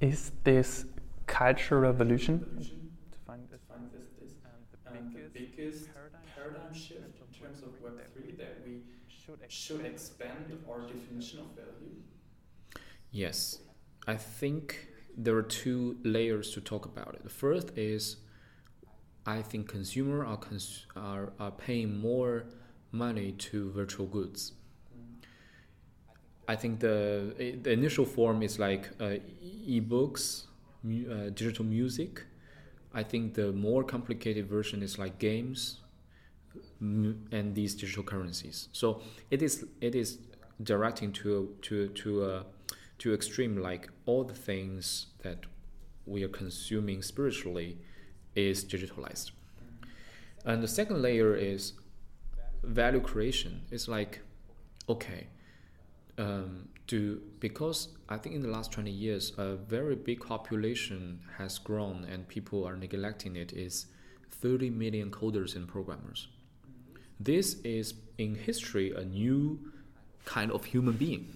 Is 0.00 0.32
this 0.44 0.86
cultural 1.26 1.80
revolution? 1.82 2.38
Revolution 2.40 2.90
To 3.12 3.18
find 3.26 3.50
to 3.50 3.58
find 3.68 3.90
this, 3.92 4.06
this 4.20 4.32
and 4.88 4.98
and 4.98 5.14
the 5.14 5.40
biggest 5.40 5.88
paradigm 6.34 6.72
shift 6.72 7.00
in 7.24 7.40
terms 7.40 7.62
of 7.62 7.70
Web3 7.84 8.38
that 8.38 8.62
we 8.64 8.82
should 9.48 9.84
expand 9.84 10.46
our 10.68 10.80
definition 10.82 11.40
of 11.40 11.46
value. 11.56 11.96
Yes, 13.10 13.58
I 14.06 14.16
think 14.16 14.88
there 15.16 15.34
are 15.36 15.42
two 15.42 15.96
layers 16.04 16.52
to 16.52 16.60
talk 16.60 16.84
about 16.86 17.14
it. 17.14 17.22
The 17.24 17.30
first 17.30 17.70
is, 17.76 18.16
I 19.26 19.42
think 19.42 19.68
consumer 19.68 20.24
are 20.24 20.36
cons- 20.36 20.86
are, 20.96 21.32
are 21.40 21.50
paying 21.50 21.98
more 21.98 22.44
money 22.92 23.32
to 23.32 23.70
virtual 23.72 24.06
goods. 24.06 24.52
I 26.48 26.54
think 26.56 26.80
the 26.80 27.58
the 27.62 27.72
initial 27.72 28.04
form 28.04 28.42
is 28.42 28.58
like 28.58 28.88
uh, 29.00 29.16
e-books, 29.42 30.46
mu- 30.82 31.10
uh, 31.10 31.30
digital 31.30 31.64
music. 31.64 32.24
I 32.94 33.02
think 33.02 33.34
the 33.34 33.52
more 33.52 33.82
complicated 33.82 34.46
version 34.48 34.82
is 34.82 34.98
like 34.98 35.18
games, 35.18 35.80
and 36.80 37.54
these 37.54 37.74
digital 37.74 38.02
currencies. 38.02 38.68
So 38.72 39.02
it 39.30 39.42
is 39.42 39.64
it 39.80 39.94
is 39.94 40.18
directing 40.62 41.12
to 41.12 41.54
to 41.62 41.88
to 41.88 42.24
a 42.24 42.44
to 42.98 43.14
extreme 43.14 43.56
like 43.56 43.88
all 44.06 44.24
the 44.24 44.34
things 44.34 45.06
that 45.22 45.44
we 46.06 46.22
are 46.22 46.28
consuming 46.28 47.02
spiritually 47.02 47.78
is 48.34 48.64
digitalized. 48.64 49.32
And 50.44 50.62
the 50.62 50.68
second 50.68 51.02
layer 51.02 51.34
is 51.34 51.72
value 52.62 53.00
creation. 53.00 53.62
It's 53.70 53.88
like 53.88 54.20
okay, 54.88 55.26
um, 56.18 56.68
because 57.40 57.88
I 58.08 58.16
think 58.18 58.36
in 58.36 58.42
the 58.42 58.48
last 58.48 58.70
twenty 58.70 58.92
years 58.92 59.32
a 59.36 59.56
very 59.56 59.96
big 59.96 60.20
population 60.20 61.20
has 61.36 61.58
grown 61.58 62.06
and 62.10 62.28
people 62.28 62.66
are 62.66 62.76
neglecting 62.76 63.36
it 63.36 63.52
is 63.52 63.86
thirty 64.30 64.70
million 64.70 65.10
coders 65.10 65.56
and 65.56 65.66
programmers. 65.66 66.28
This 67.18 67.54
is 67.64 67.94
in 68.18 68.34
history 68.34 68.92
a 68.92 69.04
new 69.04 69.58
kind 70.26 70.52
of 70.52 70.66
human 70.66 70.96
being, 70.96 71.34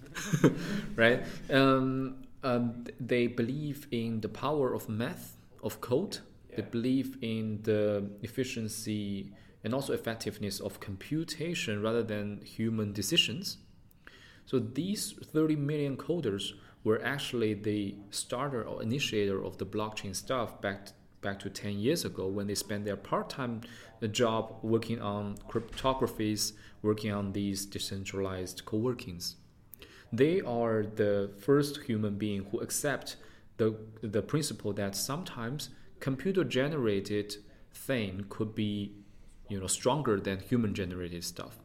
right? 0.97 1.23
Um, 1.49 2.27
um, 2.43 2.85
they 3.01 3.27
believe 3.27 3.87
in 3.91 4.21
the 4.21 4.29
power 4.29 4.75
of 4.75 4.89
math, 4.89 5.37
of 5.63 5.81
code. 5.81 6.19
They 6.55 6.63
believe 6.63 7.17
in 7.23 7.61
the 7.63 8.11
efficiency 8.23 9.33
and 9.65 9.73
also 9.73 9.93
effectiveness 9.93 10.61
of 10.61 10.81
computation 10.81 11.81
rather 11.81 12.03
than 12.03 12.41
human 12.43 12.93
decisions. 12.93 13.59
So 14.47 14.59
these 14.59 15.13
30 15.13 15.57
million 15.57 15.97
coders 15.97 16.53
were 16.83 17.01
actually 17.05 17.55
the 17.55 17.95
starter 18.11 18.65
or 18.65 18.83
initiator 18.83 19.43
of 19.43 19.59
the 19.59 19.67
blockchain 19.67 20.17
stuff 20.17 20.61
back 20.61 20.89
back 21.21 21.39
to 21.41 21.51
10 21.51 21.79
years 21.79 22.05
ago 22.05 22.27
when 22.27 22.47
they 22.47 22.55
spent 22.55 22.85
their 22.85 22.97
part-time 22.97 23.61
job 24.11 24.57
working 24.63 25.01
on 25.01 25.37
cryptographies, 25.49 26.53
working 26.83 27.13
on 27.13 27.33
these 27.33 27.67
decentralized 27.67 28.65
co-workings. 28.65 29.37
They 30.13 30.41
are 30.41 30.83
the 30.83 31.31
first 31.39 31.83
human 31.85 32.17
being 32.17 32.47
who 32.51 32.59
accept 32.61 33.17
the 33.61 33.77
the 34.01 34.23
principle 34.23 34.73
that 34.73 34.97
sometimes 34.97 35.69
computer 36.01 36.43
generated 36.45 37.37
thing 37.73 38.25
could 38.31 38.55
be 38.55 38.95
you 39.49 39.61
know 39.61 39.67
stronger 39.67 40.19
than 40.19 40.41
human 40.41 40.73
generated 40.75 41.23
stuff 41.23 41.59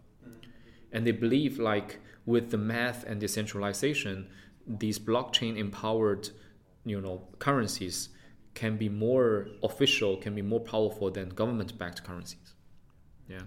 and 0.91 1.08
they 1.08 1.12
believe 1.12 1.58
like 1.58 1.99
with 2.26 2.51
the 2.51 2.58
math 2.58 3.06
and 3.06 3.22
decentralization 3.22 4.28
these 4.68 4.99
blockchain 4.99 5.58
empowered 5.58 6.30
you 6.84 6.99
know 6.99 7.22
currencies 7.39 8.10
can 8.56 8.78
be 8.78 8.89
more 8.89 9.47
official, 9.62 10.18
can 10.18 10.34
be 10.34 10.41
more 10.41 10.62
powerful 10.62 11.12
than 11.12 11.30
government-backed 11.30 12.03
currencies. 12.03 12.56
Yeah. 13.30 13.41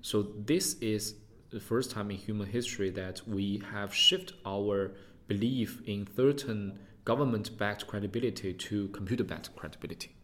So 0.00 0.22
this 0.22 0.74
is 0.74 1.16
the 1.50 1.60
first 1.60 1.90
time 1.90 2.10
in 2.10 2.16
human 2.16 2.46
history 2.46 2.90
that 2.90 3.20
we 3.28 3.62
have 3.72 3.92
shifted 3.92 4.36
our 4.46 4.92
belief 5.28 5.82
in 5.86 6.08
certain 6.16 6.78
government-backed 7.04 7.86
credibility 7.86 8.54
to 8.54 8.88
computer-backed 8.88 9.54
credibility. 9.56 10.14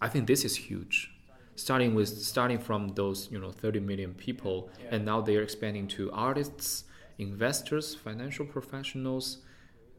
I 0.00 0.08
think 0.08 0.26
this 0.26 0.44
is 0.44 0.56
huge. 0.56 1.12
Starting 1.56 1.94
with 1.94 2.08
starting 2.08 2.58
from 2.58 2.88
those 2.88 3.30
you 3.30 3.38
know 3.38 3.50
30 3.50 3.80
million 3.80 4.14
people, 4.14 4.68
and 4.90 5.04
now 5.04 5.20
they 5.22 5.36
are 5.36 5.42
expanding 5.42 5.88
to 5.88 6.12
artists, 6.12 6.84
investors, 7.18 7.94
financial 7.94 8.44
professionals, 8.44 9.38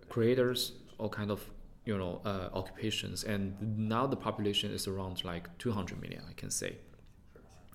creators, 0.08 0.74
all 1.00 1.10
kind 1.10 1.32
of 1.32 1.50
you 1.88 1.98
know 1.98 2.22
uh, 2.26 2.50
occupations, 2.54 3.24
and 3.24 3.56
now 3.78 4.06
the 4.06 4.18
population 4.18 4.72
is 4.72 4.88
around 4.88 5.24
like 5.24 5.46
200 5.58 6.02
million. 6.02 6.22
I 6.30 6.34
can 6.34 6.52
say 6.52 6.78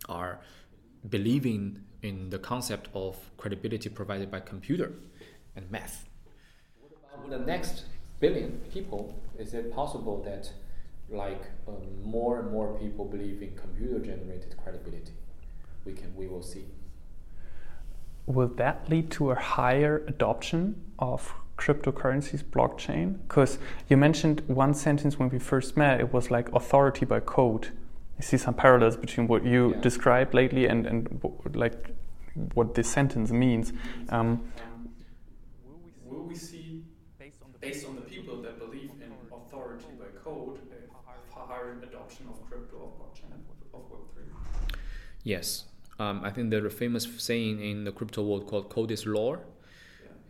are 0.09 0.41
believing 1.09 1.83
in 2.03 2.31
the 2.31 2.39
concept 2.39 2.89
of 2.95 3.17
credibility 3.37 3.89
provided 3.89 4.31
by 4.31 4.41
computer 4.41 4.93
and 5.57 5.71
math. 5.71 6.09
What 6.81 6.93
about 7.25 7.31
the 7.31 7.47
next 7.47 7.85
billion 8.21 8.61
people, 8.73 9.15
is 9.39 9.55
it 9.55 9.73
possible 9.73 10.23
that 10.25 10.51
like 11.09 11.43
um, 11.69 12.03
more 12.03 12.41
and 12.41 12.51
more 12.51 12.79
people 12.79 13.05
believe 13.05 13.43
in 13.43 13.57
computer 13.57 13.99
generated 13.99 14.57
credibility? 14.63 15.15
We 15.85 15.93
can 15.93 16.15
we 16.15 16.27
will 16.27 16.43
see. 16.43 16.67
Will 18.27 18.49
that 18.49 18.89
lead 18.89 19.11
to 19.13 19.31
a 19.31 19.35
higher 19.35 20.05
adoption 20.07 20.81
of 20.99 21.35
cryptocurrencies, 21.63 22.43
blockchain? 22.43 23.19
Because 23.29 23.59
you 23.89 23.97
mentioned 23.97 24.43
one 24.49 24.75
sentence 24.75 25.19
when 25.19 25.29
we 25.31 25.39
first 25.39 25.77
met, 25.77 26.01
it 26.01 26.13
was 26.13 26.31
like 26.31 26.53
authority 26.53 27.05
by 27.05 27.21
code. 27.21 27.69
I 28.19 28.23
see 28.23 28.37
some 28.37 28.55
parallels 28.55 28.97
between 28.97 29.27
what 29.29 29.45
you 29.45 29.63
Yeah. 29.75 29.81
described 29.81 30.35
lately 30.35 30.67
and, 30.67 30.87
and 30.87 31.21
like 31.55 31.91
what 32.55 32.75
this 32.75 32.89
sentence 32.91 33.31
means. 33.31 33.73
Um, 34.09 34.29
Will 36.05 36.25
we 36.29 36.35
see, 36.35 36.83
based 37.19 37.41
on 37.87 37.95
the 37.95 38.03
people 38.15 38.43
that 38.43 38.59
believe 38.59 38.91
in 39.05 39.11
authority 39.39 39.93
by 39.99 40.07
code, 40.25 40.59
a 41.37 41.47
higher 41.53 41.79
adoption 41.83 42.27
of 42.29 42.37
crypto, 42.49 42.77
of 42.87 42.91
blockchain, 42.99 43.33
of 43.77 43.81
Web3? 43.91 44.19
Yes, 45.25 45.67
um, 45.99 46.21
I 46.25 46.31
think 46.31 46.51
there's 46.51 46.65
a 46.65 46.77
famous 46.85 47.05
saying 47.19 47.61
in 47.61 47.85
the 47.85 47.93
crypto 47.93 48.23
world 48.25 48.47
called 48.49 48.69
"code 48.69 48.91
is 48.91 49.07
law," 49.07 49.33
Yeah. 49.37 49.41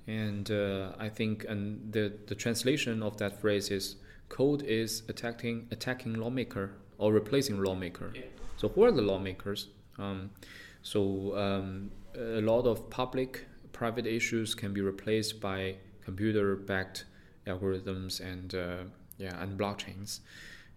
And 0.07 0.51
uh, 0.51 0.93
I 0.99 1.09
think 1.09 1.45
and 1.49 1.93
the 1.93 2.13
the 2.27 2.35
translation 2.35 3.03
of 3.03 3.17
that 3.19 3.41
phrase 3.41 3.71
is 3.71 3.97
"code 4.29 4.63
is 4.63 5.03
attacking 5.09 5.69
attacking 5.71 6.15
lawmaker 6.15 6.73
or 6.99 7.13
replacing 7.13 7.63
lawmaker." 7.63 8.13
Yeah. 8.15 8.23
So 8.57 8.69
who 8.69 8.85
are 8.85 8.93
the 8.93 9.03
lawmakers? 9.03 9.69
Um, 9.99 10.31
so 10.83 11.37
um, 11.37 11.91
a 12.17 12.41
lot 12.41 12.67
of 12.67 12.91
public 12.91 13.47
private 13.73 14.07
issues 14.07 14.55
can 14.55 14.73
be 14.73 14.81
replaced 14.81 15.41
by 15.41 15.77
computer-backed 16.05 17.05
algorithms 17.47 18.21
and 18.21 18.55
uh, 18.55 18.85
yeah 19.19 19.41
and 19.43 19.59
blockchains, 19.59 20.21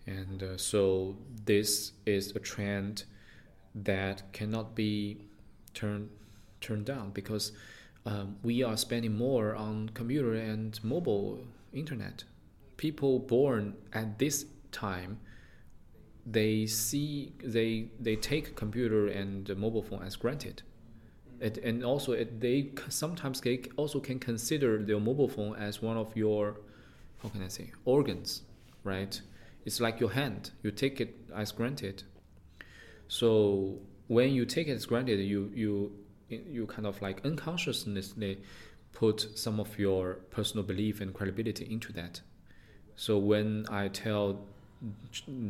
and 0.06 0.44
uh, 0.44 0.58
so 0.58 1.18
this 1.46 1.94
is 2.06 2.36
a 2.36 2.40
trend 2.40 3.06
that 3.74 4.32
cannot 4.34 4.76
be 4.76 5.18
turned 5.74 6.10
turned 6.62 6.86
down 6.86 7.12
because 7.12 7.52
um, 8.06 8.38
we 8.44 8.64
are 8.64 8.78
spending 8.78 9.18
more 9.18 9.56
on 9.56 9.90
computer 9.90 10.34
and 10.34 10.80
mobile 10.84 11.40
internet. 11.74 12.24
People 12.78 13.20
born 13.20 13.76
at 13.94 14.20
this 14.20 14.46
time 14.72 15.20
they 16.28 16.66
see 16.66 17.34
they 17.44 17.88
they 18.00 18.16
take 18.16 18.56
computer 18.56 19.08
and 19.08 19.56
mobile 19.58 19.84
phone 19.84 20.02
as 20.04 20.16
granted. 20.16 20.64
It, 21.40 21.58
and 21.60 21.84
also 21.84 22.14
it, 22.14 22.40
they 22.40 22.72
sometimes 22.90 23.42
they 23.42 23.64
also 23.78 24.00
can 24.00 24.20
consider 24.20 24.82
their 24.82 25.00
mobile 25.00 25.28
phone 25.28 25.56
as 25.56 25.82
one 25.82 25.98
of 25.98 26.16
your 26.16 26.62
how 27.22 27.30
can 27.30 27.44
i 27.44 27.50
say 27.50 27.72
organs 27.84 28.42
right? 28.86 29.20
It's 29.66 29.82
like 29.82 30.00
your 30.00 30.12
hand. 30.12 30.52
You 30.64 30.72
take 30.72 31.02
it 31.02 31.18
as 31.36 31.52
granted. 31.52 32.04
So 33.10 33.80
when 34.08 34.32
you 34.32 34.46
take 34.46 34.68
it 34.70 34.74
as 34.74 34.86
granted 34.86 35.20
you 35.20 35.52
you 35.54 35.92
you 36.50 36.66
kind 36.68 36.88
of 36.88 37.02
like 37.02 37.24
unconsciously 37.26 38.38
put 38.94 39.28
some 39.36 39.60
of 39.60 39.78
your 39.78 40.16
personal 40.32 40.64
belief 40.64 41.02
and 41.02 41.14
credibility 41.14 41.68
into 41.72 41.92
that 41.94 42.22
so 42.96 43.18
when 43.18 43.66
i 43.70 43.88
tell 43.88 44.40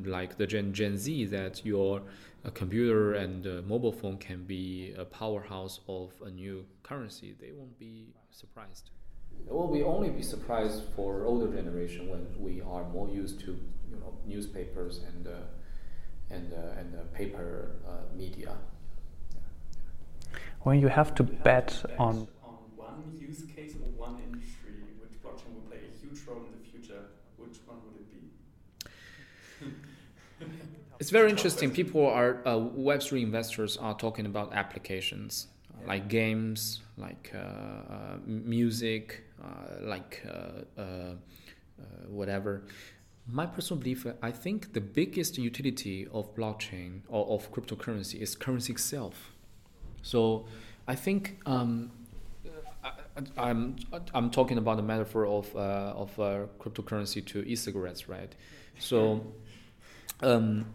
like 0.06 0.38
the 0.38 0.48
Gen, 0.48 0.74
Gen 0.74 0.98
Z 0.98 1.26
that 1.26 1.66
your 1.66 2.02
uh, 2.46 2.50
computer 2.52 3.14
and 3.14 3.46
uh, 3.46 3.62
mobile 3.66 3.92
phone 3.92 4.18
can 4.18 4.44
be 4.44 4.94
a 4.98 5.06
powerhouse 5.06 5.80
of 5.88 6.12
a 6.26 6.30
new 6.30 6.66
currency, 6.84 7.36
they 7.40 7.52
won't 7.52 7.78
be 7.80 8.14
surprised. 8.32 8.92
Well, 9.48 9.68
we 9.68 9.84
only 9.84 10.10
be 10.10 10.22
surprised 10.22 10.84
for 10.96 11.26
older 11.26 11.54
generation 11.54 12.10
when 12.10 12.28
we 12.40 12.62
are 12.62 12.88
more 12.90 13.10
used 13.10 13.40
to 13.42 13.58
you 13.92 13.98
know 14.00 14.18
newspapers 14.26 15.02
and 15.08 15.28
uh, 15.28 15.32
and 16.30 16.54
uh, 16.54 16.80
and 16.80 16.96
uh, 16.96 17.04
paper 17.14 17.72
uh, 17.88 18.16
media. 18.16 18.56
When 20.66 20.80
you 20.82 20.88
have 20.88 21.14
to 21.16 21.24
bet 21.24 21.86
on 21.98 22.16
on 22.18 22.28
one 22.76 23.18
use 23.20 23.44
case 23.56 23.76
or 23.76 23.88
one 24.06 24.16
industry 24.28 24.74
which 25.00 25.14
blockchain 25.24 25.54
will 25.54 25.68
play 25.70 25.78
a 25.78 25.94
huge 26.02 26.20
role 26.28 26.44
in 26.46 26.52
the 26.60 26.66
future, 26.72 27.04
which 27.38 27.58
one 27.68 27.78
would 27.86 28.02
it 28.02 28.12
be? 28.12 28.24
It's 31.00 31.10
very 31.10 31.30
interesting. 31.30 31.72
People 31.72 32.06
are 32.08 32.42
uh, 32.46 32.56
Web3 32.58 33.22
investors 33.22 33.78
are 33.78 33.96
talking 33.98 34.26
about 34.26 34.54
applications 34.54 35.48
uh, 35.74 35.88
like 35.88 36.08
games, 36.08 36.82
like 36.98 37.32
uh, 37.36 37.38
uh, 37.40 38.18
music, 38.26 39.24
uh, 39.44 39.48
like 39.84 40.26
uh, 40.28 40.82
uh, 40.82 40.84
uh, 40.84 41.16
whatever. 42.08 42.64
My 43.28 43.46
personal 43.46 43.82
belief, 43.82 44.06
I 44.22 44.32
think 44.32 44.74
the 44.74 44.82
biggest 44.82 45.38
utility 45.38 46.08
of 46.14 46.36
blockchain 46.36 47.02
or 47.10 47.26
of 47.28 47.52
cryptocurrency 47.52 48.22
is 48.22 48.36
currency 48.36 48.74
itself. 48.74 49.35
So 50.06 50.46
I 50.88 50.96
think 50.96 51.40
um, 51.48 51.92
I, 52.84 52.92
I- 53.18 53.50
I'm 53.50 53.76
I'm 54.14 54.30
talking 54.30 54.58
about 54.58 54.78
the 54.78 54.84
metaphor 54.84 55.26
of 55.26 55.54
uh, 55.56 55.60
of 56.04 56.20
uh, 56.20 56.46
cryptocurrency 56.60 57.26
to 57.32 57.38
e-cigarettes, 57.48 58.08
right? 58.08 58.34
So 58.80 59.26
um, 60.22 60.66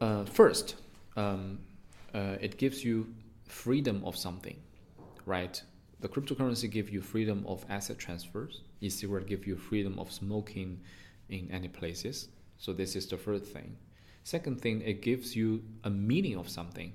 uh, 0.00 0.24
first, 0.26 0.76
um, 1.16 1.58
uh, 2.14 2.36
it 2.40 2.56
gives 2.58 2.84
you 2.84 3.06
freedom 3.48 4.02
of 4.04 4.16
something, 4.16 4.56
right? 5.24 5.60
The 6.00 6.08
cryptocurrency 6.08 6.70
give 6.70 6.90
you 6.90 7.00
freedom 7.00 7.44
of 7.46 7.64
asset 7.68 7.98
transfers. 7.98 8.60
E-cigarette 8.80 9.26
give 9.26 9.46
you 9.46 9.56
freedom 9.56 9.98
of 9.98 10.12
smoking 10.12 10.80
in 11.30 11.50
any 11.50 11.68
places. 11.68 12.28
So 12.58 12.72
this 12.72 12.94
is 12.94 13.06
the 13.06 13.16
first 13.16 13.46
thing. 13.46 13.76
Second 14.24 14.60
thing, 14.60 14.82
it 14.82 15.02
gives 15.02 15.34
you 15.34 15.62
a 15.84 15.90
meaning 15.90 16.36
of 16.36 16.48
something. 16.48 16.92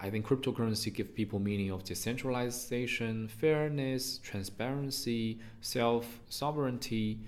I 0.00 0.08
think 0.10 0.26
cryptocurrency 0.26 0.92
give 0.92 1.14
people 1.14 1.38
meaning 1.38 1.70
of 1.70 1.84
decentralization, 1.84 3.28
fairness, 3.28 4.18
transparency, 4.18 5.40
self 5.60 6.20
sovereignty. 6.28 7.20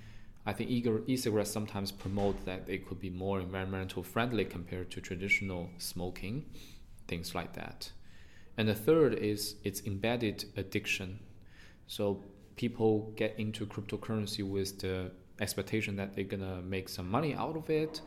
I 0.45 0.53
think 0.53 0.71
e-cigarettes 0.71 1.51
sometimes 1.51 1.93
promote 1.93 2.45
that 2.47 2.67
they 2.67 2.79
could 2.79 2.99
be 2.99 3.11
more 3.11 3.39
environmental 3.39 4.03
friendly 4.03 4.45
compared 4.45 4.91
to 4.93 5.01
traditional 5.01 5.71
smoking, 5.79 6.47
things 7.07 7.35
like 7.35 7.53
that. 7.53 7.93
And 8.57 8.69
the 8.69 8.75
third 8.75 9.15
is 9.15 9.57
its 9.63 9.83
embedded 9.87 10.47
addiction. 10.57 11.21
So 11.87 12.25
people 12.57 13.13
get 13.17 13.39
into 13.39 13.67
cryptocurrency 13.67 14.43
with 14.43 14.81
the 14.81 15.13
expectation 15.41 15.97
that 15.97 16.15
they're 16.15 16.25
gonna 16.25 16.61
make 16.63 16.89
some 16.89 17.09
money 17.09 17.35
out 17.35 17.57
of 17.57 17.71
it. 17.71 18.01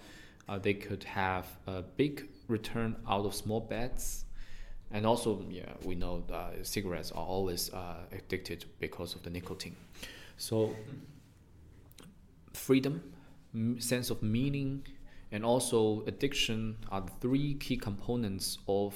Uh, 0.48 0.60
they 0.60 0.74
could 0.74 1.04
have 1.04 1.48
a 1.68 1.82
big 1.82 2.28
return 2.48 2.96
out 3.08 3.26
of 3.26 3.34
small 3.34 3.60
bets. 3.60 4.26
And 4.92 5.06
also, 5.06 5.44
yeah, 5.50 5.74
we 5.84 5.96
know 5.96 6.24
that 6.28 6.66
cigarettes 6.66 7.12
are 7.12 7.26
always 7.26 7.74
uh, 7.74 7.96
addicted 8.12 8.66
because 8.80 9.16
of 9.16 9.24
the 9.24 9.30
nicotine. 9.30 9.76
So, 10.38 10.76
freedom, 12.54 13.02
sense 13.80 14.10
of 14.10 14.22
meaning, 14.22 14.86
and 15.32 15.44
also 15.44 16.04
addiction 16.08 16.78
are 16.92 17.02
the 17.02 17.12
three 17.20 17.56
key 17.56 17.78
components 17.78 18.60
of 18.68 18.94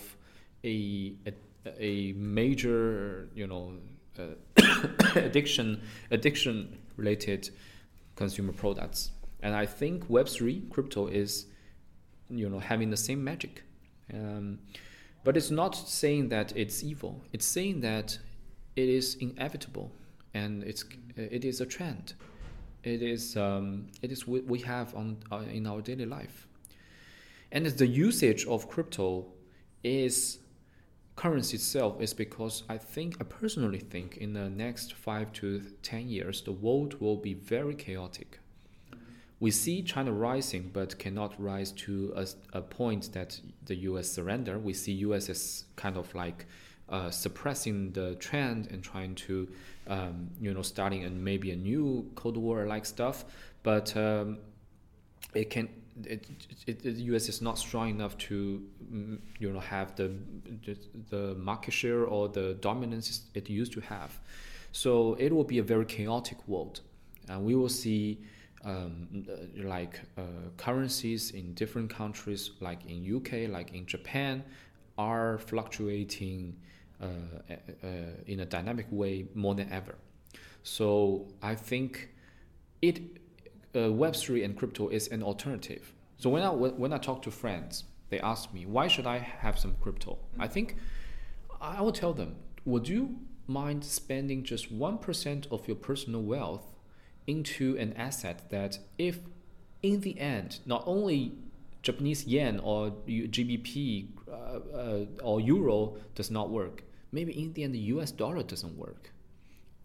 a 0.63 1.13
a, 1.25 1.33
a 1.79 2.13
major, 2.13 3.27
you 3.33 3.47
know, 3.47 3.73
uh, 4.17 4.23
addiction 5.15 5.81
addiction 6.11 6.77
related 6.97 7.49
consumer 8.15 8.53
products. 8.53 9.11
And 9.41 9.55
I 9.55 9.65
think 9.65 10.09
Web 10.09 10.27
three 10.27 10.63
crypto 10.69 11.07
is, 11.07 11.45
you 12.30 12.49
know, 12.49 12.59
having 12.59 12.89
the 12.89 12.97
same 12.97 13.23
magic. 13.23 13.63
Um, 14.13 14.59
but 15.23 15.36
it's 15.38 15.51
not 15.51 15.75
saying 15.75 16.30
that 16.30 16.55
it's 16.55 16.84
evil. 16.84 17.21
It's 17.34 17.45
saying 17.45 17.82
that 17.82 18.17
it 18.75 18.89
is 18.89 19.15
inevitable 19.15 19.91
and 20.34 20.63
it's 20.63 20.86
it 21.15 21.43
is 21.43 21.61
a 21.61 21.65
trend. 21.65 22.13
It 22.84 23.01
is 23.01 23.36
um, 23.36 23.88
it 24.01 24.11
is 24.11 24.27
what 24.27 24.45
we 24.45 24.59
have 24.59 24.95
on 24.95 25.17
uh, 25.32 25.43
in 25.51 25.67
our 25.67 25.82
daily 25.82 26.05
life, 26.05 26.47
and 27.51 27.65
the 27.65 27.88
usage 27.88 28.45
of 28.45 28.69
crypto 28.69 29.25
is 29.84 30.39
currency 31.15 31.55
itself 31.57 31.99
is 31.99 32.13
because 32.13 32.63
I 32.69 32.77
think 32.77 33.17
I 33.19 33.25
personally 33.25 33.80
think 33.80 34.17
in 34.17 34.32
the 34.34 34.49
next 34.49 34.93
five 34.93 35.34
to 35.34 35.61
ten 35.82 36.07
years 36.07 36.41
the 36.41 36.53
world 36.53 37.01
will 37.01 37.17
be 37.17 37.34
very 37.34 37.75
chaotic. 37.75 38.39
We 39.39 39.51
see 39.51 39.81
China 39.83 40.11
rising, 40.11 40.69
but 40.73 40.99
cannot 40.99 41.41
rise 41.41 41.71
to 41.71 42.13
a, 42.15 42.27
a 42.57 42.61
point 42.61 43.13
that 43.13 43.39
the 43.65 43.75
U.S. 43.75 44.11
surrender. 44.11 44.59
We 44.59 44.73
see 44.73 44.91
U.S. 45.07 45.29
as 45.29 45.65
kind 45.75 45.95
of 45.95 46.13
like 46.13 46.45
uh, 46.89 47.09
suppressing 47.09 47.91
the 47.91 48.15
trend 48.15 48.67
and 48.71 48.83
trying 48.83 49.15
to, 49.15 49.47
um, 49.87 50.29
you 50.41 50.53
know, 50.53 50.61
starting 50.61 51.03
and 51.05 51.23
maybe 51.23 51.51
a 51.51 51.55
new 51.55 52.09
Cold 52.15 52.35
War 52.35 52.65
like 52.65 52.85
stuff. 52.85 53.23
But 53.63 53.95
um, 53.95 54.39
it 55.33 55.49
can 55.49 55.69
it, 56.05 56.25
it, 56.67 56.83
the 56.83 56.91
U.S. 56.91 57.29
is 57.29 57.41
not 57.41 57.57
strong 57.57 57.89
enough 57.89 58.17
to, 58.17 58.63
mm, 58.91 59.19
you 59.39 59.51
know, 59.51 59.59
have 59.59 59.95
the, 59.95 60.13
the 61.09 61.35
market 61.35 61.71
share 61.71 62.05
or 62.05 62.29
the 62.29 62.55
dominance 62.61 63.23
it 63.33 63.49
used 63.49 63.73
to 63.73 63.81
have. 63.81 64.19
So 64.71 65.15
it 65.15 65.33
will 65.33 65.43
be 65.43 65.57
a 65.59 65.63
very 65.63 65.85
chaotic 65.85 66.37
world, 66.47 66.81
and 67.27 67.43
we 67.43 67.55
will 67.55 67.69
see 67.69 68.19
um, 68.66 69.26
uh, 69.30 69.64
like 69.68 69.99
uh, 70.18 70.22
currencies 70.57 71.32
in 71.32 71.53
different 71.53 71.89
countries, 71.89 72.51
like 72.60 72.86
in 72.86 73.16
UK, 73.16 73.49
like 73.49 73.74
in 73.74 73.86
Japan, 73.86 74.43
are 74.97 75.38
fluctuating 75.38 76.55
uh, 77.01 77.05
uh, 77.84 77.88
in 78.28 78.41
a 78.41 78.45
dynamic 78.45 78.86
way 78.91 79.26
more 79.34 79.55
than 79.55 79.72
ever. 79.72 79.95
So 80.64 81.28
I 81.41 81.55
think 81.55 82.10
it 82.82 83.01
uh, 83.74 83.80
Web3 83.80 84.43
and 84.43 84.57
crypto 84.57 84.89
is 84.89 85.07
an 85.07 85.24
alternative. 85.24 85.93
So 86.18 86.30
when 86.30 86.43
I, 86.43 86.49
when 86.49 86.91
I 86.91 86.97
talk 86.97 87.22
to 87.24 87.32
friends, 87.32 87.86
they 88.10 88.20
ask 88.20 88.53
me, 88.53 88.66
why 88.66 88.88
should 88.88 89.05
I 89.05 89.20
have 89.20 89.57
some 89.57 89.76
crypto? 89.82 90.18
I 90.38 90.47
think 90.47 90.76
I 91.62 91.82
will 91.82 91.91
tell 91.91 92.14
them, 92.14 92.36
would 92.66 92.88
you 92.88 93.20
mind 93.47 93.84
spending 93.84 94.43
just 94.43 94.78
1% 94.78 95.51
of 95.51 95.68
your 95.68 95.78
personal 95.78 96.22
wealth 96.22 96.68
into 97.30 97.77
an 97.77 97.93
asset 97.93 98.49
that 98.49 98.80
if 98.97 99.19
in 99.84 100.01
the 100.01 100.19
end, 100.19 100.59
not 100.65 100.84
only 100.86 101.34
Japanese 101.84 102.25
yen 102.25 102.59
or 102.59 102.91
GBP 103.07 104.07
uh, 104.27 104.32
uh, 104.34 105.05
or 105.23 105.39
euro 105.39 105.95
does 106.15 106.30
not 106.32 106.49
work, 106.49 106.84
maybe 107.11 107.32
in 107.32 107.53
the 107.53 107.63
end 107.63 107.73
the 107.73 107.86
US 107.95 108.11
dollar 108.11 108.43
doesn't 108.43 108.77
work. 108.77 109.11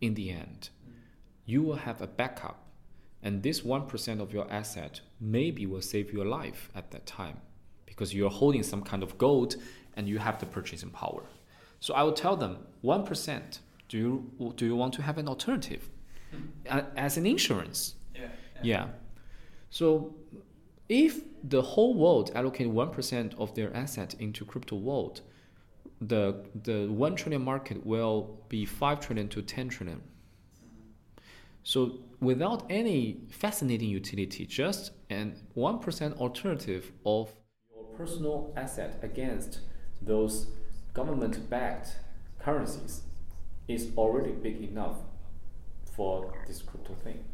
In 0.01 0.15
the 0.15 0.31
end, 0.31 0.71
you 1.47 1.63
will 1.63 1.77
have 1.77 2.01
a 2.01 2.07
backup 2.07 2.59
and 3.23 3.43
this 3.43 3.61
1% 3.61 4.21
of 4.21 4.33
your 4.33 4.51
asset 4.51 5.01
maybe 5.21 5.65
will 5.67 5.81
save 5.81 6.13
your 6.13 6.27
life 6.27 6.69
at 6.75 6.91
that 6.91 7.07
time 7.07 7.39
because 7.87 8.13
you're 8.15 8.31
holding 8.31 8.63
some 8.63 8.83
kind 8.83 9.03
of 9.03 9.17
gold 9.19 9.57
and 9.97 10.09
you 10.09 10.19
have 10.19 10.39
the 10.41 10.47
purchasing 10.47 10.91
power. 10.91 11.23
So 11.81 11.95
I 11.95 12.03
will 12.03 12.13
tell 12.13 12.37
them 12.37 12.59
1%. 12.83 13.59
Do 13.89 13.99
you, 13.99 14.53
do 14.57 14.67
you 14.67 14.77
want 14.77 14.95
to 14.95 15.03
have 15.03 15.19
an 15.19 15.29
alternative 15.29 15.89
as 16.97 17.17
an 17.17 17.27
insurance? 17.27 17.95
Yeah. 18.15 18.29
Yeah. 18.63 18.87
So 19.71 20.15
if 20.89 21.23
the 21.43 21.63
whole 21.63 21.95
world 21.95 22.31
allocate 22.35 22.69
1% 22.69 23.35
of 23.39 23.55
their 23.55 23.75
asset 23.77 24.15
into 24.19 24.45
crypto 24.45 24.77
world, 24.77 25.21
the, 26.01 26.45
the 26.63 26.87
1 26.87 27.17
trillion 27.17 27.43
market 27.43 27.85
will 27.85 28.39
be 28.49 28.65
5 28.65 29.01
trillion 29.01 29.29
to 29.29 29.43
10 29.43 29.69
trillion. 29.69 30.03
So 31.63 31.99
without 32.21 32.65
any 32.69 33.23
fascinating 33.31 33.89
utility, 33.89 34.47
just 34.47 34.93
an 35.09 35.37
1% 35.57 36.19
alternative 36.19 36.93
of 37.07 37.33
your 37.75 37.85
personal 37.97 38.53
asset 38.57 38.99
against 39.03 39.61
those 40.03 40.49
government 40.93 41.49
backed 41.49 41.97
currencies 42.39 43.03
is 43.67 43.89
already 43.97 44.33
big 44.33 44.63
enough 44.63 44.97
for 45.97 46.33
this 46.47 46.63
crypto 46.63 46.95
thing. 47.05 47.25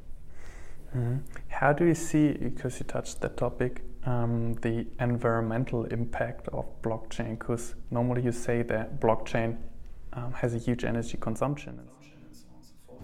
Mm-hmm. 0.96 1.18
How 1.48 1.72
do 1.72 1.84
you 1.84 1.94
see, 1.94 2.32
because 2.32 2.78
you 2.80 2.84
touched 2.84 3.20
that 3.20 3.36
topic, 3.36 3.82
um, 4.04 4.54
the 4.54 4.86
environmental 4.98 5.84
impact 5.84 6.48
of 6.48 6.64
blockchain? 6.82 7.38
Because 7.38 7.74
normally 7.90 8.22
you 8.22 8.32
say 8.32 8.62
that 8.62 9.00
blockchain 9.00 9.56
um, 10.12 10.32
has 10.32 10.54
a 10.54 10.58
huge 10.58 10.84
energy 10.84 11.16
consumption. 11.20 11.78
And 11.78 11.88
so 11.88 12.08
on 12.16 12.22
and 12.26 12.36
so 12.36 12.72
forth. 12.86 13.00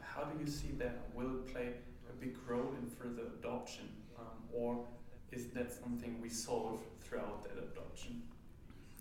How 0.00 0.24
do 0.24 0.42
you 0.42 0.50
see 0.50 0.72
that 0.78 0.96
will 1.14 1.36
play 1.52 1.74
a 2.08 2.12
big 2.18 2.36
role 2.48 2.72
in 2.80 2.88
further 2.88 3.28
adoption, 3.38 3.88
um, 4.18 4.24
or 4.52 4.84
is 5.30 5.48
that 5.48 5.70
something 5.70 6.18
we 6.22 6.30
solve 6.30 6.80
throughout 7.02 7.44
that 7.44 7.62
adoption? 7.62 8.22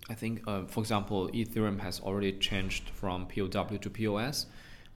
I 0.09 0.13
think, 0.13 0.41
uh, 0.47 0.65
for 0.65 0.81
example, 0.81 1.29
Ethereum 1.33 1.79
has 1.79 1.99
already 2.01 2.33
changed 2.33 2.89
from 2.89 3.27
POW 3.27 3.77
to 3.77 3.89
POS. 3.89 4.47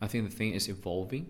I 0.01 0.07
think 0.07 0.29
the 0.29 0.35
thing 0.35 0.53
is 0.53 0.67
evolving. 0.67 1.29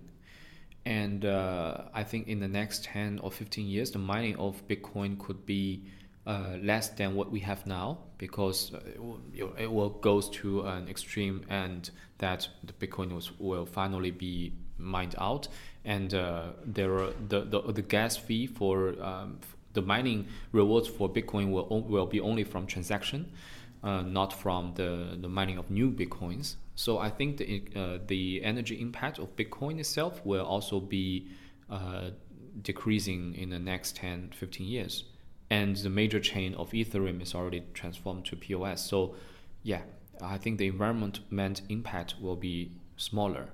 And 0.86 1.26
uh, 1.26 1.84
I 1.94 2.04
think 2.04 2.28
in 2.28 2.40
the 2.40 2.48
next 2.48 2.86
10 2.86 3.20
or 3.20 3.32
15 3.32 3.68
years, 3.68 3.92
the 3.92 4.00
mining 4.00 4.36
of 4.38 4.68
Bitcoin 4.68 5.20
could 5.20 5.46
be 5.46 5.84
uh, 6.26 6.58
less 6.62 6.90
than 6.90 7.16
what 7.16 7.32
we 7.32 7.40
have 7.42 7.66
now 7.66 8.00
because 8.18 8.74
uh, 8.74 8.80
it 8.86 9.02
will, 9.02 9.20
it 9.58 9.72
will 9.72 9.90
goes 9.90 10.30
to 10.30 10.62
an 10.62 10.88
extreme 10.88 11.46
end 11.50 11.92
that 12.18 12.48
the 12.64 12.74
Bitcoin 12.74 13.14
was, 13.14 13.32
will 13.40 13.66
finally 13.66 14.12
be 14.12 14.54
mined 14.78 15.16
out. 15.20 15.48
And 15.86 16.14
uh, 16.14 16.54
there 16.66 16.94
are 16.94 17.14
the, 17.28 17.42
the, 17.42 17.62
the 17.62 17.82
gas 17.82 18.18
fee 18.18 18.48
for 18.48 18.96
um, 19.04 19.40
the 19.74 19.82
mining 19.82 20.28
rewards 20.52 20.88
for 20.88 21.10
Bitcoin 21.10 21.52
will, 21.52 21.68
will 21.82 22.08
be 22.08 22.20
only 22.20 22.44
from 22.44 22.66
transaction. 22.66 23.32
Uh, 23.84 24.02
not 24.02 24.32
from 24.32 24.74
the, 24.76 25.18
the 25.20 25.28
mining 25.28 25.58
of 25.58 25.72
new 25.72 25.90
bitcoins. 25.90 26.54
So 26.82 26.98
I 26.98 27.12
think 27.12 27.38
the 27.38 27.62
uh, 27.76 28.00
the 28.08 28.44
energy 28.44 28.82
impact 28.82 29.20
of 29.20 29.36
Bitcoin 29.36 29.80
itself 29.80 30.26
will 30.26 30.44
also 30.44 30.80
be 30.80 31.28
uh, 31.70 32.10
decreasing 32.64 33.36
in 33.36 33.52
the 33.52 33.60
next 33.60 33.96
10, 33.98 34.32
15 34.34 34.66
years. 34.66 35.04
And 35.52 35.76
the 35.76 35.92
major 35.92 36.20
chain 36.20 36.56
of 36.56 36.72
Ethereum 36.72 37.22
is 37.22 37.36
already 37.36 37.62
transformed 37.76 38.26
to 38.26 38.36
POS. 38.36 38.84
So 38.84 39.14
yeah, 39.62 39.82
I 40.24 40.40
think 40.40 40.58
the 40.58 40.66
environment 40.66 41.62
impact 41.70 42.16
will 42.20 42.36
be 42.36 42.72
smaller. 42.98 43.50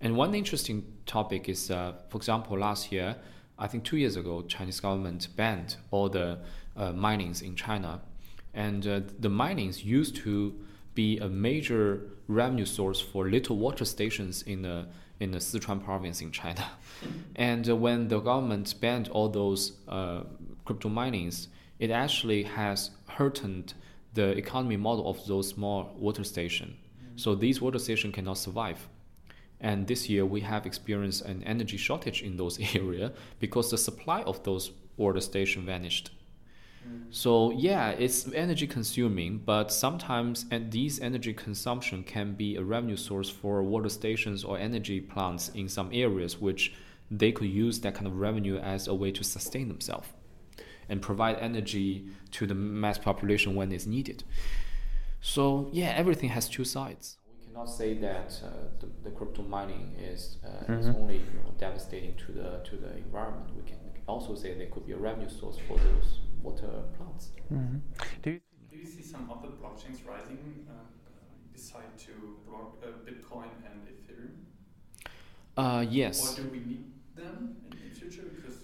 And 0.00 0.16
one 0.16 0.32
interesting 0.36 0.84
topic 1.06 1.48
is, 1.48 1.72
uh, 1.72 1.94
for 2.08 2.18
example, 2.18 2.56
last 2.56 2.92
year, 2.92 3.16
I 3.58 3.66
think 3.66 3.82
two 3.82 3.96
years 3.96 4.14
ago, 4.14 4.42
Chinese 4.42 4.78
government 4.78 5.26
banned 5.34 5.76
all 5.90 6.08
the 6.08 6.38
uh, 6.76 6.92
minings 6.92 7.42
in 7.42 7.56
China 7.56 8.00
and 8.54 8.86
uh, 8.86 9.00
the 9.18 9.28
minings 9.28 9.84
used 9.84 10.16
to 10.16 10.54
be 10.94 11.18
a 11.18 11.28
major 11.28 12.02
revenue 12.28 12.64
source 12.66 13.00
for 13.00 13.28
little 13.28 13.56
water 13.56 13.84
stations 13.84 14.42
in 14.42 14.62
the 14.62 14.86
in 15.20 15.32
the 15.32 15.38
Sichuan 15.38 15.84
province 15.84 16.22
in 16.22 16.32
China. 16.32 16.66
and 17.36 17.68
uh, 17.68 17.76
when 17.76 18.08
the 18.08 18.20
government 18.20 18.74
banned 18.80 19.08
all 19.10 19.28
those 19.28 19.72
uh, 19.86 20.22
crypto 20.64 20.88
minings, 20.88 21.48
it 21.78 21.90
actually 21.90 22.42
has 22.42 22.90
hurted 23.06 23.74
the 24.14 24.28
economy 24.36 24.78
model 24.78 25.08
of 25.08 25.24
those 25.26 25.48
small 25.48 25.94
water 25.98 26.24
stations. 26.24 26.72
Mm-hmm. 26.72 27.16
So 27.16 27.34
these 27.34 27.60
water 27.60 27.78
stations 27.78 28.14
cannot 28.14 28.38
survive. 28.38 28.88
And 29.60 29.86
this 29.86 30.08
year 30.08 30.24
we 30.24 30.40
have 30.40 30.64
experienced 30.64 31.22
an 31.22 31.42
energy 31.44 31.76
shortage 31.76 32.22
in 32.22 32.36
those 32.36 32.58
areas 32.74 33.12
because 33.38 33.70
the 33.70 33.78
supply 33.78 34.22
of 34.22 34.42
those 34.42 34.72
water 34.96 35.20
stations 35.20 35.66
vanished. 35.66 36.10
So 37.10 37.50
yeah, 37.50 37.90
it's 37.90 38.32
energy 38.32 38.66
consuming, 38.66 39.38
but 39.38 39.72
sometimes 39.72 40.46
and 40.50 40.70
these 40.70 41.00
energy 41.00 41.34
consumption 41.34 42.04
can 42.04 42.34
be 42.34 42.56
a 42.56 42.62
revenue 42.62 42.96
source 42.96 43.28
for 43.28 43.62
water 43.62 43.88
stations 43.88 44.44
or 44.44 44.58
energy 44.58 45.00
plants 45.00 45.48
in 45.50 45.68
some 45.68 45.90
areas, 45.92 46.40
which 46.40 46.72
they 47.10 47.32
could 47.32 47.48
use 47.48 47.80
that 47.80 47.94
kind 47.94 48.06
of 48.06 48.18
revenue 48.18 48.58
as 48.58 48.86
a 48.86 48.94
way 48.94 49.10
to 49.10 49.24
sustain 49.24 49.68
themselves 49.68 50.08
and 50.88 51.02
provide 51.02 51.36
energy 51.40 52.06
to 52.32 52.46
the 52.46 52.54
mass 52.54 52.98
population 52.98 53.54
when 53.54 53.72
it's 53.72 53.86
needed. 53.86 54.22
So 55.20 55.68
yeah, 55.72 55.92
everything 55.96 56.28
has 56.30 56.48
two 56.48 56.64
sides. 56.64 57.16
We 57.28 57.46
cannot 57.46 57.68
say 57.68 57.94
that 57.94 58.40
uh, 58.44 58.48
the, 58.80 58.86
the, 59.02 59.10
crypto 59.10 59.42
mining 59.42 59.96
is, 60.00 60.38
uh, 60.44 60.48
mm-hmm. 60.48 60.72
is 60.74 60.86
only 60.88 61.16
you 61.16 61.40
know, 61.44 61.52
devastating 61.58 62.14
to 62.26 62.32
the 62.32 62.60
to 62.70 62.76
the 62.76 62.96
environment. 62.96 63.50
We 63.56 63.62
can 63.62 63.78
also 64.06 64.34
say 64.34 64.54
there 64.54 64.68
could 64.68 64.86
be 64.86 64.92
a 64.92 64.96
revenue 64.96 65.28
source 65.28 65.58
for 65.68 65.76
those 65.76 66.20
water 66.42 66.82
plants. 66.96 67.30
Mm-hmm. 67.52 67.78
Do, 68.22 68.30
you, 68.30 68.40
do 68.70 68.76
you 68.76 68.86
see 68.86 69.02
some 69.02 69.30
other 69.30 69.48
blockchains 69.48 70.06
rising 70.06 70.66
uh, 70.68 70.72
beside 71.52 71.98
to 71.98 72.12
block, 72.48 72.82
uh, 72.82 72.88
Bitcoin 73.08 73.50
and 73.70 73.86
Ethereum? 73.88 74.34
Uh, 75.56 75.84
yes. 75.88 76.38
Or 76.38 76.42
do 76.42 76.48
we 76.50 76.58
need 76.60 76.84
them 77.16 77.56
in 77.70 77.78
the 77.78 77.94
future? 77.94 78.22
Because 78.34 78.58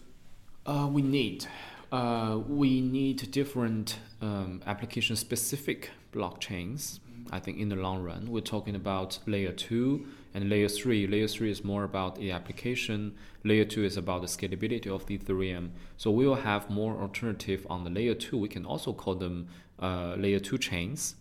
uh, 0.67 0.89
we 0.91 1.03
need. 1.03 1.47
Uh, 1.93 2.41
we 2.49 2.81
need 2.81 3.31
different 3.31 3.99
um, 4.21 4.61
application 4.67 5.17
specific 5.17 5.91
blockchains. 6.13 6.99
Mm-hmm. 6.99 7.35
I 7.35 7.41
think 7.41 7.59
in 7.59 7.69
the 7.69 7.77
long 7.77 8.03
run, 8.03 8.31
we're 8.31 8.41
talking 8.41 8.75
about 8.75 9.19
layer 9.27 9.53
two 9.53 10.07
and 10.37 10.51
layer 10.51 10.69
three. 10.69 11.07
Layer 11.07 11.27
three 11.27 11.51
is 11.51 11.65
more 11.65 11.83
about 11.83 12.17
the 12.17 12.31
application. 12.31 13.15
Layer 13.43 13.65
two 13.65 13.85
is 13.85 13.97
about 13.97 14.21
the 14.21 14.27
scalability 14.27 14.87
of 14.87 15.07
the 15.07 15.17
Ethereum. 15.17 15.71
So 15.97 16.11
we 16.11 16.27
will 16.27 16.43
have 16.53 16.69
more 16.69 16.95
alternative 17.01 17.67
on 17.71 17.85
the 17.85 17.91
layer 17.91 18.15
two. 18.15 18.37
We 18.37 18.49
can 18.49 18.67
also 18.67 18.93
call 18.93 19.15
them 19.15 19.49
uh, 19.81 20.15
layer 20.19 20.39
two 20.39 20.59
chains, 20.59 21.15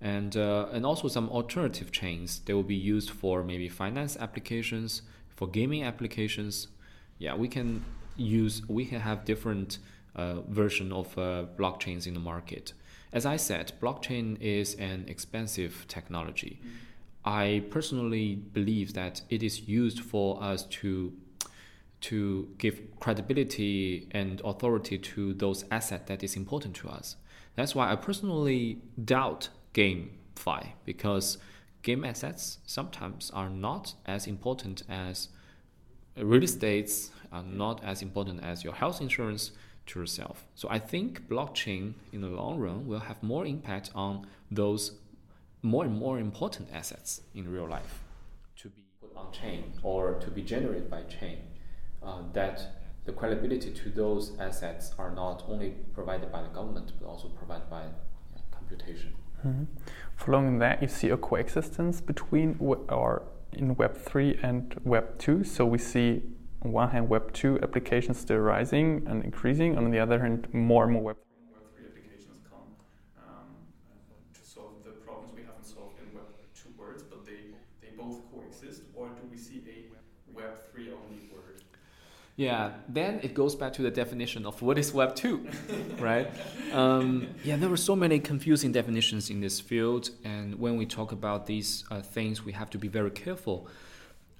and 0.00 0.36
uh, 0.36 0.66
and 0.72 0.84
also 0.84 1.06
some 1.06 1.28
alternative 1.28 1.92
chains. 1.92 2.40
They 2.44 2.52
will 2.52 2.70
be 2.76 2.82
used 2.94 3.10
for 3.10 3.44
maybe 3.44 3.68
finance 3.68 4.16
applications, 4.16 5.02
for 5.36 5.46
gaming 5.46 5.84
applications. 5.84 6.66
Yeah, 7.18 7.36
we 7.36 7.46
can 7.46 7.84
use. 8.16 8.68
We 8.68 8.86
can 8.86 9.00
have 9.02 9.24
different 9.24 9.78
uh, 10.16 10.40
version 10.48 10.92
of 10.92 11.16
uh, 11.16 11.44
blockchains 11.56 12.08
in 12.08 12.14
the 12.14 12.20
market. 12.20 12.72
As 13.12 13.24
I 13.24 13.36
said, 13.36 13.72
blockchain 13.80 14.36
is 14.40 14.74
an 14.74 15.04
expensive 15.06 15.84
technology. 15.86 16.58
Mm-hmm 16.58 16.87
I 17.28 17.62
personally 17.68 18.36
believe 18.36 18.94
that 18.94 19.20
it 19.28 19.42
is 19.42 19.68
used 19.68 20.00
for 20.00 20.42
us 20.42 20.62
to 20.80 21.12
to 22.00 22.48
give 22.56 22.80
credibility 23.00 24.08
and 24.12 24.40
authority 24.44 24.96
to 24.96 25.34
those 25.34 25.64
assets 25.70 26.04
that 26.06 26.22
is 26.22 26.36
important 26.36 26.74
to 26.76 26.88
us. 26.88 27.16
That's 27.54 27.74
why 27.74 27.92
I 27.92 27.96
personally 27.96 28.78
doubt 29.04 29.50
GameFi 29.74 30.68
because 30.86 31.36
game 31.82 32.02
assets 32.02 32.58
sometimes 32.64 33.30
are 33.34 33.50
not 33.50 33.94
as 34.06 34.26
important 34.26 34.84
as 34.88 35.28
real 36.16 36.44
estates 36.44 37.10
are 37.30 37.42
not 37.42 37.84
as 37.84 38.00
important 38.00 38.42
as 38.42 38.64
your 38.64 38.72
health 38.72 39.02
insurance 39.02 39.50
to 39.88 40.00
yourself. 40.00 40.46
So 40.54 40.68
I 40.70 40.78
think 40.78 41.28
blockchain 41.28 41.92
in 42.10 42.22
the 42.22 42.28
long 42.28 42.58
run 42.58 42.86
will 42.86 43.00
have 43.00 43.22
more 43.22 43.44
impact 43.44 43.90
on 43.94 44.26
those 44.50 44.92
more 45.62 45.84
and 45.84 45.94
more 45.94 46.18
important 46.18 46.68
assets 46.72 47.22
in 47.34 47.50
real 47.50 47.68
life 47.68 48.02
to 48.56 48.68
be 48.68 48.82
put 49.00 49.16
on 49.16 49.32
chain 49.32 49.72
or 49.82 50.14
to 50.14 50.30
be 50.30 50.42
generated 50.42 50.90
by 50.90 51.02
chain. 51.02 51.38
Uh, 52.02 52.22
that 52.32 52.84
the 53.04 53.12
credibility 53.12 53.72
to 53.72 53.90
those 53.90 54.38
assets 54.38 54.92
are 54.98 55.10
not 55.10 55.42
only 55.48 55.70
provided 55.92 56.30
by 56.30 56.42
the 56.42 56.48
government 56.48 56.92
but 57.00 57.08
also 57.08 57.28
provided 57.28 57.68
by 57.68 57.84
computation. 58.50 59.14
Mm-hmm. 59.46 59.64
Following 60.16 60.58
that, 60.58 60.82
you 60.82 60.88
see 60.88 61.10
a 61.10 61.16
coexistence 61.16 62.00
between 62.00 62.56
or 62.60 63.22
in 63.52 63.74
Web 63.76 63.96
three 63.96 64.38
and 64.42 64.74
Web 64.84 65.18
two. 65.18 65.42
So 65.44 65.64
we 65.64 65.78
see 65.78 66.22
on 66.62 66.72
one 66.72 66.90
hand 66.90 67.08
Web 67.08 67.32
two 67.32 67.58
applications 67.62 68.18
still 68.18 68.38
rising 68.38 69.04
and 69.06 69.24
increasing, 69.24 69.78
on 69.78 69.90
the 69.90 69.98
other 69.98 70.18
hand 70.20 70.48
more 70.52 70.84
and 70.84 70.92
more 70.92 71.02
Web 71.02 71.16
Yeah, 82.38 82.70
then 82.88 83.18
it 83.24 83.34
goes 83.34 83.56
back 83.56 83.72
to 83.72 83.82
the 83.82 83.90
definition 83.90 84.46
of 84.46 84.62
what 84.62 84.78
is 84.78 84.94
Web 84.94 85.16
2, 85.16 85.48
right? 85.98 86.30
Um, 86.72 87.26
yeah, 87.42 87.56
there 87.56 87.68
were 87.68 87.76
so 87.76 87.96
many 87.96 88.20
confusing 88.20 88.70
definitions 88.70 89.28
in 89.28 89.40
this 89.40 89.58
field, 89.58 90.10
and 90.22 90.54
when 90.54 90.76
we 90.76 90.86
talk 90.86 91.10
about 91.10 91.46
these 91.46 91.82
uh, 91.90 92.00
things, 92.00 92.44
we 92.44 92.52
have 92.52 92.70
to 92.70 92.78
be 92.78 92.86
very 92.86 93.10
careful. 93.10 93.66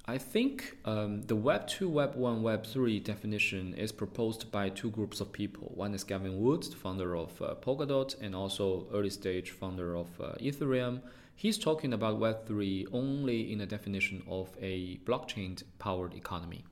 I 0.07 0.17
think 0.17 0.77
um, 0.85 1.23
the 1.23 1.35
Web 1.35 1.67
2, 1.67 1.89
Web 1.89 2.15
1, 2.15 2.41
Web 2.41 2.65
3 2.65 3.01
definition 3.01 3.73
is 3.73 3.91
proposed 3.91 4.49
by 4.49 4.69
two 4.69 4.91
groups 4.91 5.19
of 5.19 5.33
people. 5.33 5.69
One 5.75 5.93
is 5.93 6.05
Gavin 6.05 6.39
Woods, 6.39 6.73
founder 6.73 7.17
of 7.17 7.41
uh, 7.41 7.55
Polkadot, 7.55 8.15
and 8.21 8.33
also 8.33 8.87
early 8.93 9.09
stage 9.09 9.51
founder 9.51 9.97
of 9.97 10.07
uh, 10.21 10.35
Ethereum. 10.39 11.01
He's 11.35 11.57
talking 11.57 11.91
about 11.91 12.17
Web 12.17 12.47
3 12.47 12.87
only 12.93 13.51
in 13.51 13.57
the 13.57 13.65
definition 13.65 14.23
of 14.25 14.55
a 14.61 14.99
blockchain 14.99 15.61
powered 15.79 16.13
economy. 16.13 16.63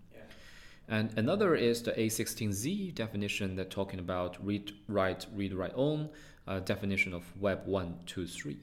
And 0.90 1.12
another 1.18 1.56
is 1.56 1.82
the 1.82 1.92
A16Z 1.92 2.96
definition 2.96 3.56
that 3.58 3.70
talking 3.70 4.00
about 4.00 4.38
read, 4.46 4.72
write, 4.88 5.26
read, 5.34 5.54
write 5.54 5.74
on 5.76 6.10
uh, 6.48 6.60
definition 6.60 7.14
of 7.14 7.24
Web 7.42 7.66
1, 7.66 8.00
2, 8.06 8.26
3. 8.26 8.58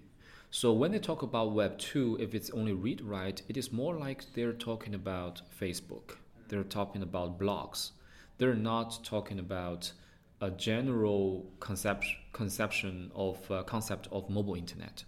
So 0.51 0.73
when 0.73 0.93
they 0.93 0.99
talk 0.99 1.23
about 1.23 1.53
Web 1.53 1.79
2, 1.79 2.19
if 2.21 2.35
it's 2.35 2.49
only 2.51 2.73
read, 2.73 3.03
write, 3.03 3.43
it 3.49 3.57
is 3.57 3.73
more 3.73 3.97
like 3.97 4.25
they're 4.35 4.53
talking 4.53 4.95
about 4.95 5.43
Facebook. 5.61 6.17
They're 6.49 6.65
talking 6.65 7.03
about 7.03 7.39
blogs. 7.39 7.91
They're 8.39 8.55
not 8.55 9.05
talking 9.05 9.39
about 9.39 9.93
a 10.41 10.51
general 10.51 11.45
concept, 11.61 12.07
conception 12.33 13.11
of 13.15 13.51
uh, 13.51 13.63
concept 13.65 14.09
of 14.13 14.31
mobile 14.31 14.55
internet. 14.55 15.05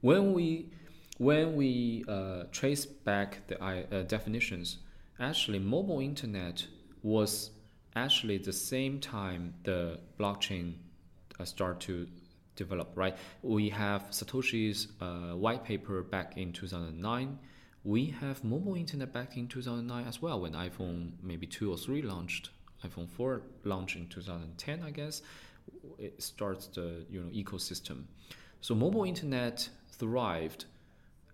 When 0.00 0.32
we 0.32 0.70
when 1.18 1.54
we 1.54 2.04
uh, 2.08 2.44
trace 2.50 2.86
back 2.86 3.46
the 3.46 3.62
uh, 3.62 4.02
definitions, 4.04 4.78
actually 5.20 5.58
mobile 5.58 6.00
internet 6.00 6.66
was 7.02 7.50
actually 7.94 8.38
the 8.38 8.52
same 8.52 8.98
time 8.98 9.54
the 9.64 9.98
blockchain 10.18 10.74
uh, 11.38 11.44
start 11.44 11.80
to 11.80 12.06
develop 12.56 12.90
right? 12.94 13.16
We 13.42 13.68
have 13.70 14.10
satoshi's 14.10 14.88
uh, 15.00 15.36
white 15.36 15.64
paper 15.64 16.02
back 16.02 16.36
in 16.36 16.52
2009 16.52 17.38
we 17.82 18.06
have 18.20 18.44
mobile 18.44 18.74
internet 18.74 19.12
back 19.12 19.36
in 19.38 19.48
2009 19.48 20.06
as 20.06 20.20
well 20.20 20.40
when 20.40 20.52
iphone 20.52 21.12
maybe 21.22 21.46
2 21.46 21.72
or 21.72 21.78
3 21.78 22.02
launched 22.02 22.50
iphone 22.84 23.08
4 23.08 23.40
launched 23.64 23.96
in 23.96 24.06
2010 24.08 24.82
i 24.82 24.90
guess. 24.90 25.22
It 25.98 26.22
starts 26.22 26.66
the 26.66 27.04
you 27.10 27.20
know 27.20 27.30
ecosystem. 27.30 28.04
So 28.60 28.74
mobile 28.74 29.04
internet 29.04 29.68
thrived 29.92 30.64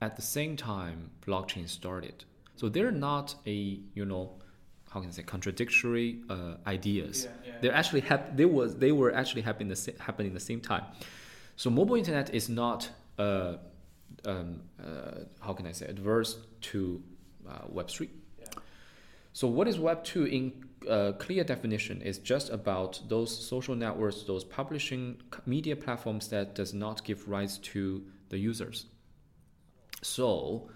at 0.01 0.17
the 0.17 0.23
same 0.23 0.57
time 0.57 1.11
blockchain 1.27 1.69
started 1.69 2.25
so 2.57 2.69
they're 2.69 2.91
not 2.91 3.35
a 3.47 3.81
you 3.95 4.05
know 4.05 4.33
how 4.91 5.01
can 5.01 5.09
I 5.09 5.13
say 5.13 5.23
contradictory 5.23 6.21
uh, 6.31 6.55
ideas. 6.67 7.29
Yeah, 7.29 7.31
yeah. 7.47 7.55
They're 7.61 7.75
actually 7.75 8.01
hap- 8.01 8.37
they 8.37 8.45
was 8.45 8.77
they 8.77 8.93
were 8.93 9.13
actually 9.15 9.43
happening 9.43 9.69
the 9.69 9.77
sa- 9.77 9.93
happening 10.01 10.33
the 10.35 10.41
same 10.41 10.61
time. 10.61 10.85
So 11.57 11.71
mobile 11.71 11.97
internet 11.97 12.35
is 12.35 12.49
not 12.49 12.89
uh, 13.19 13.57
um, 14.25 14.63
uh, 14.83 15.25
how 15.41 15.53
can 15.53 15.67
I 15.67 15.73
say 15.73 15.87
adverse 15.87 16.39
to 16.63 17.03
uh, 17.49 17.67
Web 17.69 17.89
three. 17.89 18.11
So 19.33 19.49
what 19.49 19.69
is 19.69 19.79
Web 19.79 20.03
two 20.05 20.25
in 20.25 20.53
uh, 20.89 21.13
clear 21.19 21.45
definition 21.45 22.01
is 22.03 22.19
just 22.19 22.51
about 22.51 23.01
those 23.09 23.37
social 23.47 23.75
networks, 23.75 24.23
those 24.23 24.45
publishing 24.45 25.21
media 25.47 25.77
platforms 25.77 26.29
that 26.29 26.55
does 26.55 26.73
not 26.73 27.05
give 27.05 27.29
rights 27.29 27.59
to 27.59 28.03
the 28.29 28.39
users. 28.39 28.87
So 30.03 30.71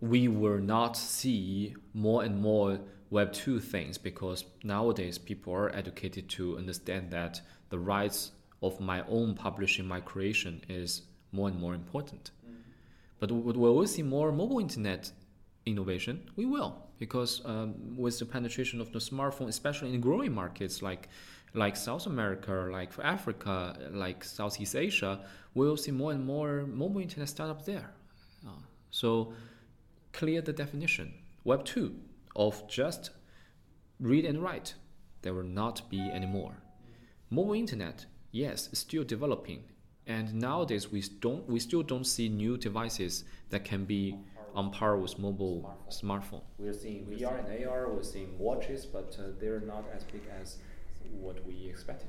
we 0.00 0.28
will 0.28 0.58
not 0.58 0.96
see 0.96 1.74
more 1.94 2.22
and 2.22 2.40
more 2.40 2.80
Web 3.10 3.32
2 3.32 3.58
things 3.58 3.98
because 3.98 4.44
nowadays 4.62 5.18
people 5.18 5.52
are 5.54 5.74
educated 5.74 6.28
to 6.28 6.58
understand 6.58 7.10
that 7.10 7.40
the 7.70 7.78
rights 7.78 8.32
of 8.62 8.78
my 8.80 9.02
own 9.08 9.34
publishing, 9.34 9.86
my 9.86 10.00
creation 10.00 10.62
is 10.68 11.02
more 11.32 11.48
and 11.48 11.58
more 11.58 11.74
important. 11.74 12.30
But 13.18 13.30
will 13.32 13.76
we 13.76 13.86
see 13.86 14.02
more 14.02 14.30
mobile 14.30 14.60
internet 14.60 15.10
innovation? 15.66 16.30
We 16.36 16.46
will, 16.46 16.76
because 16.98 17.42
um, 17.44 17.74
with 17.96 18.18
the 18.18 18.26
penetration 18.26 18.80
of 18.80 18.92
the 18.92 19.00
smartphone, 19.00 19.48
especially 19.48 19.92
in 19.94 20.00
growing 20.00 20.32
markets 20.32 20.82
like 20.82 21.08
like 21.54 21.76
South 21.76 22.06
America, 22.06 22.68
like 22.70 22.90
Africa, 23.02 23.74
like 23.90 24.22
Southeast 24.22 24.76
Asia, 24.76 25.18
we'll 25.54 25.78
see 25.78 25.90
more 25.90 26.12
and 26.12 26.24
more 26.24 26.66
mobile 26.66 27.00
internet 27.00 27.28
startups 27.28 27.64
there. 27.64 27.90
Uh, 28.46 28.50
so 28.90 29.32
clear 30.12 30.40
the 30.40 30.52
definition. 30.52 31.14
Web 31.44 31.64
2 31.64 31.94
of 32.36 32.68
just 32.68 33.10
read 34.00 34.24
and 34.24 34.42
write. 34.42 34.74
There 35.22 35.34
will 35.34 35.42
not 35.42 35.88
be 35.90 36.00
anymore. 36.00 36.62
Mobile 37.30 37.54
internet, 37.54 38.06
yes, 38.30 38.68
still 38.72 39.04
developing. 39.04 39.64
And 40.06 40.34
nowadays 40.34 40.90
we 40.90 41.02
don't 41.20 41.46
we 41.48 41.60
still 41.60 41.82
don't 41.82 42.06
see 42.06 42.28
new 42.28 42.56
devices 42.56 43.24
that 43.50 43.64
can 43.64 43.84
be 43.84 44.16
on 44.54 44.70
par 44.70 44.96
with 44.96 45.18
mobile 45.18 45.76
smartphone. 45.90 46.22
smartphone. 46.22 46.42
We're 46.58 46.72
seeing 46.72 47.04
VR 47.06 47.44
and 47.44 47.66
AR, 47.66 47.90
we're 47.90 48.02
seeing 48.02 48.38
watches, 48.38 48.86
but 48.86 49.16
uh, 49.18 49.32
they're 49.38 49.60
not 49.60 49.84
as 49.94 50.04
big 50.04 50.22
as 50.40 50.56
what 51.12 51.46
we 51.46 51.66
expected. 51.68 52.08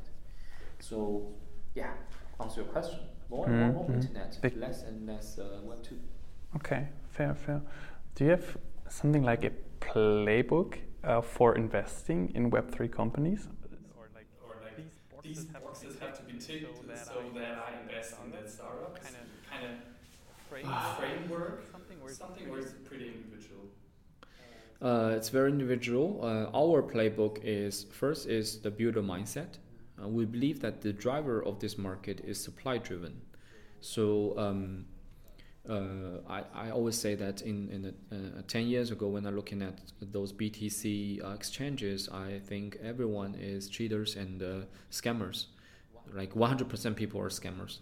So, 0.80 1.28
yeah, 1.76 1.92
answer 2.40 2.62
your 2.62 2.70
question. 2.70 3.00
More 3.30 3.46
and 3.46 3.60
more 3.60 3.68
mobile 3.68 3.84
mm-hmm. 3.84 4.02
internet, 4.02 4.40
big. 4.42 4.58
less 4.58 4.84
and 4.84 5.06
less 5.06 5.38
uh, 5.38 5.60
Web 5.64 5.84
2. 5.84 6.00
Okay, 6.56 6.88
fair, 7.12 7.36
fair. 7.36 7.62
Do 8.16 8.26
you 8.26 8.32
have 8.32 8.58
something 8.90 9.24
like 9.24 9.44
a 9.44 9.52
playbook 9.80 10.78
uh, 11.04 11.22
for 11.22 11.56
investing 11.56 12.32
in 12.36 12.52
Web3 12.52 12.92
companies? 12.92 13.48
Or 13.98 14.10
like, 14.14 14.28
or 14.46 14.56
like 14.62 14.76
these, 15.24 15.46
boxes 15.46 15.98
have 16.00 16.18
to 16.18 16.24
be 16.24 16.38
ticked 16.38 16.76
so 16.76 16.84
that, 16.88 17.06
so 17.06 17.14
I, 17.14 17.40
that 17.40 17.66
I 17.68 17.82
invest 17.82 18.16
in 18.26 18.32
that 18.32 18.50
startup? 18.50 19.02
Kind 19.02 19.16
of, 19.16 19.50
kind 19.50 19.66
of 19.66 19.72
framework? 20.50 21.72
Something 21.72 22.02
where, 22.02 22.14
something 22.14 22.50
where 22.50 22.60
it's 22.60 22.74
pretty 22.86 23.08
individual. 23.08 23.66
Uh, 24.82 25.14
it's 25.16 25.30
very 25.30 25.52
individual. 25.52 26.20
Uh, 26.24 26.58
our 26.58 26.82
playbook 26.82 27.40
is 27.44 27.86
first 27.92 28.28
is 28.28 28.60
the 28.60 28.72
builder 28.72 29.02
mindset. 29.04 29.58
Uh, 30.02 30.08
we 30.08 30.26
believe 30.26 30.60
that 30.62 30.82
the 30.82 30.94
driver 30.94 31.44
of 31.44 31.60
this 31.60 31.78
market 31.78 32.22
is 32.24 32.42
supply 32.42 32.78
driven. 32.78 33.22
So 33.82 34.38
um, 34.38 34.86
uh, 35.70 36.42
I, 36.56 36.72
always 36.72 36.98
say 36.98 37.14
that 37.16 37.42
in, 37.44 37.70
in 37.70 37.94
uh, 38.12 38.42
10 38.48 38.68
years 38.68 38.90
ago 38.90 39.08
when 39.08 39.26
I'm 39.28 39.36
looking 39.36 39.62
at 39.62 39.80
those 40.02 40.34
BTC 40.34 41.24
uh, 41.24 41.30
exchanges, 41.30 42.10
I 42.10 42.40
think 42.40 42.80
everyone 42.84 43.36
is 43.36 43.70
cheaters 43.70 44.16
and 44.16 44.42
uh, 44.42 44.66
scammers. 44.92 45.46
Like 46.12 46.34
100% 46.34 46.96
people 46.96 47.22
are 47.22 47.30
scammers. 47.30 47.80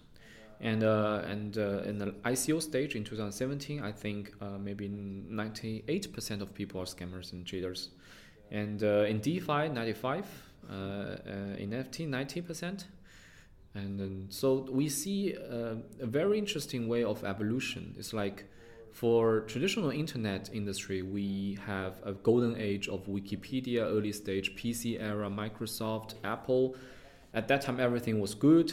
And, 0.59 0.83
uh, 0.83 1.21
and 1.25 1.55
in 1.55 1.97
the 1.99 2.15
ICO 2.25 2.61
stage 2.61 2.95
in 2.95 3.03
2017, 3.03 3.81
I 3.81 3.91
think 3.91 4.33
maybe 4.59 4.89
98% 4.89 6.41
of 6.41 6.53
people 6.53 6.81
are 6.81 6.85
scammers 6.85 7.31
and 7.31 7.45
cheaters. 7.45 7.89
And 8.51 8.81
in 8.81 9.19
DeFi, 9.19 9.69
95, 9.69 10.25
in 10.69 11.69
NFT, 11.69 12.09
90%. 12.09 12.83
And 13.77 13.99
then, 13.99 14.25
so 14.29 14.65
we 14.71 14.89
see 14.89 15.33
a, 15.33 15.77
a 15.99 16.05
very 16.05 16.39
interesting 16.39 16.87
way 16.87 17.03
of 17.03 17.23
evolution. 17.23 17.93
It's 17.97 18.11
like 18.11 18.45
for 18.91 19.41
traditional 19.41 19.91
internet 19.91 20.49
industry, 20.51 21.03
we 21.03 21.59
have 21.63 21.93
a 22.03 22.13
golden 22.13 22.55
age 22.57 22.87
of 22.87 23.05
Wikipedia, 23.05 23.81
early 23.83 24.11
stage 24.11 24.55
PC 24.55 24.99
era, 24.99 25.29
Microsoft, 25.29 26.15
Apple. 26.23 26.75
At 27.35 27.47
that 27.49 27.61
time, 27.61 27.79
everything 27.79 28.19
was 28.19 28.33
good, 28.33 28.69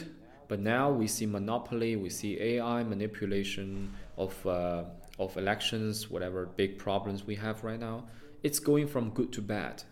but 0.47 0.59
now 0.59 0.89
we 0.91 1.07
see 1.07 1.27
monopoly, 1.27 1.95
we 1.95 2.09
see 2.09 2.41
AI 2.41 2.81
manipulation 2.83 3.93
of 4.17 4.33
uh, 4.47 4.85
of 5.19 5.37
elections, 5.37 6.09
whatever 6.09 6.47
big 6.47 6.77
problems 6.79 7.25
we 7.25 7.35
have 7.35 7.63
right 7.63 7.79
now. 7.79 8.05
It's 8.41 8.59
going 8.59 8.87
from 8.87 9.11
good 9.11 9.31
to 9.33 9.41
bad. 9.41 9.83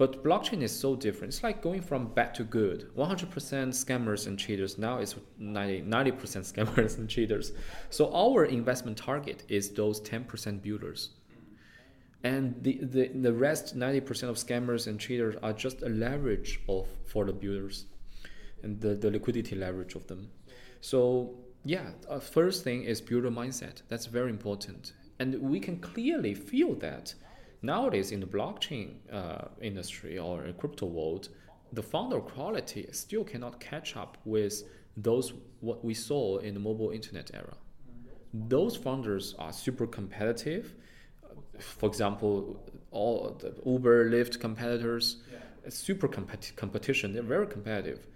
But 0.00 0.24
blockchain 0.24 0.62
is 0.62 0.74
so 0.74 0.96
different. 0.96 1.34
It's 1.34 1.42
like 1.42 1.60
going 1.60 1.82
from 1.82 2.14
bad 2.14 2.34
to 2.36 2.44
good. 2.44 2.88
100% 2.96 3.28
scammers 3.28 4.26
and 4.26 4.38
cheaters. 4.38 4.78
Now 4.78 4.96
it's 4.96 5.14
90, 5.38 5.82
90% 5.82 6.14
scammers 6.50 6.96
and 6.98 7.06
cheaters. 7.06 7.52
So 7.90 8.10
our 8.14 8.46
investment 8.46 8.96
target 8.96 9.42
is 9.50 9.68
those 9.68 10.00
10% 10.00 10.62
builders. 10.62 11.10
And 12.24 12.54
the, 12.62 12.78
the, 12.80 13.08
the 13.08 13.30
rest, 13.34 13.78
90% 13.78 14.30
of 14.30 14.36
scammers 14.36 14.86
and 14.86 14.98
cheaters 14.98 15.36
are 15.42 15.52
just 15.52 15.82
a 15.82 15.90
leverage 15.90 16.60
of 16.66 16.88
for 17.04 17.26
the 17.26 17.34
builders 17.34 17.84
and 18.62 18.80
the, 18.80 18.94
the 18.94 19.10
liquidity 19.10 19.54
leverage 19.54 19.96
of 19.96 20.06
them. 20.06 20.30
So 20.80 21.34
yeah, 21.62 21.90
first 22.20 22.64
thing 22.64 22.84
is 22.84 23.02
builder 23.02 23.30
mindset. 23.30 23.82
That's 23.88 24.06
very 24.06 24.30
important. 24.30 24.94
And 25.18 25.38
we 25.42 25.60
can 25.60 25.78
clearly 25.78 26.32
feel 26.32 26.74
that 26.76 27.12
Nowadays, 27.62 28.10
in 28.12 28.20
the 28.20 28.26
blockchain 28.26 28.94
uh, 29.12 29.48
industry 29.60 30.18
or 30.18 30.52
crypto 30.58 30.86
world, 30.86 31.28
the 31.72 31.82
founder 31.82 32.20
quality 32.20 32.88
still 32.92 33.24
cannot 33.24 33.60
catch 33.60 33.96
up 33.96 34.16
with 34.24 34.64
those 34.96 35.34
what 35.60 35.84
we 35.84 35.94
saw 35.94 36.38
in 36.38 36.54
the 36.54 36.60
mobile 36.60 36.90
internet 36.90 37.30
era. 37.34 37.54
Those 38.32 38.76
founders 38.76 39.34
are 39.38 39.52
super 39.52 39.86
competitive. 39.86 40.74
For 41.58 41.88
example, 41.88 42.64
all 42.90 43.36
the 43.38 43.54
Uber, 43.66 44.10
Lyft 44.10 44.40
competitors, 44.40 45.18
super 45.68 46.08
competi- 46.08 46.56
competition. 46.56 47.12
They're 47.12 47.22
very 47.22 47.46
competitive. 47.46 48.06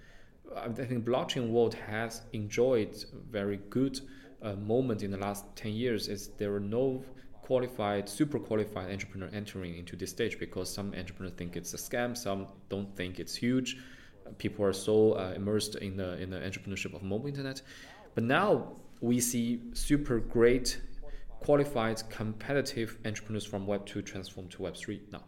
I 0.57 0.69
think 0.69 1.05
blockchain 1.05 1.51
world 1.51 1.75
has 1.75 2.23
enjoyed 2.33 3.05
very 3.31 3.59
good 3.71 4.01
uh, 4.43 4.55
moment 4.55 5.03
in 5.03 5.11
the 5.11 5.17
last 5.17 5.45
10 5.57 5.73
years 5.73 6.09
is 6.09 6.29
there 6.39 6.55
are 6.55 6.61
no 6.61 7.03
qualified, 7.45 8.09
super 8.09 8.39
qualified 8.39 8.91
entrepreneur 8.91 9.29
entering 9.41 9.77
into 9.77 9.95
this 9.97 10.11
stage 10.11 10.39
because 10.39 10.73
some 10.73 10.95
entrepreneurs 10.95 11.35
think 11.37 11.57
it's 11.57 11.75
a 11.75 11.77
scam, 11.77 12.17
some 12.17 12.47
don't 12.71 12.91
think 12.97 13.21
it's 13.21 13.37
huge. 13.37 13.77
People 14.39 14.65
are 14.65 14.73
so 14.73 15.13
uh, 15.13 15.35
immersed 15.37 15.75
in 15.77 15.97
the 16.01 16.11
in 16.23 16.31
the 16.31 16.39
entrepreneurship 16.49 16.95
of 16.95 17.03
mobile 17.03 17.29
internet, 17.29 17.61
but 18.15 18.25
now 18.25 18.49
we 19.01 19.21
see 19.21 19.61
super 19.75 20.19
great, 20.37 20.81
qualified, 21.41 21.99
competitive 22.09 22.97
entrepreneurs 23.05 23.45
from 23.45 23.67
Web 23.67 23.85
two 23.85 24.01
transform 24.01 24.49
to 24.49 24.63
Web 24.63 24.77
three 24.83 25.01
now, 25.13 25.25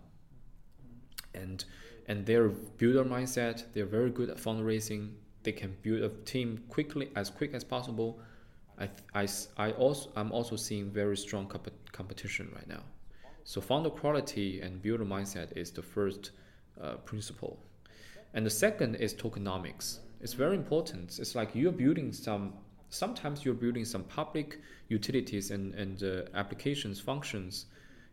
and 1.35 1.67
and 2.09 2.25
their 2.25 2.49
builder 2.81 3.05
mindset, 3.05 3.65
they're 3.75 3.93
very 3.99 4.11
good 4.11 4.31
at 4.31 4.39
fundraising. 4.39 5.03
They 5.43 5.53
can 5.53 5.77
build 5.83 6.01
a 6.03 6.09
team 6.25 6.49
quickly, 6.71 7.11
as 7.15 7.29
quick 7.29 7.53
as 7.53 7.65
possible 7.65 8.11
I, 8.79 8.89
I, 9.15 9.29
I 9.57 9.73
also 9.73 10.11
I'm 10.17 10.33
also 10.33 10.57
seeing 10.57 10.91
very 10.91 11.17
strong 11.17 11.47
comp- 11.47 11.93
competition 11.93 12.51
right 12.55 12.69
now. 12.69 12.83
So 13.45 13.61
founder 13.61 13.91
quality 13.91 14.61
and 14.61 14.83
builder 14.83 15.05
mindset 15.05 15.57
is 15.57 15.71
the 15.71 15.83
first 15.83 16.33
uh, 16.81 16.97
principle, 16.97 17.59
and 18.35 18.45
the 18.45 18.51
second 18.51 18.97
is 18.97 19.15
tokenomics. 19.15 19.99
It's 20.21 20.35
very 20.35 20.57
important. 20.57 21.19
It's 21.19 21.35
like 21.35 21.55
you're 21.55 21.73
building 21.73 22.13
some. 22.13 22.55
Sometimes 22.89 23.45
you're 23.45 23.55
building 23.55 23.85
some 23.85 24.05
public 24.05 24.61
utilities 24.89 25.51
and 25.51 25.75
and 25.75 26.03
uh, 26.03 26.23
applications 26.35 27.01
functions. 27.01 27.67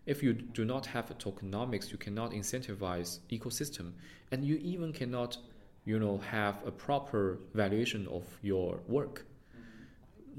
If 0.05 0.21
you 0.21 0.33
do 0.33 0.65
not 0.65 0.85
have 0.85 1.09
a 1.11 1.13
tokenomics, 1.13 1.91
you 1.91 1.97
cannot 1.97 2.31
incentivize 2.31 3.19
ecosystem, 3.31 3.93
and 4.31 4.43
you 4.43 4.57
even 4.57 4.91
cannot, 4.91 5.37
you 5.85 5.97
know, 5.97 6.17
have 6.17 6.55
a 6.65 6.71
proper 6.71 7.39
valuation 7.53 8.07
of 8.07 8.23
your 8.41 8.79
work 8.87 9.25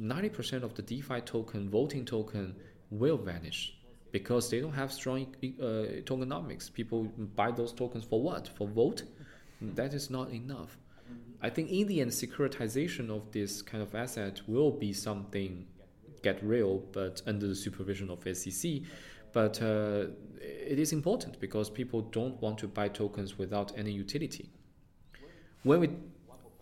90% 0.01 0.63
of 0.63 0.75
the 0.75 0.83
DeFi 0.83 1.21
token, 1.21 1.69
voting 1.71 2.05
token, 2.05 2.55
will 2.91 3.17
vanish 3.17 3.77
because 4.13 4.49
they 4.49 4.61
don't 4.61 4.73
have 4.73 4.93
strong 4.93 5.27
uh, 5.43 5.65
tokenomics. 6.05 6.73
People 6.73 7.05
buy 7.35 7.51
those 7.51 7.73
tokens 7.73 8.05
for 8.05 8.21
what? 8.23 8.49
For 8.49 8.69
vote? 8.69 9.03
That 9.61 9.95
is 9.95 10.11
not 10.11 10.31
enough. 10.31 10.77
I 11.43 11.51
think 11.51 11.71
in 11.71 11.87
the 11.89 12.01
end, 12.01 12.11
securitization 12.11 13.11
of 13.11 13.31
this 13.33 13.61
kind 13.61 13.83
of 13.83 13.95
asset 13.95 14.41
will 14.47 14.71
be 14.71 14.93
something 14.93 15.67
get 16.23 16.43
real, 16.43 16.79
but 16.93 17.23
under 17.27 17.47
the 17.47 17.55
supervision 17.55 18.11
of 18.11 18.19
SEC. 18.37 18.81
But 19.33 19.61
uh, 19.61 20.07
it 20.41 20.79
is 20.79 20.93
important 20.93 21.39
because 21.41 21.69
people 21.69 22.01
don't 22.01 22.41
want 22.41 22.59
to 22.59 22.69
buy 22.69 22.89
tokens 22.89 23.37
without 23.37 23.77
any 23.77 23.93
utility. 23.93 24.49
When 25.65 25.81
we 25.81 25.91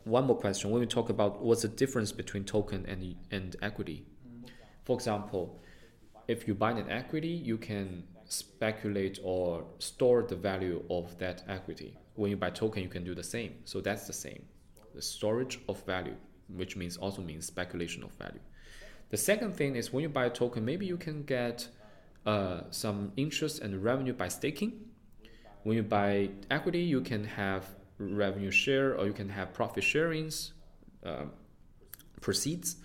one 0.04 0.26
more 0.26 0.36
question. 0.36 0.70
When 0.70 0.80
we 0.80 0.86
talk 0.86 1.10
about 1.10 1.42
what's 1.42 1.62
the 1.62 1.68
difference 1.68 2.12
between 2.12 2.44
token 2.44 2.84
and, 2.86 3.14
and 3.30 3.56
equity? 3.62 4.04
For 4.84 4.94
example 4.94 5.60
if 6.28 6.46
you 6.46 6.54
buy 6.54 6.70
an 6.70 6.90
equity 6.90 7.28
you 7.28 7.58
can 7.58 8.04
speculate 8.24 9.18
or 9.22 9.64
store 9.78 10.22
the 10.22 10.36
value 10.36 10.82
of 10.88 11.16
that 11.18 11.42
equity. 11.48 11.96
When 12.14 12.30
you 12.30 12.36
buy 12.36 12.50
token 12.50 12.82
you 12.82 12.88
can 12.88 13.04
do 13.04 13.14
the 13.14 13.22
same. 13.22 13.54
So 13.64 13.80
that's 13.80 14.06
the 14.06 14.12
same. 14.12 14.42
The 14.94 15.02
storage 15.02 15.60
of 15.68 15.82
value 15.84 16.16
which 16.48 16.76
means 16.76 16.96
also 16.96 17.22
means 17.22 17.46
speculation 17.46 18.02
of 18.02 18.12
value. 18.12 18.40
The 19.10 19.16
second 19.16 19.54
thing 19.54 19.76
is 19.76 19.92
when 19.92 20.02
you 20.02 20.08
buy 20.08 20.26
a 20.26 20.30
token 20.30 20.64
maybe 20.64 20.86
you 20.86 20.96
can 20.96 21.22
get 21.22 21.68
uh, 22.24 22.62
some 22.70 23.12
interest 23.16 23.60
and 23.60 23.82
revenue 23.82 24.12
by 24.12 24.28
staking. 24.28 24.72
When 25.64 25.76
you 25.76 25.82
buy 25.82 26.30
equity 26.50 26.80
you 26.80 27.00
can 27.00 27.24
have 27.24 27.66
revenue 27.98 28.50
share 28.50 28.96
or 28.98 29.06
you 29.06 29.12
can 29.12 29.28
have 29.28 29.52
profit 29.52 29.84
sharings, 29.84 30.52
uh, 31.04 31.24
proceeds. 32.20 32.76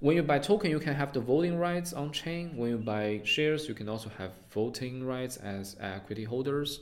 When 0.00 0.16
you 0.16 0.22
buy 0.22 0.40
token, 0.40 0.70
you 0.70 0.80
can 0.80 0.94
have 0.94 1.12
the 1.12 1.20
voting 1.20 1.58
rights 1.58 1.92
on 1.92 2.10
chain. 2.10 2.56
When 2.56 2.70
you 2.70 2.78
buy 2.78 3.20
shares, 3.24 3.68
you 3.68 3.74
can 3.74 3.88
also 3.88 4.10
have 4.18 4.32
voting 4.50 5.06
rights 5.06 5.36
as 5.36 5.76
equity 5.80 6.24
holders. 6.24 6.80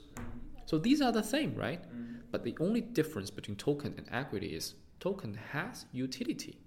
So 0.64 0.78
these 0.78 1.02
are 1.02 1.12
the 1.12 1.22
same, 1.22 1.54
right? 1.54 1.82
But 2.30 2.44
the 2.44 2.56
only 2.60 2.80
difference 2.80 3.28
between 3.28 3.56
token 3.56 3.94
and 3.98 4.06
equity 4.10 4.54
is 4.54 4.74
token 5.00 5.38
has 5.52 5.84
utility. 5.92 6.60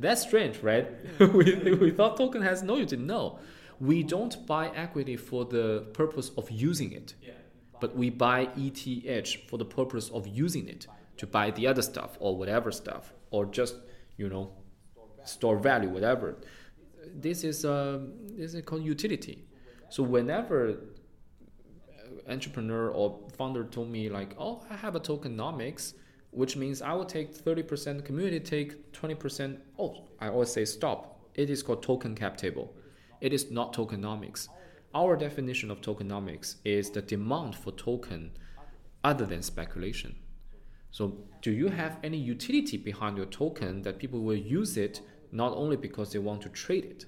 That's 0.00 0.22
strange, 0.22 0.62
right? 0.62 0.88
we, 1.34 1.74
we 1.74 1.90
thought 1.90 2.16
token 2.16 2.40
has 2.42 2.62
no 2.62 2.76
utility. 2.76 3.06
No, 3.06 3.38
we 3.78 4.02
don't 4.02 4.46
buy 4.46 4.68
equity 4.68 5.16
for 5.16 5.44
the 5.44 5.86
purpose 5.92 6.30
of 6.38 6.50
using 6.50 6.92
it. 6.92 7.14
Yeah 7.20 7.32
but 7.82 7.96
we 7.96 8.08
buy 8.10 8.48
ETH 8.56 9.22
for 9.48 9.58
the 9.58 9.64
purpose 9.78 10.08
of 10.10 10.22
using 10.28 10.68
it 10.68 10.86
to 11.16 11.26
buy 11.26 11.50
the 11.50 11.66
other 11.66 11.82
stuff 11.82 12.16
or 12.20 12.30
whatever 12.40 12.70
stuff 12.70 13.12
or 13.32 13.44
just 13.58 13.74
you 14.16 14.28
know 14.28 14.44
store 15.24 15.58
value 15.58 15.90
whatever. 15.96 16.36
This 17.26 17.42
is 17.50 17.64
uh, 17.64 17.98
this 18.38 18.54
is 18.54 18.64
called 18.64 18.84
utility. 18.84 19.36
So 19.90 20.00
whenever 20.04 20.58
entrepreneur 22.28 22.84
or 22.90 23.06
founder 23.36 23.64
told 23.64 23.90
me 23.90 24.08
like 24.08 24.30
oh 24.38 24.62
i 24.70 24.76
have 24.76 24.94
a 24.94 25.00
tokenomics 25.00 25.94
which 26.30 26.54
means 26.56 26.80
i 26.80 26.92
will 26.92 27.10
take 27.16 27.28
30% 27.34 28.04
community 28.04 28.38
take 28.38 28.92
20% 28.92 29.58
oh 29.80 30.04
i 30.20 30.28
always 30.28 30.52
say 30.52 30.64
stop. 30.64 31.00
It 31.34 31.48
is 31.50 31.62
called 31.62 31.82
token 31.82 32.14
cap 32.14 32.36
table. 32.36 32.66
It 33.20 33.32
is 33.32 33.50
not 33.50 33.72
tokenomics 33.72 34.48
our 34.94 35.16
definition 35.16 35.70
of 35.70 35.80
tokenomics 35.80 36.56
is 36.64 36.90
the 36.90 37.02
demand 37.02 37.56
for 37.56 37.72
token 37.72 38.32
other 39.02 39.26
than 39.26 39.42
speculation. 39.42 40.16
So, 40.90 41.16
do 41.40 41.50
you 41.50 41.68
have 41.68 41.98
any 42.02 42.18
utility 42.18 42.76
behind 42.76 43.16
your 43.16 43.26
token 43.26 43.82
that 43.82 43.98
people 43.98 44.20
will 44.20 44.36
use 44.36 44.76
it 44.76 45.00
not 45.32 45.52
only 45.54 45.76
because 45.76 46.12
they 46.12 46.18
want 46.18 46.42
to 46.42 46.50
trade 46.50 46.84
it? 46.84 47.06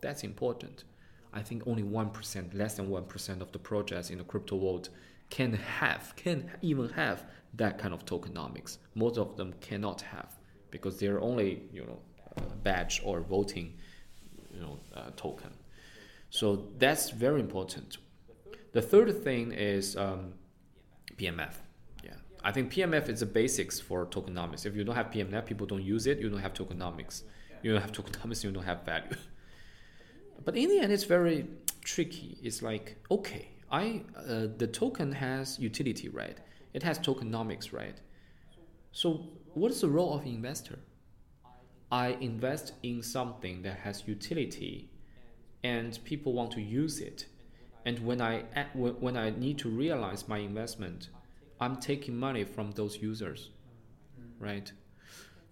That's 0.00 0.22
important. 0.22 0.84
I 1.32 1.42
think 1.42 1.66
only 1.66 1.82
1%, 1.82 2.54
less 2.54 2.74
than 2.74 2.88
1% 2.88 3.40
of 3.40 3.52
the 3.52 3.58
projects 3.58 4.10
in 4.10 4.18
the 4.18 4.24
crypto 4.24 4.56
world 4.56 4.88
can 5.28 5.54
have, 5.54 6.14
can 6.16 6.50
even 6.62 6.88
have 6.90 7.24
that 7.54 7.78
kind 7.78 7.92
of 7.92 8.04
tokenomics. 8.04 8.78
Most 8.94 9.18
of 9.18 9.36
them 9.36 9.52
cannot 9.60 10.00
have 10.02 10.38
because 10.70 10.98
they're 10.98 11.20
only, 11.20 11.62
you 11.72 11.84
know, 11.84 11.98
badge 12.62 13.02
or 13.04 13.20
voting 13.20 13.74
you 14.54 14.60
know, 14.60 14.78
uh, 14.94 15.10
token. 15.16 15.50
So 16.30 16.68
that's 16.78 17.10
very 17.10 17.40
important. 17.40 17.98
The 18.72 18.82
third 18.82 19.22
thing 19.24 19.52
is 19.52 19.96
um, 19.96 20.34
PMF. 21.16 21.54
Yeah, 22.04 22.10
I 22.44 22.52
think 22.52 22.72
PMF 22.72 23.08
is 23.08 23.20
the 23.20 23.26
basics 23.26 23.80
for 23.80 24.06
tokenomics. 24.06 24.66
If 24.66 24.76
you 24.76 24.84
don't 24.84 24.96
have 24.96 25.10
PMF, 25.10 25.46
people 25.46 25.66
don't 25.66 25.82
use 25.82 26.06
it. 26.06 26.18
You 26.18 26.28
don't 26.28 26.40
have 26.40 26.52
tokenomics. 26.52 27.22
You 27.62 27.72
don't 27.72 27.80
have 27.80 27.92
tokenomics. 27.98 28.44
You 28.44 28.52
don't 28.52 28.64
have 28.64 28.84
value. 28.84 29.16
but 30.44 30.56
in 30.56 30.68
the 30.68 30.78
end, 30.80 30.92
it's 30.92 31.04
very 31.04 31.46
tricky. 31.82 32.38
It's 32.42 32.62
like 32.62 32.96
okay, 33.10 33.48
I 33.70 34.02
uh, 34.16 34.48
the 34.56 34.66
token 34.66 35.12
has 35.12 35.58
utility, 35.58 36.08
right? 36.08 36.38
It 36.74 36.82
has 36.82 36.98
tokenomics, 36.98 37.72
right? 37.72 37.98
So 38.92 39.30
what 39.54 39.70
is 39.70 39.80
the 39.80 39.88
role 39.88 40.14
of 40.14 40.26
investor? 40.26 40.78
I 41.90 42.08
invest 42.20 42.72
in 42.82 43.02
something 43.02 43.62
that 43.62 43.78
has 43.78 44.06
utility 44.06 44.90
and 45.66 45.98
people 46.04 46.32
want 46.32 46.50
to 46.52 46.60
use 46.60 47.00
it. 47.00 47.26
And 47.86 47.98
when 48.08 48.20
I 48.20 48.34
when 48.74 49.16
I 49.16 49.30
need 49.30 49.58
to 49.64 49.68
realize 49.68 50.28
my 50.34 50.38
investment, 50.38 51.00
I'm 51.60 51.76
taking 51.90 52.16
money 52.28 52.44
from 52.44 52.66
those 52.72 52.94
users. 53.10 53.50
Right? 54.48 54.68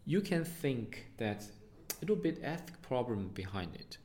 You 0.05 0.21
can 0.21 0.45
think 0.45 1.07
that 1.17 1.41
little 2.01 2.23
bit 2.27 2.37
ethic 2.43 2.77
problem 2.83 3.21
behind 3.43 3.71
it. 3.75 3.99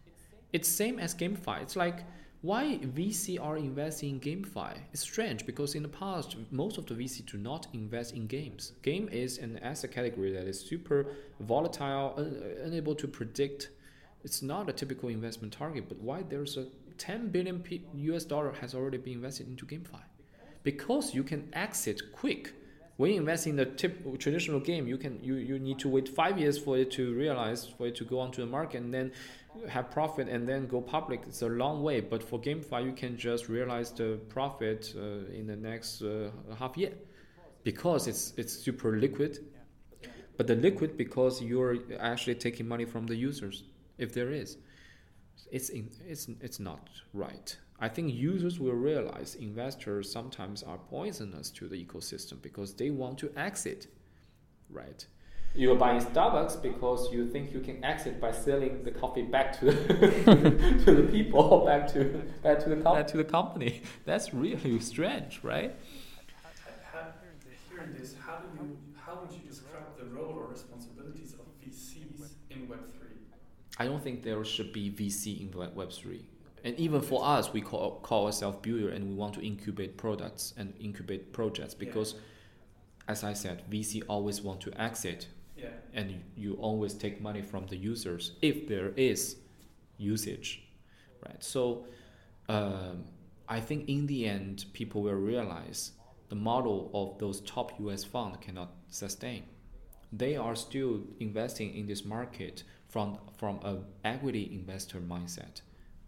It's 0.54 0.70
same 0.84 0.98
as 1.00 1.14
GameFi. 1.14 1.62
It's 1.62 1.76
like 1.76 2.00
why 2.42 2.80
VC 2.98 3.38
are 3.48 3.58
investing 3.58 4.10
in 4.12 4.20
GameFi? 4.22 4.72
It's 4.94 5.02
strange 5.02 5.46
because 5.46 5.76
in 5.76 5.84
the 5.84 5.96
past, 6.04 6.38
most 6.52 6.78
of 6.78 6.86
the 6.86 6.94
VC 6.94 7.26
do 7.26 7.38
not 7.38 7.68
invest 7.74 8.16
in 8.16 8.28
games. 8.28 8.72
Game 8.82 9.10
is 9.12 9.40
an 9.40 9.60
asset 9.62 9.92
category 9.92 10.32
that 10.32 10.48
is 10.48 10.58
super 10.72 11.08
volatile, 11.42 12.14
un- 12.18 12.42
unable 12.64 12.96
to 12.96 13.08
predict. 13.08 13.72
It's 14.24 14.42
not 14.42 14.70
a 14.70 14.74
typical 14.74 15.10
investment 15.10 15.54
target. 15.54 15.88
But 15.88 16.00
why 16.00 16.24
there's 16.24 16.58
a 16.58 16.68
10 16.98 17.30
billion 17.30 17.64
US 17.94 18.26
dollar 18.26 18.54
has 18.62 18.76
already 18.76 18.98
been 18.98 19.14
invested 19.14 19.48
into 19.48 19.66
GameFi? 19.66 20.02
Because 20.64 21.14
you 21.14 21.24
can 21.24 21.50
exit 21.54 22.12
quick. 22.12 22.54
When 22.98 23.12
you 23.12 23.18
invest 23.18 23.48
in 23.48 23.56
the 23.56 23.66
tip, 23.66 24.20
traditional 24.20 24.60
game, 24.60 24.86
you 24.86 24.98
can 24.98 25.24
you, 25.24 25.36
you 25.36 25.58
need 25.58 25.80
to 25.80 25.88
wait 25.88 26.10
five 26.10 26.38
years 26.38 26.58
for 26.58 26.78
it 26.78 26.92
to 26.92 27.14
realize, 27.14 27.66
for 27.66 27.88
it 27.88 27.96
to 27.96 28.04
go 28.04 28.20
onto 28.20 28.42
the 28.42 28.48
market, 28.48 28.82
and 28.82 28.94
then 28.94 29.14
have 29.68 29.92
profit 29.92 30.28
and 30.30 30.48
then 30.48 30.68
go 30.68 30.80
public 30.80 31.22
it's 31.28 31.42
a 31.42 31.48
long 31.48 31.84
way 31.84 32.00
but 32.00 32.24
for 32.24 32.40
GameFi 32.40 32.86
you 32.86 32.94
can 32.94 33.18
just 33.18 33.50
realize 33.50 33.92
the 33.92 34.20
profit 34.30 34.94
uh, 34.96 35.34
in 35.34 35.48
the 35.48 35.56
next 35.56 36.02
uh, 36.02 36.30
half 36.58 36.78
year 36.78 36.94
because 37.64 38.08
it's 38.08 38.34
it's 38.38 38.54
super 38.54 38.98
liquid 38.98 39.40
but 40.38 40.48
the 40.48 40.56
liquid 40.56 40.96
because 40.98 41.42
you're 41.42 41.78
actually 42.00 42.36
taking 42.36 42.68
money 42.68 42.86
from 42.86 43.06
the 43.08 43.16
users 43.16 43.64
if 44.00 44.14
there 44.14 44.32
is 44.32 44.58
it's 45.52 45.70
in, 45.70 45.90
it's 46.08 46.28
it's 46.42 46.60
not 46.60 46.90
right 47.14 47.58
i 47.80 47.88
think 47.88 48.14
users 48.14 48.60
will 48.60 48.74
realize 48.74 49.36
investors 49.36 50.12
sometimes 50.12 50.64
are 50.64 50.78
poisonous 50.78 51.50
to 51.50 51.68
the 51.68 51.86
ecosystem 51.86 52.42
because 52.42 52.74
they 52.74 52.90
want 52.90 53.18
to 53.18 53.32
exit 53.36 53.88
right 54.70 55.08
you're 55.56 55.76
buying 55.76 56.00
Starbucks 56.00 56.62
because 56.62 57.12
you 57.12 57.28
think 57.28 57.52
you 57.52 57.60
can 57.60 57.84
exit 57.84 58.22
by 58.22 58.32
selling 58.32 58.84
the 58.84 58.92
coffee 58.92 59.24
back 59.24 59.60
to 59.60 59.66
to 60.86 60.94
the 60.94 61.08
people, 61.12 61.66
back 61.66 61.92
to 61.94 62.22
back 62.44 62.60
to 62.60 62.70
the 62.70 62.76
com- 62.76 62.96
back 62.96 63.08
to 63.08 63.18
the 63.18 63.24
company. 63.24 63.82
That's 64.06 64.32
really 64.32 64.80
strange, 64.80 65.40
right? 65.44 65.76
Hearing 67.70 67.96
this, 67.98 68.14
how 68.24 68.38
do 68.38 68.48
you 68.60 68.78
how 68.96 69.22
would 69.22 69.32
you 69.32 69.40
describe 69.50 69.98
the 69.98 70.06
role 70.06 70.34
or 70.38 70.48
responsibilities 70.52 71.34
of 71.34 71.46
VCs 71.66 72.30
in 72.52 72.68
Web 72.68 72.86
three? 72.94 73.18
I 73.80 73.86
don't 73.86 74.04
think 74.04 74.24
there 74.24 74.44
should 74.44 74.74
be 74.74 74.92
VC 74.92 75.42
in 75.42 75.76
Web 75.76 75.92
three. 75.92 76.26
And 76.66 76.78
even 76.78 77.02
for 77.02 77.26
us, 77.26 77.54
we 77.54 77.62
call, 77.62 78.02
call 78.02 78.26
ourselves 78.26 78.58
builder 78.62 78.90
and 78.90 79.08
we 79.08 79.16
want 79.16 79.34
to 79.36 79.42
incubate 79.42 79.96
products 79.96 80.54
and 80.58 80.74
incubate 80.78 81.32
projects 81.32 81.74
because, 81.74 82.14
yeah. 82.14 82.20
as 83.08 83.24
I 83.24 83.32
said, 83.32 83.64
VC 83.72 84.04
always 84.10 84.42
want 84.42 84.60
to 84.62 84.82
exit 84.82 85.28
yeah. 85.62 85.70
and 85.94 86.22
you 86.36 86.54
always 86.56 86.94
take 86.94 87.22
money 87.22 87.42
from 87.42 87.66
the 87.68 87.76
users 87.76 88.34
if 88.42 88.68
there 88.68 88.90
is 88.96 89.38
usage 89.98 90.64
right 91.26 91.44
so 91.44 91.86
um, 92.48 93.04
i 93.48 93.60
think 93.60 93.88
in 93.90 94.08
the 94.08 94.26
end 94.26 94.66
people 94.74 95.02
will 95.02 95.14
realize 95.14 95.92
the 96.30 96.36
model 96.36 96.90
of 96.94 97.20
those 97.20 97.42
top 97.42 97.80
us 97.80 98.04
funds 98.04 98.38
cannot 98.42 98.72
sustain 98.88 99.44
they 100.12 100.36
are 100.36 100.56
still 100.56 101.02
investing 101.20 101.76
in 101.76 101.86
this 101.86 102.06
market 102.06 102.64
from 102.90 103.18
from 103.38 103.60
a 103.64 103.78
equity 104.04 104.50
investor 104.52 105.00
mindset 105.00 105.62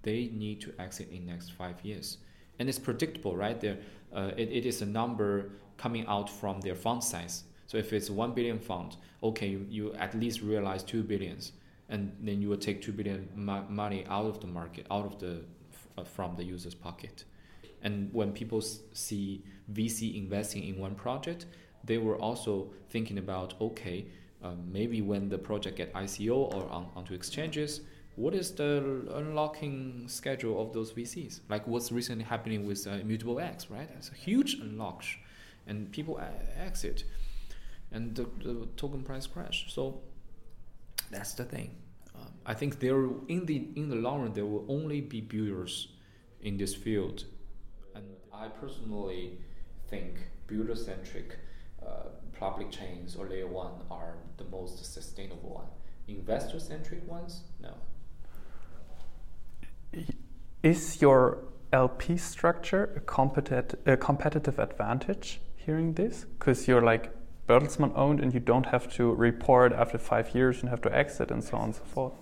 they 0.04 0.30
need 0.34 0.62
to 0.62 0.74
exit 0.80 1.10
in 1.12 1.26
next 1.26 1.52
five 1.52 1.76
years. 1.84 2.18
And 2.60 2.70
it's 2.70 2.80
predictable 2.80 3.36
right? 3.36 3.60
There 3.60 3.78
uh, 4.14 4.32
it, 4.38 4.50
it 4.52 4.66
is 4.66 4.82
a 4.82 4.86
number 4.86 5.52
coming 5.78 6.06
out 6.08 6.30
from 6.30 6.62
their 6.62 6.76
fund 6.76 7.04
size. 7.04 7.44
So 7.68 7.78
if 7.78 7.94
it's 7.94 8.10
one 8.10 8.34
billion 8.34 8.60
fund, 8.60 8.98
okay, 9.24 9.48
you, 9.48 9.66
you 9.70 9.94
at 9.94 10.14
least 10.14 10.42
realize 10.42 10.84
two 10.84 11.04
billions, 11.04 11.54
and 11.88 12.12
then 12.22 12.42
you 12.42 12.50
will 12.50 12.58
take 12.58 12.82
two 12.82 12.92
billion 12.92 13.30
mo- 13.34 13.66
money 13.70 14.06
out 14.10 14.26
of 14.26 14.42
the 14.42 14.48
market, 14.48 14.86
out 14.92 15.06
of 15.06 15.20
the 15.20 15.42
uh, 15.98 16.04
from 16.04 16.36
the 16.36 16.44
user's 16.44 16.76
pocket. 16.76 17.24
And 17.82 18.14
when 18.14 18.34
people 18.34 18.62
see 18.62 19.44
VC 19.72 20.18
investing 20.18 20.64
in 20.68 20.78
one 20.78 20.96
project, 20.96 21.46
they 21.84 21.98
were 21.98 22.18
also 22.18 22.74
thinking 22.90 23.18
about 23.18 23.54
okay, 23.62 24.08
um, 24.44 24.72
maybe 24.72 25.02
when 25.02 25.30
the 25.30 25.38
project 25.38 25.78
get 25.78 25.94
ICO 25.94 26.54
or 26.54 26.70
on, 26.70 26.88
onto 26.96 27.14
exchanges, 27.14 27.82
what 28.16 28.34
is 28.34 28.52
the 28.52 29.08
unlocking 29.14 30.06
schedule 30.08 30.62
of 30.62 30.74
those 30.74 30.92
VCs? 30.94 31.42
Like 31.50 31.66
what's 31.68 31.92
recently 31.92 32.24
happening 32.24 32.66
with 32.66 32.86
uh, 32.88 32.92
Immutable 32.92 33.40
X, 33.40 33.70
right? 33.70 33.90
It's 33.98 34.10
a 34.10 34.16
huge 34.16 34.56
unlock, 34.56 35.04
and 35.68 35.92
people 35.92 36.20
exit 36.60 37.04
and 37.92 38.16
the, 38.16 38.24
the 38.44 38.68
token 38.78 39.04
price 39.04 39.28
crash. 39.28 39.66
So 39.70 40.02
that's 41.10 41.34
the 41.34 41.44
thing. 41.44 41.76
Um, 42.16 42.32
I 42.46 42.54
think 42.54 42.80
there 42.80 43.06
in 43.28 43.46
the 43.46 43.68
in 43.76 43.90
the 43.90 43.96
long 43.96 44.22
run 44.22 44.34
there 44.34 44.46
will 44.46 44.66
only 44.68 45.02
be 45.02 45.22
builders 45.22 45.90
in 46.42 46.58
this 46.58 46.74
field, 46.74 47.26
and 47.96 48.06
I 48.34 48.48
personally 48.48 49.38
think 49.90 50.16
builder 50.48 50.76
centric 50.76 51.38
uh, 51.86 52.10
public 52.40 52.72
chains 52.72 53.16
or 53.16 53.28
layer 53.28 53.48
one 53.48 53.74
are 53.90 54.16
the 54.38 54.44
most 54.46 54.84
sustainable 54.94 55.50
one. 55.50 55.68
Investor 56.08 56.60
centric 56.60 57.08
ones, 57.08 57.44
no. 57.62 57.74
Is 60.64 61.02
your 61.02 61.44
LP 61.74 62.18
structure 62.18 62.94
a, 62.96 63.00
competitive 63.02 63.80
a 63.86 63.98
competitive 63.98 64.60
advantage 64.60 65.40
hearing 65.56 65.94
this? 65.94 66.26
Because 66.38 66.68
you're 66.68 66.82
like 66.82 67.14
Bertelsmann 67.48 67.92
owned 67.96 68.20
and 68.20 68.34
you 68.34 68.40
don't 68.40 68.68
have 68.68 68.92
to 68.96 69.14
report 69.14 69.74
after 69.74 69.98
five 69.98 70.34
years 70.36 70.62
and 70.62 70.70
have 70.70 70.82
to 70.82 70.96
exit 70.96 71.32
and 71.32 71.44
so 71.44 71.58
on 71.58 71.66
and 71.66 71.76
so 71.76 71.84
forth. 71.84 72.14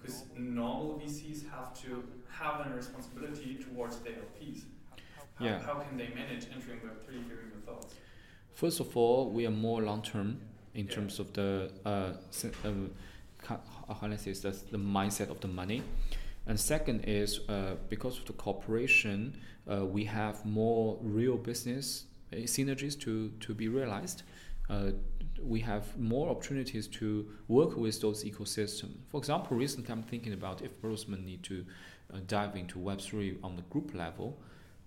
Because 0.00 0.22
um, 0.36 0.54
normal 0.54 1.00
VCs 1.02 1.48
have 1.50 1.80
to 1.82 2.04
have 2.30 2.66
a 2.66 2.74
responsibility 2.74 3.56
towards 3.56 3.96
their 3.98 4.14
LPs. 4.14 4.62
How, 5.36 5.44
yeah. 5.44 5.60
how 5.60 5.74
can 5.74 5.96
they 5.96 6.08
manage 6.08 6.46
entering 6.54 6.80
Web3 6.80 7.28
during 7.28 7.50
the 7.54 7.66
thoughts? 7.66 7.94
First 8.58 8.80
of 8.80 8.96
all, 8.96 9.30
we 9.30 9.46
are 9.46 9.52
more 9.52 9.82
long 9.82 10.02
term 10.02 10.40
in 10.74 10.86
yeah. 10.86 10.92
terms 10.92 11.20
of 11.20 11.32
the 11.32 11.70
uh, 11.86 12.10
um, 12.64 12.90
how 13.46 13.60
I 14.02 14.16
say 14.16 14.32
the, 14.32 14.50
the 14.72 14.76
mindset 14.76 15.30
of 15.30 15.38
the 15.38 15.46
money. 15.46 15.80
And 16.44 16.58
second 16.58 17.04
is 17.04 17.38
uh, 17.48 17.76
because 17.88 18.18
of 18.18 18.24
the 18.24 18.32
cooperation, 18.32 19.38
uh, 19.70 19.86
we 19.86 20.02
have 20.06 20.44
more 20.44 20.98
real 21.02 21.36
business 21.36 22.06
uh, 22.32 22.38
synergies 22.38 22.98
to, 23.02 23.28
to 23.38 23.54
be 23.54 23.68
realized. 23.68 24.24
Uh, 24.68 24.90
we 25.40 25.60
have 25.60 25.96
more 25.96 26.28
opportunities 26.28 26.88
to 26.88 27.28
work 27.46 27.76
with 27.76 28.00
those 28.00 28.24
ecosystems. 28.24 28.96
For 29.06 29.18
example, 29.18 29.56
recently 29.56 29.92
I'm 29.92 30.02
thinking 30.02 30.32
about 30.32 30.62
if 30.62 30.82
Bertelsmann 30.82 31.24
need 31.24 31.44
to 31.44 31.64
uh, 32.12 32.16
dive 32.26 32.56
into 32.56 32.80
Web3 32.80 33.36
on 33.44 33.54
the 33.54 33.62
group 33.70 33.94
level, 33.94 34.36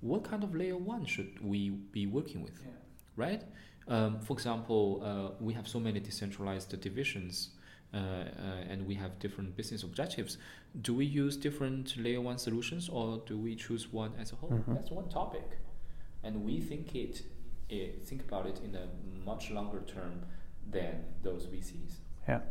what 0.02 0.26
kind 0.26 0.44
of 0.44 0.54
layer 0.54 0.76
one 0.76 1.06
should 1.06 1.40
we 1.42 1.70
be 1.70 2.06
working 2.06 2.42
with, 2.44 2.60
yeah. 2.66 2.81
Right? 3.26 3.44
Um, 3.88 4.20
for 4.20 4.34
example, 4.34 4.84
uh, 5.04 5.44
we 5.48 5.54
have 5.54 5.68
so 5.68 5.80
many 5.80 6.00
decentralized 6.00 6.70
divisions 6.88 7.34
uh, 7.94 7.98
uh, 7.98 8.72
and 8.72 8.80
we 8.88 8.96
have 8.96 9.12
different 9.20 9.50
business 9.60 9.84
objectives. 9.84 10.38
Do 10.82 10.94
we 11.02 11.06
use 11.06 11.34
different 11.48 11.86
layer 11.98 12.22
one 12.22 12.38
solutions 12.38 12.90
or 12.90 13.22
do 13.26 13.36
we 13.38 13.56
choose 13.56 13.84
one 13.92 14.12
as 14.22 14.32
a 14.32 14.36
whole? 14.36 14.52
Mm-hmm. 14.52 14.76
That's 14.76 14.92
one 14.92 15.10
topic 15.10 15.48
and 16.24 16.34
we 16.48 16.60
think 16.70 16.96
it, 16.96 17.24
it 17.70 18.04
think 18.08 18.22
about 18.28 18.46
it 18.52 18.60
in 18.64 18.76
a 18.76 18.88
much 19.26 19.52
longer 19.52 19.82
term 19.96 20.16
than 20.70 21.04
those 21.24 21.44
VCs. 21.48 21.94
Yeah. 22.28 22.42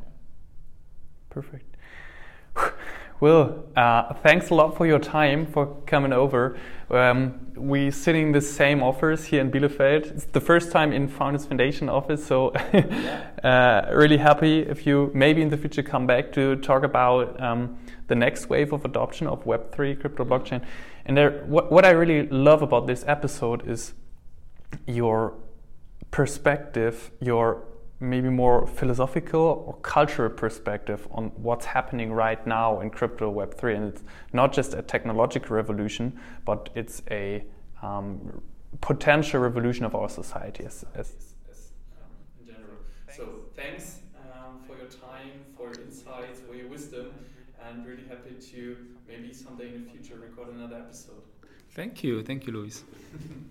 Perfect. 1.30 1.76
Will, 3.20 3.66
uh, 3.76 4.14
thanks 4.22 4.48
a 4.48 4.54
lot 4.54 4.78
for 4.78 4.86
your 4.86 4.98
time, 4.98 5.44
for 5.44 5.66
coming 5.84 6.10
over. 6.10 6.58
Um, 6.90 7.52
we 7.54 7.90
sitting 7.90 8.28
in 8.28 8.32
the 8.32 8.40
same 8.40 8.82
office 8.82 9.26
here 9.26 9.42
in 9.42 9.50
Bielefeld. 9.50 10.06
It's 10.06 10.24
the 10.24 10.40
first 10.40 10.72
time 10.72 10.90
in 10.94 11.06
Founders 11.06 11.44
Foundation 11.44 11.90
office, 11.90 12.24
so 12.24 12.48
uh, 13.44 13.90
really 13.92 14.16
happy 14.16 14.60
if 14.60 14.86
you 14.86 15.10
maybe 15.12 15.42
in 15.42 15.50
the 15.50 15.58
future 15.58 15.82
come 15.82 16.06
back 16.06 16.32
to 16.32 16.56
talk 16.56 16.82
about 16.82 17.38
um, 17.42 17.78
the 18.08 18.14
next 18.14 18.48
wave 18.48 18.72
of 18.72 18.86
adoption 18.86 19.26
of 19.26 19.44
Web3 19.44 20.00
crypto 20.00 20.24
blockchain. 20.24 20.64
And 21.04 21.14
there, 21.14 21.44
what, 21.44 21.70
what 21.70 21.84
I 21.84 21.90
really 21.90 22.26
love 22.28 22.62
about 22.62 22.86
this 22.86 23.04
episode 23.06 23.68
is 23.68 23.92
your 24.86 25.34
perspective, 26.10 27.10
your 27.20 27.64
maybe 28.00 28.30
more 28.30 28.66
philosophical 28.66 29.64
or 29.66 29.74
cultural 29.82 30.30
perspective 30.30 31.06
on 31.10 31.26
what's 31.36 31.66
happening 31.66 32.12
right 32.12 32.44
now 32.46 32.80
in 32.80 32.88
crypto 32.90 33.32
Web3. 33.32 33.76
And 33.76 33.88
it's 33.92 34.02
not 34.32 34.52
just 34.52 34.72
a 34.72 34.80
technological 34.80 35.54
revolution, 35.54 36.18
but 36.46 36.70
it's 36.74 37.02
a 37.10 37.44
um, 37.82 38.42
potential 38.80 39.40
revolution 39.40 39.84
of 39.84 39.94
our 39.94 40.08
society 40.08 40.64
as, 40.64 40.84
as, 40.94 41.12
as 41.50 41.72
um, 42.00 42.08
in 42.40 42.46
general. 42.46 42.78
So 43.14 43.44
thanks 43.54 43.98
um, 44.32 44.62
for 44.66 44.76
your 44.76 44.86
time, 44.86 45.44
for 45.54 45.66
your 45.66 45.84
insights, 45.84 46.40
for 46.40 46.54
your 46.54 46.68
wisdom, 46.68 47.12
and 47.68 47.86
really 47.86 48.04
happy 48.08 48.34
to 48.52 48.76
maybe 49.06 49.34
someday 49.34 49.74
in 49.74 49.84
the 49.84 49.90
future 49.90 50.16
record 50.16 50.54
another 50.54 50.76
episode. 50.76 51.22
Thank 51.72 52.02
you. 52.02 52.22
Thank 52.22 52.46
you, 52.46 52.54
Luis. 52.54 52.82